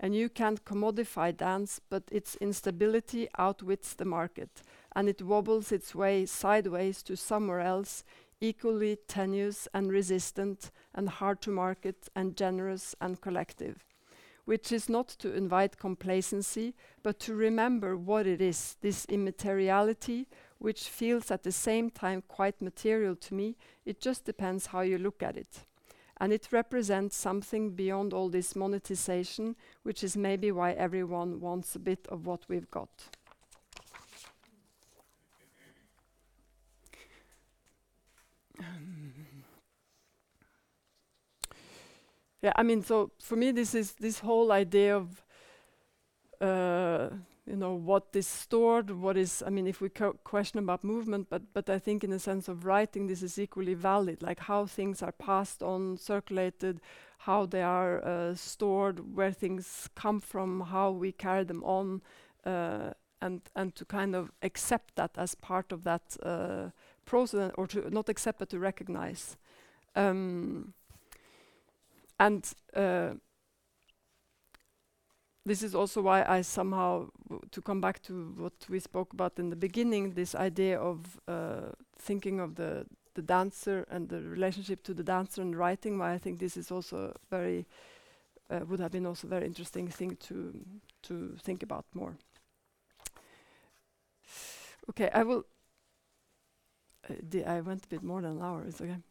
And 0.00 0.16
you 0.16 0.30
can't 0.30 0.64
commodify 0.64 1.36
dance, 1.36 1.78
but 1.90 2.04
its 2.10 2.36
instability 2.36 3.28
outwits 3.36 3.92
the 3.92 4.06
market, 4.06 4.62
and 4.96 5.10
it 5.10 5.20
wobbles 5.20 5.70
its 5.70 5.94
way 5.94 6.24
sideways 6.24 7.02
to 7.02 7.18
somewhere 7.18 7.60
else, 7.60 8.02
equally 8.42 8.96
tenuous 9.06 9.68
and 9.72 9.90
resistant 9.90 10.72
and 10.94 11.08
hard 11.08 11.40
to 11.40 11.50
market 11.50 12.08
and 12.16 12.36
generous 12.36 12.94
and 13.00 13.20
collective, 13.20 13.86
which 14.44 14.72
is 14.72 14.88
not 14.88 15.08
to 15.08 15.32
invite 15.32 15.78
complacency, 15.78 16.74
but 17.04 17.20
to 17.20 17.34
remember 17.34 17.96
what 17.96 18.26
it 18.26 18.40
is, 18.40 18.76
this 18.80 19.04
immateriality, 19.06 20.26
which 20.58 20.88
feels 20.88 21.30
at 21.30 21.44
the 21.44 21.52
same 21.52 21.88
time 21.88 22.22
quite 22.26 22.60
material 22.60 23.14
to 23.14 23.32
me. 23.32 23.56
It 23.86 24.00
just 24.00 24.24
depends 24.24 24.66
how 24.66 24.80
you 24.80 24.98
look 24.98 25.22
at 25.22 25.36
it. 25.36 25.64
And 26.20 26.32
it 26.32 26.48
represents 26.52 27.16
something 27.16 27.70
beyond 27.70 28.12
all 28.12 28.28
this 28.28 28.56
monetization, 28.56 29.54
which 29.84 30.02
is 30.02 30.16
maybe 30.16 30.50
why 30.50 30.72
everyone 30.72 31.40
wants 31.40 31.76
a 31.76 31.80
bit 31.80 32.06
of 32.08 32.26
what 32.26 32.42
we've 32.48 32.70
got. 32.70 32.90
Yeah, 42.42 42.52
I 42.56 42.64
mean, 42.64 42.82
so 42.82 43.12
for 43.20 43.36
me, 43.36 43.52
this 43.52 43.74
is 43.74 43.92
this 43.92 44.18
whole 44.18 44.50
idea 44.50 44.96
of, 44.96 45.24
uh, 46.40 47.10
you 47.46 47.54
know, 47.56 47.74
what 47.74 48.08
is 48.14 48.26
stored, 48.26 48.90
what 48.90 49.16
is. 49.16 49.44
I 49.46 49.50
mean, 49.50 49.68
if 49.68 49.80
we 49.80 49.90
question 50.24 50.58
about 50.58 50.82
movement, 50.82 51.28
but 51.30 51.42
but 51.54 51.70
I 51.70 51.78
think 51.78 52.02
in 52.02 52.10
the 52.10 52.18
sense 52.18 52.48
of 52.48 52.66
writing, 52.66 53.06
this 53.06 53.22
is 53.22 53.38
equally 53.38 53.74
valid. 53.74 54.22
Like 54.22 54.40
how 54.40 54.66
things 54.66 55.02
are 55.02 55.12
passed 55.12 55.62
on, 55.62 55.96
circulated, 55.96 56.80
how 57.18 57.46
they 57.46 57.62
are 57.62 58.04
uh, 58.04 58.34
stored, 58.34 59.14
where 59.14 59.32
things 59.32 59.88
come 59.94 60.18
from, 60.20 60.62
how 60.62 60.90
we 60.90 61.12
carry 61.12 61.44
them 61.44 61.62
on, 61.62 62.02
uh, 62.44 62.90
and 63.20 63.40
and 63.54 63.76
to 63.76 63.84
kind 63.84 64.16
of 64.16 64.32
accept 64.42 64.96
that 64.96 65.12
as 65.16 65.36
part 65.36 65.70
of 65.70 65.84
that 65.84 66.16
uh, 66.24 66.70
process, 67.04 67.52
or 67.54 67.68
to 67.68 67.88
not 67.88 68.08
accept 68.08 68.40
but 68.40 68.48
to 68.48 68.58
recognize. 68.58 69.36
Um, 69.94 70.74
and 72.22 72.52
uh, 72.76 73.14
this 75.44 75.62
is 75.62 75.74
also 75.74 76.00
why 76.02 76.22
I 76.22 76.42
somehow, 76.42 77.08
to 77.50 77.60
come 77.60 77.80
back 77.80 78.00
to 78.02 78.32
what 78.36 78.52
we 78.68 78.78
spoke 78.78 79.12
about 79.12 79.38
in 79.38 79.50
the 79.50 79.56
beginning, 79.56 80.12
this 80.12 80.34
idea 80.36 80.78
of 80.78 81.20
uh, 81.26 81.72
thinking 81.98 82.40
of 82.40 82.54
the 82.54 82.86
the 83.14 83.22
dancer 83.22 83.84
and 83.90 84.08
the 84.08 84.22
relationship 84.22 84.82
to 84.82 84.94
the 84.94 85.02
dancer 85.02 85.42
and 85.42 85.54
writing. 85.54 85.98
Why 85.98 86.14
I 86.14 86.18
think 86.18 86.38
this 86.38 86.56
is 86.56 86.70
also 86.70 87.14
very 87.30 87.66
uh, 88.48 88.60
would 88.68 88.80
have 88.80 88.92
been 88.92 89.06
also 89.06 89.28
very 89.28 89.46
interesting 89.46 89.88
thing 89.88 90.16
to 90.28 90.36
to 91.02 91.36
think 91.42 91.62
about 91.62 91.84
more. 91.94 92.16
Okay, 94.90 95.10
I 95.12 95.24
will. 95.24 95.44
Uh, 97.10 97.40
I 97.46 97.60
went 97.60 97.84
a 97.84 97.88
bit 97.88 98.02
more 98.02 98.22
than 98.22 98.36
an 98.36 98.42
hour. 98.42 98.64
It's 98.68 98.80
okay. 98.80 99.02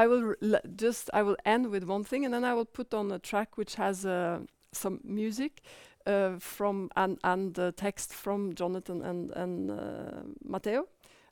I 0.00 0.06
will 0.06 0.34
just 0.76 1.10
I 1.12 1.22
will 1.22 1.36
end 1.44 1.66
with 1.66 1.84
one 1.84 2.04
thing, 2.04 2.24
and 2.24 2.32
then 2.32 2.44
I 2.44 2.54
will 2.54 2.64
put 2.64 2.94
on 2.94 3.12
a 3.12 3.18
track 3.18 3.58
which 3.58 3.74
has 3.74 4.06
uh, 4.06 4.38
some 4.72 5.00
music 5.04 5.60
uh, 6.06 6.38
from 6.38 6.90
and 6.96 7.18
and 7.22 7.54
the 7.54 7.72
text 7.72 8.14
from 8.14 8.54
Jonathan 8.54 9.02
and 9.02 9.30
and 9.32 9.70
uh, 9.70 10.22
Matteo, 10.42 10.86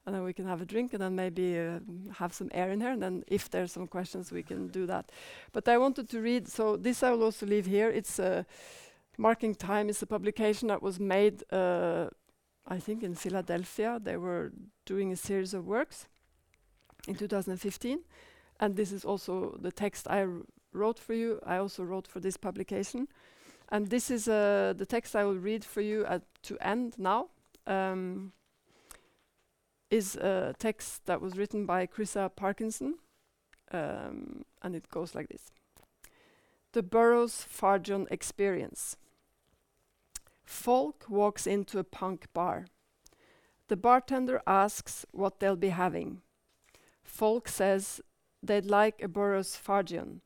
and 0.05 0.15
then 0.15 0.23
we 0.23 0.35
can 0.35 0.47
have 0.47 0.61
a 0.61 0.67
drink, 0.67 0.93
and 0.93 1.01
then 1.01 1.15
maybe 1.15 1.59
uh, 1.59 1.81
have 2.19 2.35
some 2.35 2.51
air 2.53 2.71
in 2.71 2.81
here, 2.81 2.93
and 2.93 3.03
then 3.03 3.25
if 3.27 3.49
there's 3.49 3.73
some 3.73 3.87
questions, 3.87 4.33
we 4.33 4.43
can 4.43 4.69
do 4.69 4.87
that. 4.87 5.13
But 5.53 5.67
I 5.69 5.79
wanted 5.79 6.11
to 6.11 6.21
read, 6.21 6.47
so 6.47 6.77
this 6.77 7.03
I 7.03 7.11
will 7.13 7.23
also 7.23 7.47
leave 7.47 7.65
here. 7.65 7.89
It's 7.89 8.19
uh, 8.19 8.43
marking 9.17 9.55
time. 9.55 9.89
It's 9.89 10.03
a 10.03 10.07
publication 10.07 10.69
that 10.69 10.83
was 10.83 11.01
made, 11.01 11.43
uh, 11.51 12.09
I 12.67 12.79
think, 12.81 13.03
in 13.03 13.15
Philadelphia. 13.15 13.99
They 13.99 14.19
were 14.19 14.53
doing 14.85 15.13
a 15.13 15.17
series 15.17 15.55
of 15.55 15.65
works 15.67 16.07
in 17.07 17.15
2015. 17.15 18.01
And 18.61 18.77
this 18.77 18.93
is 18.93 19.05
also 19.05 19.57
the 19.61 19.73
text 19.73 20.09
I 20.09 20.27
wrote 20.73 20.99
for 20.99 21.15
you. 21.15 21.41
I 21.47 21.57
also 21.59 21.85
wrote 21.85 22.07
for 22.07 22.21
this 22.21 22.37
publication. 22.37 23.09
And 23.71 23.89
this 23.89 24.11
is 24.11 24.29
uh, 24.29 24.75
the 24.77 24.87
text 24.87 25.15
I 25.15 25.25
will 25.25 25.37
read 25.37 25.65
for 25.65 25.81
you 25.81 26.05
at 26.07 26.23
to 26.45 26.57
end 26.61 26.95
now. 26.99 27.29
Um, 27.67 28.33
is 29.91 30.17
a 30.17 30.55
text 30.59 31.07
that 31.07 31.21
was 31.21 31.37
written 31.37 31.65
by 31.67 31.87
Chrysa 31.87 32.31
Parkinson, 32.35 32.97
um, 33.73 34.45
and 34.63 34.75
it 34.75 34.91
goes 34.91 35.15
like 35.15 35.29
this. 35.29 35.51
The 36.73 36.83
Burrows 36.83 37.45
Fargion 37.51 38.07
Experience. 38.11 38.97
Folk 40.45 41.07
walks 41.09 41.47
into 41.47 41.79
a 41.79 41.85
punk 41.85 42.27
bar. 42.35 42.67
The 43.69 43.77
bartender 43.77 44.41
asks 44.47 45.05
what 45.13 45.41
they'll 45.41 45.57
be 45.57 45.69
having. 45.69 46.23
Folk 47.03 47.49
says 47.49 48.01
they'd 48.43 48.67
like 48.67 49.03
a 49.03 49.09
Fargion. 49.57 50.21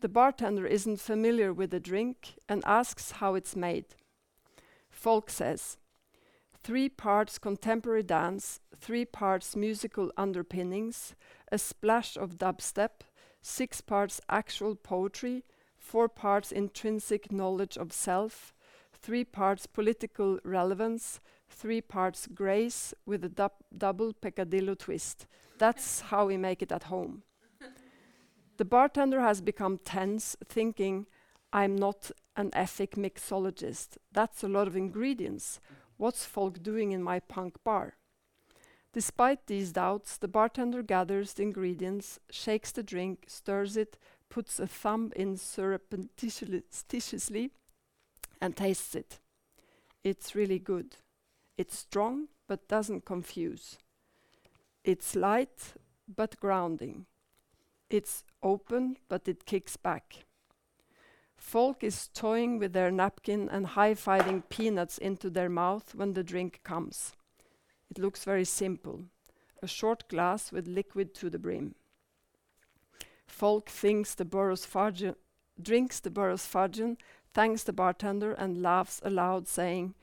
The 0.00 0.08
bartender 0.08 0.66
isn't 0.66 1.00
familiar 1.00 1.52
with 1.52 1.70
the 1.70 1.80
drink 1.80 2.38
and 2.48 2.62
asks 2.66 3.12
how 3.12 3.34
it's 3.34 3.56
made. 3.56 3.86
Folk 4.90 5.30
says, 5.30 5.78
three 6.62 6.88
parts 6.88 7.38
contemporary 7.38 8.02
dance, 8.02 8.60
three 8.76 9.04
parts 9.04 9.56
musical 9.56 10.10
underpinnings, 10.16 11.14
a 11.50 11.58
splash 11.58 12.16
of 12.16 12.38
dubstep, 12.38 13.02
six 13.40 13.80
parts 13.80 14.20
actual 14.28 14.74
poetry, 14.74 15.44
four 15.78 16.08
parts 16.08 16.50
intrinsic 16.50 17.30
knowledge 17.30 17.78
of 17.78 17.92
self, 17.92 18.52
three 18.92 19.24
parts 19.24 19.66
political 19.66 20.38
relevance, 20.44 21.20
three 21.56 21.80
parts 21.80 22.26
grace 22.26 22.92
with 23.06 23.24
a 23.24 23.50
double 23.76 24.12
peccadillo 24.12 24.74
twist. 24.74 25.26
That's 25.58 26.02
how 26.02 26.26
we 26.26 26.36
make 26.36 26.62
it 26.62 26.70
at 26.70 26.84
home. 26.84 27.22
the 28.58 28.64
bartender 28.64 29.20
has 29.20 29.40
become 29.40 29.78
tense, 29.78 30.36
thinking, 30.46 31.06
I'm 31.52 31.74
not 31.74 32.10
an 32.36 32.50
ethic 32.52 32.96
mixologist. 32.96 33.96
That's 34.12 34.44
a 34.44 34.48
lot 34.48 34.68
of 34.68 34.76
ingredients. 34.76 35.60
What's 35.96 36.26
folk 36.26 36.62
doing 36.62 36.92
in 36.92 37.02
my 37.02 37.20
punk 37.20 37.56
bar? 37.64 37.96
Despite 38.92 39.46
these 39.46 39.72
doubts, 39.72 40.18
the 40.18 40.28
bartender 40.28 40.82
gathers 40.82 41.32
the 41.32 41.42
ingredients, 41.42 42.18
shakes 42.30 42.72
the 42.72 42.82
drink, 42.82 43.24
stirs 43.28 43.76
it, 43.76 43.98
puts 44.28 44.60
a 44.60 44.66
thumb 44.66 45.12
in 45.16 45.36
surreptitiously, 45.36 47.50
and 48.40 48.56
tastes 48.56 48.94
it. 48.94 49.20
It's 50.04 50.34
really 50.34 50.58
good. 50.58 50.96
It's 51.56 51.78
strong, 51.78 52.28
but 52.46 52.68
doesn't 52.68 53.04
confuse. 53.04 53.78
It's 54.84 55.16
light, 55.16 55.74
but 56.06 56.38
grounding. 56.38 57.06
It's 57.90 58.24
open, 58.42 58.96
but 59.08 59.26
it 59.28 59.46
kicks 59.46 59.76
back. 59.76 60.24
Folk 61.36 61.84
is 61.84 62.08
toying 62.08 62.58
with 62.58 62.72
their 62.72 62.90
napkin 62.90 63.48
and 63.48 63.66
high-fiving 63.68 64.48
peanuts 64.48 64.98
into 64.98 65.30
their 65.30 65.48
mouth 65.48 65.94
when 65.94 66.14
the 66.14 66.24
drink 66.24 66.60
comes. 66.64 67.12
It 67.90 67.98
looks 67.98 68.24
very 68.24 68.44
simple 68.44 69.04
a 69.62 69.66
short 69.66 70.06
glass 70.08 70.52
with 70.52 70.68
liquid 70.68 71.14
to 71.14 71.30
the 71.30 71.38
brim. 71.38 71.74
Folk 73.26 73.68
thinks 73.68 74.14
the 74.14 74.24
Burrows 74.24 74.66
Fargion, 74.66 75.16
drinks 75.60 75.98
the 75.98 76.10
Burrows 76.10 76.46
Fargion, 76.46 76.98
thanks 77.32 77.62
the 77.62 77.72
bartender, 77.72 78.32
and 78.32 78.62
laughs 78.62 79.00
aloud, 79.02 79.48
saying, 79.48 79.94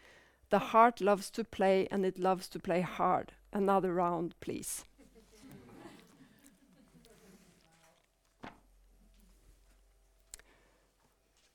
The 0.53 0.59
heart 0.59 1.01
loves 1.01 1.31
to 1.31 1.43
play 1.43 1.87
and 1.89 2.05
it 2.05 2.19
loves 2.19 2.47
to 2.49 2.59
play 2.59 2.81
hard. 2.81 3.31
Another 3.51 3.91
round, 3.91 4.35
please. 4.39 4.85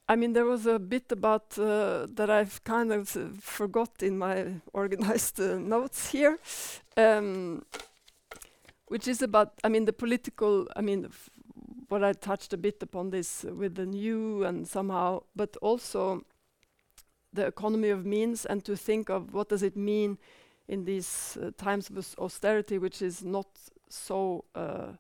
I 0.09 0.17
mean, 0.17 0.33
there 0.33 0.47
was 0.47 0.67
a 0.67 0.81
bit 0.81 1.13
about 1.13 1.57
uh, 1.57 2.09
that 2.17 2.29
I've 2.29 2.65
kind 2.65 2.93
of 2.93 3.17
uh, 3.17 3.29
forgot 3.41 4.03
in 4.03 4.19
my 4.19 4.55
organized 4.73 5.39
uh, 5.39 5.61
notes 5.61 6.11
here, 6.11 6.37
um, 6.97 7.65
which 8.89 9.07
is 9.07 9.23
about, 9.23 9.53
I 9.63 9.69
mean, 9.69 9.85
the 9.85 9.93
political, 9.93 10.67
I 10.75 10.81
mean, 10.81 11.09
what 11.89 12.03
I 12.03 12.15
touched 12.15 12.53
a 12.53 12.57
bit 12.57 12.83
upon 12.83 13.11
this 13.11 13.45
with 13.45 13.77
the 13.77 13.87
new 13.87 14.43
and 14.43 14.67
somehow, 14.67 15.23
but 15.37 15.57
also 15.63 16.25
the 17.33 17.47
economy 17.47 17.91
of 17.91 18.05
means 18.05 18.47
and 18.47 18.65
to 18.65 18.77
think 18.77 19.11
of 19.11 19.35
what 19.35 19.49
does 19.49 19.63
it 19.63 19.77
mean 19.77 20.19
in 20.67 20.85
these 20.85 21.39
uh, 21.43 21.51
times 21.57 21.91
of 21.91 22.15
austerity, 22.19 22.79
which 22.79 23.03
is 23.03 23.25
not 23.25 23.47
so 23.89 24.45
uh, 24.55 24.93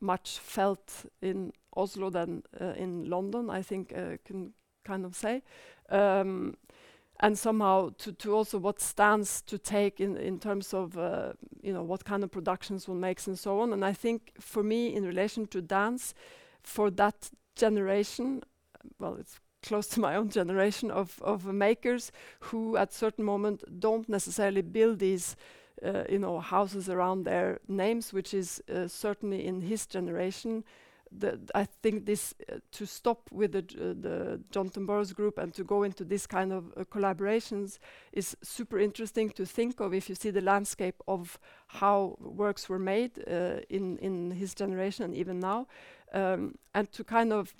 much 0.00 0.38
felt 0.38 1.06
in 1.20 1.52
Oslo 1.76 2.10
than 2.10 2.42
uh, 2.60 2.74
in 2.76 3.08
London, 3.08 3.50
I 3.50 3.62
think 3.62 3.92
uh, 3.92 4.16
can 4.24 4.52
kind 4.84 5.04
of 5.04 5.14
say. 5.14 5.42
Um, 5.88 6.56
and 7.20 7.38
somehow 7.38 7.90
to, 7.98 8.12
to 8.12 8.34
also 8.34 8.58
what 8.58 8.80
stands 8.80 9.42
to 9.42 9.56
take 9.58 10.00
in, 10.00 10.16
in 10.16 10.40
terms 10.40 10.74
of 10.74 10.98
uh, 10.98 11.32
you 11.62 11.72
know 11.72 11.82
what 11.82 12.04
kind 12.04 12.24
of 12.24 12.32
productions 12.32 12.88
one 12.88 13.00
makes 13.00 13.26
and 13.28 13.38
so 13.38 13.60
on. 13.60 13.72
And 13.72 13.84
I 13.84 13.92
think 13.92 14.32
for 14.40 14.62
me, 14.62 14.94
in 14.94 15.04
relation 15.04 15.46
to 15.48 15.62
dance, 15.62 16.14
for 16.62 16.90
that 16.90 17.30
generation, 17.54 18.42
well, 18.98 19.16
it's 19.18 19.38
close 19.62 19.86
to 19.88 20.00
my 20.00 20.16
own 20.16 20.28
generation 20.28 20.90
of 20.90 21.20
of 21.22 21.44
makers 21.44 22.12
who 22.40 22.76
at 22.76 22.92
certain 22.92 23.24
moment 23.24 23.62
don't 23.80 24.08
necessarily 24.08 24.62
build 24.62 24.98
these 24.98 25.36
uh, 25.84 26.04
you 26.08 26.18
know 26.18 26.40
houses 26.40 26.88
around 26.88 27.24
their 27.24 27.58
names, 27.68 28.12
which 28.12 28.34
is 28.34 28.62
uh, 28.68 28.86
certainly 28.88 29.46
in 29.46 29.60
his 29.60 29.86
generation. 29.86 30.64
I 31.54 31.66
think 31.82 32.06
this 32.06 32.34
uh, 32.50 32.56
to 32.70 32.86
stop 32.86 33.28
with 33.30 33.52
the, 33.52 33.58
uh, 33.58 33.94
the 34.00 34.40
Jonathan 34.50 34.86
Burrows 34.86 35.12
group 35.12 35.38
and 35.38 35.52
to 35.54 35.62
go 35.62 35.82
into 35.82 36.04
this 36.04 36.26
kind 36.26 36.52
of 36.52 36.72
uh, 36.74 36.84
collaborations 36.84 37.78
is 38.12 38.34
super 38.42 38.78
interesting 38.78 39.28
to 39.30 39.44
think 39.44 39.80
of 39.80 39.92
if 39.92 40.08
you 40.08 40.14
see 40.14 40.30
the 40.30 40.40
landscape 40.40 41.02
of 41.06 41.38
how 41.66 42.16
works 42.18 42.68
were 42.68 42.78
made 42.78 43.10
uh, 43.28 43.60
in 43.68 43.98
in 43.98 44.30
his 44.30 44.54
generation 44.54 45.04
and 45.04 45.14
even 45.14 45.38
now, 45.38 45.66
um, 46.14 46.54
and 46.74 46.90
to 46.92 47.04
kind 47.04 47.32
of 47.32 47.54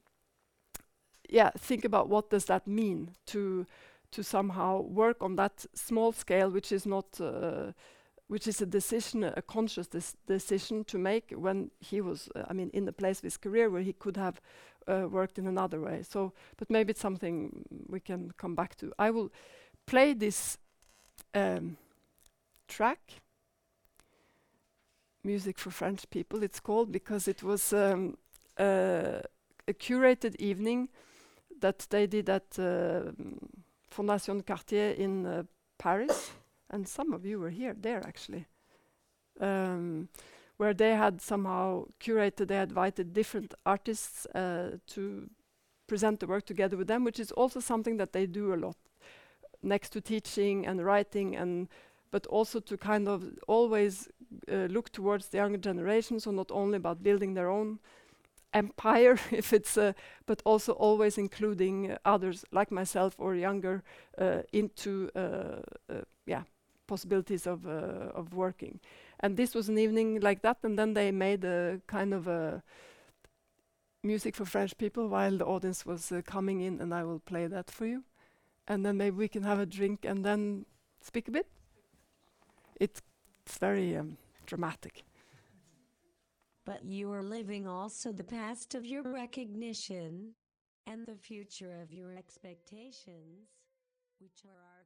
yeah 1.33 1.51
think 1.59 1.85
about 1.85 2.09
what 2.09 2.31
does 2.31 2.45
that 2.45 2.67
mean 2.67 3.11
to 3.27 3.67
to 4.13 4.23
somehow 4.23 4.81
work 4.81 5.23
on 5.23 5.37
that 5.37 5.67
small 5.75 6.13
scale, 6.13 6.51
which 6.51 6.71
is 6.71 6.87
not 6.87 7.21
uh, 7.21 7.73
which 8.29 8.47
is 8.47 8.63
a 8.63 8.67
decision, 8.67 9.25
a 9.25 9.43
conscious 9.43 9.89
decision 10.27 10.85
to 10.85 10.97
make 10.97 11.33
when 11.37 11.71
he 11.81 12.01
was, 12.01 12.31
uh, 12.35 12.45
I 12.49 12.55
mean, 12.55 12.71
in 12.73 12.87
the 12.87 12.93
place 12.93 13.19
of 13.19 13.25
his 13.25 13.37
career 13.37 13.69
where 13.69 13.83
he 13.83 13.93
could 13.93 14.17
have 14.17 14.41
uh, 14.87 15.07
worked 15.11 15.39
in 15.39 15.47
another 15.47 15.81
way. 15.81 16.03
So, 16.03 16.33
but 16.57 16.71
maybe 16.71 16.93
it's 16.93 17.01
something 17.01 17.65
we 17.89 18.01
can 18.01 18.33
come 18.39 18.55
back 18.55 18.77
to. 18.77 18.91
I 18.99 19.11
will 19.11 19.31
play 19.85 20.15
this 20.15 20.57
um, 21.35 21.77
track, 22.69 23.01
music 25.25 25.59
for 25.59 25.71
French 25.71 26.09
people. 26.09 26.43
It's 26.43 26.61
called 26.61 26.91
because 26.91 27.29
it 27.29 27.43
was 27.43 27.73
um, 27.75 28.17
uh, 28.59 29.21
a 29.69 29.75
curated 29.75 30.37
evening 30.37 30.89
that 31.63 31.87
they 31.91 32.07
did 32.07 32.29
at 32.29 32.59
uh, 32.59 33.11
Fondation 33.91 34.47
Cartier 34.47 34.91
in 34.91 35.27
uh, 35.27 35.43
Paris 35.79 36.33
and 36.73 36.89
some 36.89 37.13
of 37.13 37.25
you 37.25 37.39
were 37.39 37.51
here 37.51 37.75
there 37.79 38.03
actually, 38.07 38.47
um, 39.41 40.09
where 40.57 40.75
they 40.75 40.95
had 40.95 41.21
somehow 41.21 41.85
curated, 42.01 42.49
they 42.49 42.61
invited 42.61 43.13
different 43.13 43.55
artists 43.67 44.27
uh, 44.35 44.79
to 44.87 45.29
present 45.87 46.21
the 46.21 46.27
work 46.27 46.47
together 46.47 46.77
with 46.77 46.89
them, 46.89 47.05
which 47.05 47.21
is 47.21 47.31
also 47.33 47.61
something 47.61 47.99
that 47.99 48.13
they 48.13 48.27
do 48.27 48.55
a 48.55 48.57
lot, 48.57 48.77
next 49.63 49.91
to 49.91 50.01
teaching 50.01 50.67
and 50.67 50.85
writing 50.85 51.37
and 51.37 51.69
but 52.11 52.27
also 52.27 52.61
to 52.61 52.77
kind 52.77 53.09
of 53.09 53.25
always 53.49 54.07
uh, 54.51 54.67
look 54.69 54.93
towards 54.93 55.29
the 55.29 55.39
younger 55.39 55.57
generation, 55.57 56.21
so 56.21 56.31
not 56.31 56.51
only 56.51 56.77
about 56.77 57.03
building 57.03 57.33
their 57.33 57.49
own 57.49 57.79
empire 58.55 59.19
if 59.31 59.53
it's 59.53 59.77
uh, 59.77 59.93
but 60.27 60.43
also 60.45 60.73
always 60.73 61.19
including 61.19 61.97
others 62.05 62.45
like 62.53 62.71
myself 62.71 63.15
or 63.19 63.35
younger 63.35 63.83
uh, 64.19 64.43
into 64.53 65.11
uh, 65.17 65.63
uh, 65.91 66.03
yeah 66.27 66.43
possibilities 66.87 67.47
of 67.47 67.67
of 67.67 68.35
working. 68.35 68.81
And 69.21 69.37
this 69.37 69.55
was 69.55 69.69
an 69.69 69.79
evening 69.79 70.21
like 70.21 70.43
that, 70.43 70.59
and 70.63 70.79
then 70.79 70.95
they 70.95 71.13
made 71.13 71.45
a 71.45 71.81
kind 71.87 72.13
of 72.13 72.27
a 72.27 72.63
music 74.03 74.35
for 74.35 74.45
French 74.45 74.77
people 74.77 75.09
while 75.09 75.39
the 75.39 75.47
audience 75.47 75.87
was 75.87 76.13
coming 76.27 76.61
in, 76.61 76.81
and 76.81 76.93
I 76.93 77.05
will 77.05 77.21
play 77.21 77.47
that 77.47 77.71
for 77.71 77.87
you. 77.87 78.03
And 78.67 78.85
then 78.85 78.97
maybe 78.97 79.17
we 79.17 79.29
can 79.29 79.45
have 79.45 79.61
a 79.61 79.67
drink 79.67 80.05
and 80.05 80.25
then 80.25 80.67
speak 81.01 81.29
a 81.29 81.31
bit. 81.31 81.47
It's 82.81 83.01
very 83.61 83.97
um, 83.97 84.17
dramatic. 84.47 85.05
But 86.65 86.85
you 86.85 87.13
are 87.13 87.23
living 87.23 87.67
also 87.67 88.13
the 88.13 88.23
past 88.23 88.75
of 88.75 88.87
your 88.87 89.03
recognition 89.03 90.35
and 90.87 91.07
the 91.07 91.17
future 91.17 91.81
of 91.81 91.93
your 91.93 92.13
expectations, 92.13 93.49
which 94.21 94.45
are 94.45 94.63
our 94.63 94.82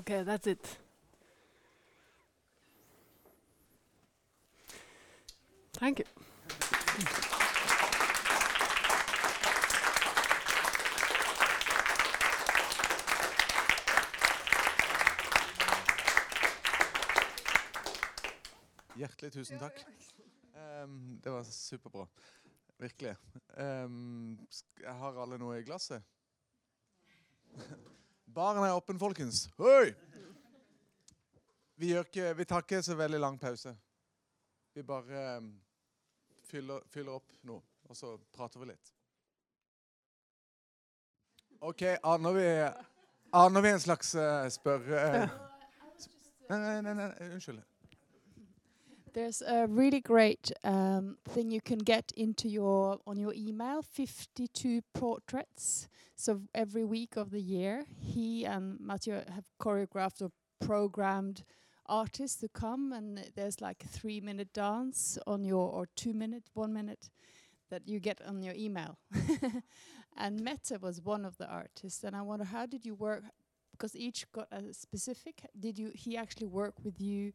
Okay, 0.00 0.22
that's 0.22 0.46
it. 0.46 0.78
Thank 5.74 5.98
you. 5.98 6.06
Hjertelig 18.96 19.32
tusen 19.32 19.58
takk. 19.58 19.84
Um, 20.54 21.20
det 21.24 21.32
var 21.32 21.42
superbra. 21.42 22.06
Virkelig. 22.78 23.16
Um, 23.58 24.48
jeg 24.80 24.94
har 24.94 25.22
alle 25.22 25.38
noe 25.38 25.60
i 25.60 25.62
glasset? 25.68 26.02
Baren 28.34 28.62
er 28.64 28.74
åpen, 28.76 28.98
folkens. 28.98 29.48
Hoi! 29.58 29.90
Vi, 31.80 31.94
ikke, 31.98 32.34
vi 32.36 32.44
tar 32.44 32.62
ikke 32.62 32.82
så 32.84 32.94
veldig 32.94 33.18
lang 33.20 33.38
pause. 33.40 33.72
Vi 34.74 34.82
bare 34.86 35.22
um, 35.40 35.48
fyller, 36.46 36.84
fyller 36.92 37.16
opp 37.18 37.32
nå, 37.48 37.56
og 37.88 37.96
så 37.96 38.12
prater 38.36 38.60
vi 38.62 38.68
litt. 38.70 38.92
OK, 41.60 41.82
aner 41.98 42.36
vi, 42.36 42.46
aner 43.36 43.64
vi 43.66 43.72
en 43.74 43.82
slags 43.82 44.14
uh, 44.14 44.46
spørre... 44.52 45.00
eh, 45.08 45.38
Nei, 46.50 46.58
nei, 46.58 46.78
nei, 46.82 46.94
nei, 46.98 47.10
unnskyld. 47.30 47.60
There's 49.12 49.42
a 49.42 49.66
really 49.66 50.00
great 50.00 50.52
um, 50.62 51.16
thing 51.28 51.50
you 51.50 51.60
can 51.60 51.78
get 51.78 52.12
into 52.16 52.48
your 52.48 52.98
on 53.06 53.18
your 53.18 53.34
email. 53.34 53.82
Fifty-two 53.82 54.82
portraits. 54.94 55.88
So 56.14 56.42
every 56.54 56.84
week 56.84 57.16
of 57.16 57.30
the 57.30 57.40
year, 57.40 57.84
he 57.98 58.44
and 58.44 58.78
Matteo 58.78 59.24
have 59.34 59.46
choreographed 59.60 60.22
or 60.22 60.30
programmed 60.60 61.42
artists 61.86 62.40
to 62.40 62.48
come, 62.48 62.92
and 62.92 63.24
there's 63.34 63.60
like 63.60 63.82
a 63.84 63.88
three-minute 63.88 64.52
dance 64.52 65.18
on 65.26 65.44
your 65.44 65.68
or 65.68 65.86
two-minute, 65.96 66.44
one-minute 66.54 67.10
that 67.70 67.88
you 67.88 67.98
get 67.98 68.20
on 68.24 68.42
your 68.42 68.54
email. 68.54 68.98
and 70.16 70.40
Mette 70.40 70.80
was 70.80 71.00
one 71.00 71.24
of 71.24 71.36
the 71.38 71.48
artists, 71.48 72.04
and 72.04 72.14
I 72.14 72.22
wonder 72.22 72.44
how 72.44 72.66
did 72.66 72.84
you 72.84 72.94
work? 72.94 73.24
Because 73.72 73.96
each 73.96 74.30
got 74.30 74.46
a 74.52 74.72
specific. 74.72 75.46
Did 75.58 75.78
you? 75.78 75.90
He 75.94 76.16
actually 76.16 76.46
work 76.46 76.74
with 76.84 77.00
you 77.00 77.32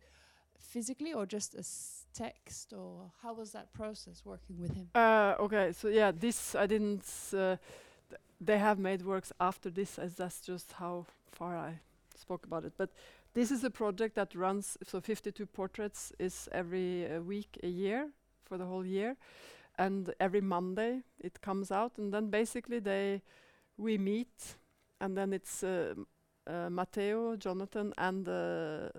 physically 0.60 1.14
or 1.14 1.26
just 1.26 1.56
as 1.56 2.06
text 2.14 2.74
or 2.74 3.12
how 3.22 3.34
was 3.34 3.52
that 3.52 3.74
process 3.74 4.24
working 4.26 4.60
with 4.60 4.74
him 4.74 4.90
Uh, 4.96 5.36
okay, 5.40 5.72
so 5.74 5.88
yeah, 5.90 6.12
this 6.12 6.56
I 6.56 6.66
didn't. 6.68 7.04
Uh, 7.34 7.58
th- 8.10 8.22
they 8.40 8.58
have 8.58 8.80
made 8.80 9.04
works 9.04 9.32
after 9.40 9.70
this, 9.70 10.00
as 10.00 10.16
that's 10.16 10.42
just 10.42 10.72
how 10.74 11.06
far 11.32 11.58
I 11.58 11.80
spoke 12.18 12.46
about 12.46 12.66
it. 12.66 12.74
But 12.78 12.90
this 13.34 13.52
is 13.52 13.64
a 13.64 13.70
project 13.70 14.16
that 14.16 14.36
runs. 14.36 14.78
So 14.84 15.02
52 15.02 15.46
portraits 15.46 16.14
is 16.20 16.48
every 16.52 17.06
uh, 17.06 17.22
week, 17.22 17.60
a 17.64 17.68
year 17.68 18.10
for 18.46 18.58
the 18.58 18.66
whole 18.66 18.86
year, 18.86 19.16
and 19.78 20.14
every 20.20 20.42
Monday 20.42 21.02
it 21.20 21.42
comes 21.42 21.72
out, 21.72 21.98
and 21.98 22.14
then 22.14 22.30
basically 22.30 22.80
they 22.80 23.22
we 23.78 23.98
meet, 23.98 24.56
and 25.02 25.18
then 25.18 25.34
it's 25.34 25.64
uh, 25.64 25.96
uh, 26.48 26.70
Matteo, 26.70 27.36
Jonathan, 27.36 27.94
and 27.98 28.28
uh, 28.28 28.90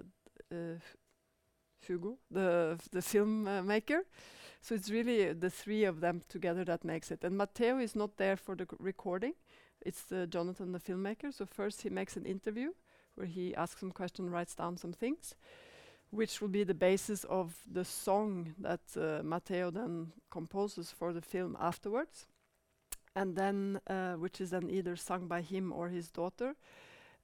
Hugo, 1.86 2.18
the 2.30 2.78
the 2.90 3.00
filmmaker. 3.00 4.00
So 4.60 4.74
it's 4.74 4.90
really 4.90 5.32
the 5.32 5.50
three 5.50 5.84
of 5.84 6.00
them 6.00 6.22
together 6.28 6.64
that 6.64 6.84
makes 6.84 7.10
it. 7.10 7.24
And 7.24 7.36
Matteo 7.36 7.78
is 7.78 7.94
not 7.94 8.16
there 8.16 8.36
for 8.36 8.56
the 8.56 8.66
recording. 8.80 9.34
It's 9.80 10.10
uh, 10.10 10.26
Jonathan, 10.28 10.72
the 10.72 10.80
filmmaker. 10.80 11.32
So 11.32 11.46
first 11.46 11.82
he 11.82 11.90
makes 11.90 12.16
an 12.16 12.26
interview 12.26 12.72
where 13.14 13.28
he 13.28 13.54
asks 13.54 13.80
some 13.80 13.92
questions, 13.92 14.30
writes 14.30 14.54
down 14.54 14.76
some 14.76 14.92
things, 14.92 15.34
which 16.10 16.40
will 16.40 16.48
be 16.48 16.64
the 16.64 16.74
basis 16.74 17.24
of 17.24 17.54
the 17.72 17.84
song 17.84 18.54
that 18.58 18.80
uh, 18.96 19.22
Matteo 19.22 19.70
then 19.70 20.12
composes 20.30 20.90
for 20.90 21.12
the 21.12 21.22
film 21.22 21.56
afterwards. 21.60 22.26
And 23.14 23.36
then, 23.36 23.80
uh, 23.86 24.14
which 24.14 24.40
is 24.40 24.50
then 24.50 24.68
either 24.68 24.96
sung 24.96 25.26
by 25.26 25.40
him 25.40 25.72
or 25.72 25.88
his 25.88 26.10
daughter, 26.10 26.54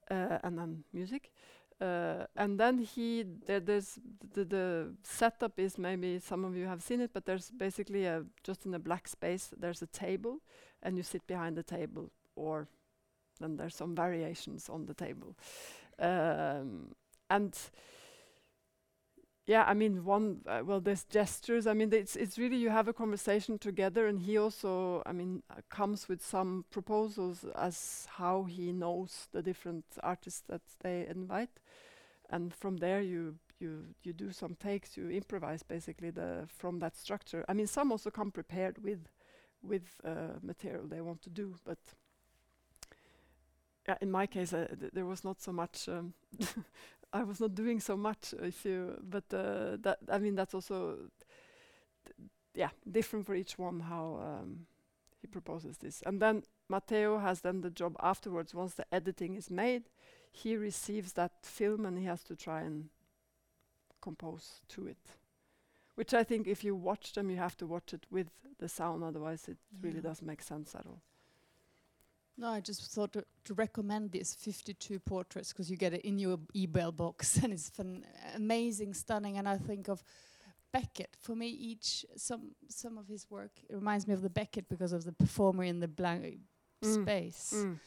uh, 0.09 0.39
and 0.43 0.57
then 0.57 0.83
music. 0.91 1.31
Uh, 1.81 2.25
and 2.35 2.59
then 2.59 2.77
he 2.77 3.25
there, 3.45 3.59
there's 3.59 3.99
the, 4.33 4.45
the 4.45 4.93
setup 5.03 5.59
is 5.59 5.77
maybe 5.77 6.19
some 6.19 6.45
of 6.45 6.55
you 6.55 6.65
have 6.65 6.81
seen 6.81 7.01
it, 7.01 7.11
but 7.13 7.25
there's 7.25 7.49
basically 7.51 8.05
a 8.05 8.23
just 8.43 8.65
in 8.65 8.73
a 8.73 8.79
black 8.79 9.07
space 9.07 9.49
there's 9.57 9.81
a 9.81 9.87
table, 9.87 10.39
and 10.81 10.97
you 10.97 11.03
sit 11.03 11.25
behind 11.27 11.57
the 11.57 11.63
table, 11.63 12.11
or 12.35 12.67
then 13.39 13.57
there's 13.57 13.75
some 13.75 13.95
variations 13.95 14.69
on 14.69 14.85
the 14.85 14.93
table, 14.93 15.35
um, 15.99 16.93
and 17.29 17.57
yeah, 19.45 19.65
I 19.67 19.73
mean 19.73 20.05
one 20.05 20.39
uh, 20.47 20.61
well 20.65 20.79
there's 20.79 21.03
gestures. 21.03 21.67
I 21.67 21.73
mean 21.73 21.91
it's 21.93 22.15
it's 22.15 22.37
really 22.37 22.55
you 22.57 22.69
have 22.69 22.87
a 22.87 22.93
conversation 22.93 23.57
together, 23.59 24.07
and 24.07 24.19
he 24.19 24.37
also 24.37 25.03
I 25.05 25.11
mean 25.11 25.43
uh, 25.49 25.55
comes 25.69 26.07
with 26.07 26.23
some 26.25 26.63
proposals 26.71 27.45
as 27.55 28.07
how 28.17 28.45
he 28.45 28.71
knows 28.71 29.27
the 29.33 29.41
different 29.41 29.83
artists 30.01 30.43
that 30.47 30.61
they 30.81 31.05
invite 31.09 31.49
and 32.29 32.53
from 32.53 32.77
there 32.77 33.01
you 33.01 33.35
you 33.59 33.83
you 34.03 34.13
do 34.13 34.31
some 34.31 34.55
takes 34.55 34.97
you 34.97 35.09
improvise 35.09 35.63
basically 35.63 36.09
the 36.11 36.45
from 36.47 36.79
that 36.79 36.97
structure 36.97 37.45
i 37.49 37.53
mean 37.53 37.67
some 37.67 37.91
also 37.91 38.09
come 38.09 38.31
prepared 38.31 38.83
with 38.83 39.09
with 39.63 40.01
uh, 40.05 40.39
material 40.41 40.87
they 40.87 41.01
want 41.01 41.21
to 41.21 41.29
do 41.29 41.55
but 41.65 41.79
yeah, 43.87 43.97
in 44.01 44.11
my 44.11 44.25
case 44.27 44.53
uh, 44.53 44.67
th- 44.79 44.91
there 44.93 45.05
was 45.05 45.23
not 45.23 45.41
so 45.41 45.51
much 45.51 45.87
um, 45.89 46.13
i 47.13 47.23
was 47.23 47.39
not 47.39 47.55
doing 47.55 47.79
so 47.79 47.95
much 47.95 48.33
if 48.41 48.65
you 48.65 48.97
but 49.01 49.23
uh, 49.33 49.77
that 49.79 49.97
i 50.11 50.17
mean 50.17 50.35
that's 50.35 50.53
also 50.53 50.97
yeah 52.53 52.69
different 52.89 53.25
for 53.25 53.35
each 53.35 53.57
one 53.57 53.79
how 53.79 54.19
um, 54.21 54.65
he 55.21 55.27
proposes 55.27 55.77
this 55.77 56.03
and 56.05 56.21
then 56.21 56.43
matteo 56.69 57.19
has 57.19 57.41
then 57.41 57.61
the 57.61 57.69
job 57.69 57.95
afterwards 58.01 58.53
once 58.53 58.73
the 58.73 58.85
editing 58.93 59.35
is 59.35 59.49
made 59.49 59.83
he 60.33 60.57
receives 60.57 61.13
that 61.13 61.31
film 61.43 61.85
and 61.85 61.97
he 61.97 62.05
has 62.05 62.23
to 62.23 62.35
try 62.35 62.61
and 62.61 62.89
compose 64.03 64.61
to 64.67 64.87
it. 64.87 65.15
Which 65.95 66.13
I 66.13 66.23
think 66.23 66.47
if 66.47 66.63
you 66.63 66.75
watch 66.75 67.13
them, 67.13 67.29
you 67.29 67.37
have 67.37 67.55
to 67.57 67.67
watch 67.67 67.93
it 67.93 68.05
with 68.11 68.29
the 68.59 68.67
sound, 68.67 69.03
otherwise 69.03 69.47
it 69.47 69.57
really 69.81 70.01
doesn't 70.01 70.27
make 70.27 70.41
sense 70.41 70.75
at 70.75 70.85
all. 70.87 71.01
No 72.37 72.47
i 72.47 72.59
just 72.59 72.91
thought 72.91 73.11
to, 73.13 73.23
to 73.45 73.53
recommend 73.53 74.11
these 74.11 74.33
52 74.35 74.99
portraits 74.99 75.51
because 75.53 75.69
you 75.69 75.77
get 75.77 75.93
it 75.93 76.01
in 76.01 76.17
your 76.19 76.39
email 76.55 76.91
box 76.91 77.37
and 77.43 77.53
it's 77.53 77.69
fun, 77.69 78.03
amazing 78.35 78.93
stunning 78.93 79.37
and 79.37 79.47
i 79.47 79.57
think 79.57 79.87
of 79.87 80.03
beckett 80.71 81.15
for 81.19 81.35
me 81.35 81.47
each 81.47 82.05
some 82.15 82.51
some 82.67 82.97
of 82.97 83.07
his 83.07 83.29
work 83.29 83.51
it 83.69 83.75
reminds 83.75 84.07
me 84.07 84.13
of 84.13 84.21
the 84.21 84.29
beckett 84.29 84.67
because 84.69 84.91
of 84.93 85.03
the 85.03 85.11
performer 85.11 85.63
in 85.63 85.79
the 85.79 85.87
blank 85.87 86.39
Mm. 86.83 87.03
space 87.03 87.53
Mm. 87.55 87.79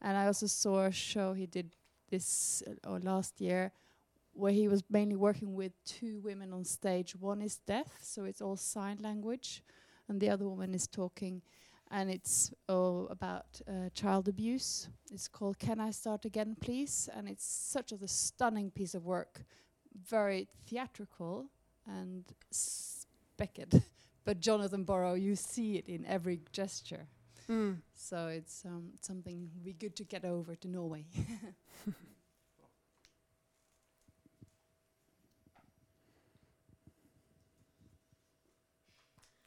and 0.00 0.16
I 0.16 0.26
also 0.26 0.46
saw 0.46 0.84
a 0.84 0.92
show 0.92 1.32
he 1.32 1.46
did 1.46 1.74
this 2.08 2.62
uh, 2.68 2.90
or 2.90 3.00
last 3.00 3.40
year 3.40 3.72
where 4.32 4.52
he 4.52 4.68
was 4.68 4.82
mainly 4.88 5.16
working 5.16 5.54
with 5.56 5.72
two 5.84 6.20
women 6.20 6.52
on 6.52 6.64
stage. 6.64 7.16
One 7.16 7.42
is 7.42 7.56
deaf, 7.66 7.88
so 8.00 8.24
it's 8.24 8.40
all 8.40 8.56
sign 8.56 8.98
language, 9.02 9.64
and 10.08 10.20
the 10.20 10.30
other 10.30 10.44
woman 10.44 10.72
is 10.74 10.86
talking, 10.86 11.42
and 11.90 12.10
it's 12.10 12.52
all 12.68 13.08
about 13.10 13.60
uh, 13.68 13.88
child 13.94 14.28
abuse. 14.28 14.88
It's 15.12 15.28
called 15.28 15.58
"Can 15.58 15.80
I 15.80 15.90
Start 15.90 16.24
Again, 16.24 16.56
Please?" 16.60 17.08
and 17.14 17.28
it's 17.28 17.44
such 17.46 17.92
a 17.92 18.08
stunning 18.08 18.70
piece 18.70 18.94
of 18.94 19.04
work, 19.04 19.44
very 20.08 20.48
theatrical 20.66 21.46
and 21.86 22.24
s- 22.52 23.06
Beckett. 23.36 23.74
but 24.24 24.40
Jonathan 24.40 24.84
Burrow, 24.84 25.14
you 25.14 25.36
see 25.36 25.76
it 25.76 25.88
in 25.88 26.04
every 26.06 26.40
gesture. 26.52 27.06
Mm. 27.48 27.76
So 27.94 28.28
it's 28.28 28.64
um, 28.64 28.90
something 29.00 29.50
be 29.62 29.74
good 29.74 29.94
to 29.96 30.04
get 30.04 30.24
over 30.24 30.54
to 30.56 30.68
Norway. 30.68 31.04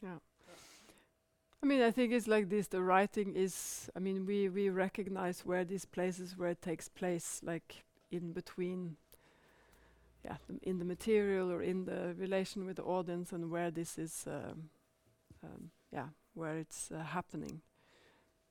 Yeah. 0.02 0.18
I 1.62 1.66
mean, 1.66 1.82
I 1.82 1.90
think 1.90 2.12
it's 2.12 2.28
like 2.28 2.48
this. 2.48 2.68
The 2.68 2.82
writing 2.82 3.34
is. 3.34 3.90
I 3.96 3.98
mean, 3.98 4.26
we 4.26 4.48
we 4.48 4.70
recognize 4.70 5.44
where 5.44 5.64
these 5.64 5.84
places 5.84 6.36
where 6.36 6.50
it 6.50 6.62
takes 6.62 6.88
place, 6.88 7.40
like 7.42 7.84
in 8.10 8.32
between. 8.32 8.96
Yeah, 10.24 10.36
the, 10.48 10.58
in 10.68 10.78
the 10.78 10.84
material 10.84 11.50
or 11.50 11.62
in 11.62 11.84
the 11.84 12.14
relation 12.18 12.66
with 12.66 12.76
the 12.76 12.82
audience, 12.82 13.32
and 13.32 13.50
where 13.50 13.70
this 13.70 13.98
is. 13.98 14.24
Um, 14.26 14.70
um, 15.42 15.70
yeah, 15.92 16.08
where 16.34 16.58
it's 16.58 16.90
uh, 16.90 17.02
happening, 17.02 17.60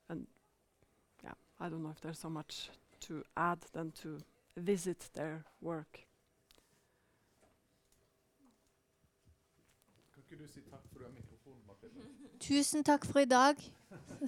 and 0.09 0.27
yeah, 1.23 1.33
I 1.59 1.69
don't 1.69 1.83
know 1.83 1.91
if 1.91 2.01
there's 2.01 2.19
so 2.19 2.29
much 2.29 2.69
to 3.01 3.23
add 3.35 3.59
than 3.73 3.91
to 4.03 4.19
visit 4.55 5.09
their 5.13 5.43
work. 5.61 5.99
Kan 10.13 10.23
ikke 10.23 10.43
du 10.43 10.47
si 10.47 10.61
takk 10.61 10.87
for 10.91 10.99
du 10.99 11.05
har 11.05 11.11
mikrofonen, 11.11 11.61
Mathilde? 11.67 12.26
Tusen 12.39 12.83
takk 12.83 13.05
for 13.05 13.19
i 13.19 13.25
dag. 13.25 13.55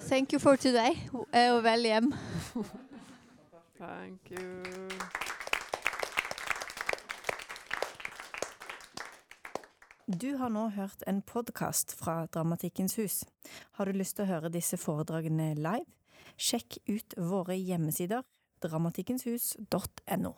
Thank 0.00 0.32
you 0.32 0.40
for 0.40 0.56
today. 0.56 0.96
Og 1.22 1.64
vel 1.64 1.84
hjem. 1.84 2.14
Thank 3.78 4.30
you. 4.30 4.62
Du 10.20 10.36
har 10.36 10.48
nå 10.48 10.68
hørt 10.68 11.02
en 11.06 11.22
podkast 11.22 11.94
fra 11.94 12.26
Dramatikkens 12.26 12.96
hus. 12.96 13.24
Har 13.72 13.84
du 13.84 13.92
lyst 13.92 14.16
til 14.16 14.26
å 14.26 14.32
høre 14.32 14.50
disse 14.50 14.76
foredragene 14.76 15.54
live? 15.54 15.86
Sjekk 16.36 16.80
ut 16.88 17.14
våre 17.16 17.54
hjemmesider 17.54 18.26
dramatikkenshus.no. 18.62 20.34